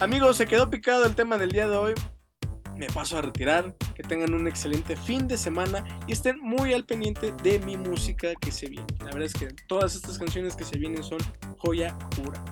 amigos, 0.00 0.36
se 0.36 0.46
quedó 0.46 0.68
picado 0.68 1.06
el 1.06 1.14
tema 1.14 1.38
del 1.38 1.50
día 1.50 1.68
de 1.68 1.76
hoy 1.76 1.94
me 2.78 2.86
paso 2.86 3.18
a 3.18 3.22
retirar. 3.22 3.74
Que 3.94 4.02
tengan 4.02 4.32
un 4.32 4.46
excelente 4.46 4.96
fin 4.96 5.26
de 5.26 5.36
semana 5.36 5.84
y 6.06 6.12
estén 6.12 6.38
muy 6.40 6.72
al 6.72 6.84
pendiente 6.84 7.32
de 7.42 7.58
mi 7.58 7.76
música 7.76 8.34
que 8.40 8.52
se 8.52 8.68
viene. 8.68 8.86
La 9.00 9.06
verdad 9.06 9.24
es 9.24 9.34
que 9.34 9.48
todas 9.66 9.96
estas 9.96 10.18
canciones 10.18 10.54
que 10.54 10.64
se 10.64 10.78
vienen 10.78 11.02
son 11.02 11.18
joya 11.58 11.98
pura. 12.16 12.42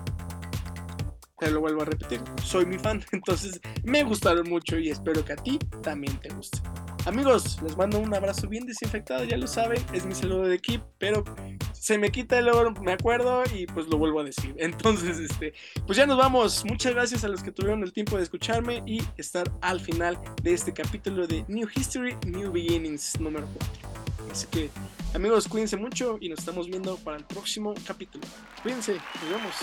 Te 1.39 1.51
lo 1.51 1.61
vuelvo 1.61 1.83
a 1.83 1.85
repetir, 1.85 2.19
soy 2.43 2.65
mi 2.65 2.79
fan, 2.79 3.03
entonces 3.11 3.61
me 3.83 4.03
gustaron 4.03 4.49
mucho 4.49 4.77
y 4.79 4.89
espero 4.89 5.23
que 5.23 5.33
a 5.33 5.35
ti 5.35 5.59
también 5.83 6.17
te 6.19 6.29
guste. 6.29 6.59
Amigos, 7.07 7.57
les 7.63 7.77
mando 7.77 7.99
un 7.99 8.13
abrazo 8.13 8.49
bien 8.49 8.65
desinfectado, 8.65 9.23
ya 9.23 9.37
lo 9.37 9.47
saben, 9.47 9.81
es 9.93 10.05
mi 10.05 10.13
saludo 10.13 10.41
de 10.41 10.55
equipo, 10.55 10.85
pero 10.97 11.23
se 11.71 11.97
me 11.97 12.11
quita 12.11 12.37
el 12.37 12.49
oro, 12.49 12.73
me 12.81 12.91
acuerdo 12.91 13.43
y 13.55 13.65
pues 13.65 13.87
lo 13.87 13.97
vuelvo 13.97 14.19
a 14.19 14.25
decir. 14.25 14.53
Entonces, 14.59 15.17
este, 15.17 15.53
pues 15.85 15.97
ya 15.97 16.05
nos 16.05 16.17
vamos. 16.17 16.65
Muchas 16.65 16.93
gracias 16.93 17.23
a 17.23 17.29
los 17.29 17.41
que 17.41 17.53
tuvieron 17.53 17.81
el 17.81 17.93
tiempo 17.93 18.17
de 18.17 18.23
escucharme 18.23 18.83
y 18.85 19.01
estar 19.15 19.49
al 19.61 19.79
final 19.79 20.19
de 20.43 20.53
este 20.53 20.73
capítulo 20.73 21.25
de 21.27 21.45
New 21.47 21.69
History, 21.73 22.17
New 22.25 22.51
Beginnings 22.51 23.17
número 23.21 23.47
4. 23.53 24.29
Así 24.29 24.47
que, 24.47 24.69
amigos, 25.13 25.47
cuídense 25.47 25.77
mucho 25.77 26.17
y 26.19 26.27
nos 26.27 26.39
estamos 26.39 26.67
viendo 26.67 26.97
para 26.97 27.15
el 27.15 27.23
próximo 27.23 27.73
capítulo. 27.85 28.27
Cuídense, 28.61 28.95
nos 28.95 29.29
vemos. 29.29 29.55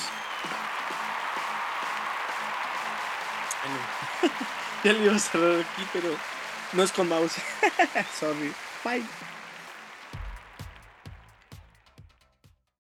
ya 4.83 4.93
le 4.95 5.05
iba 5.05 5.15
a 5.15 5.19
cerrar 5.19 5.61
aquí, 5.61 5.83
pero 5.93 6.09
no 6.75 6.83
es 6.83 6.93
con 6.93 7.09
mouse. 7.09 7.37
Sorry. 8.19 8.53
Bye. 8.85 9.05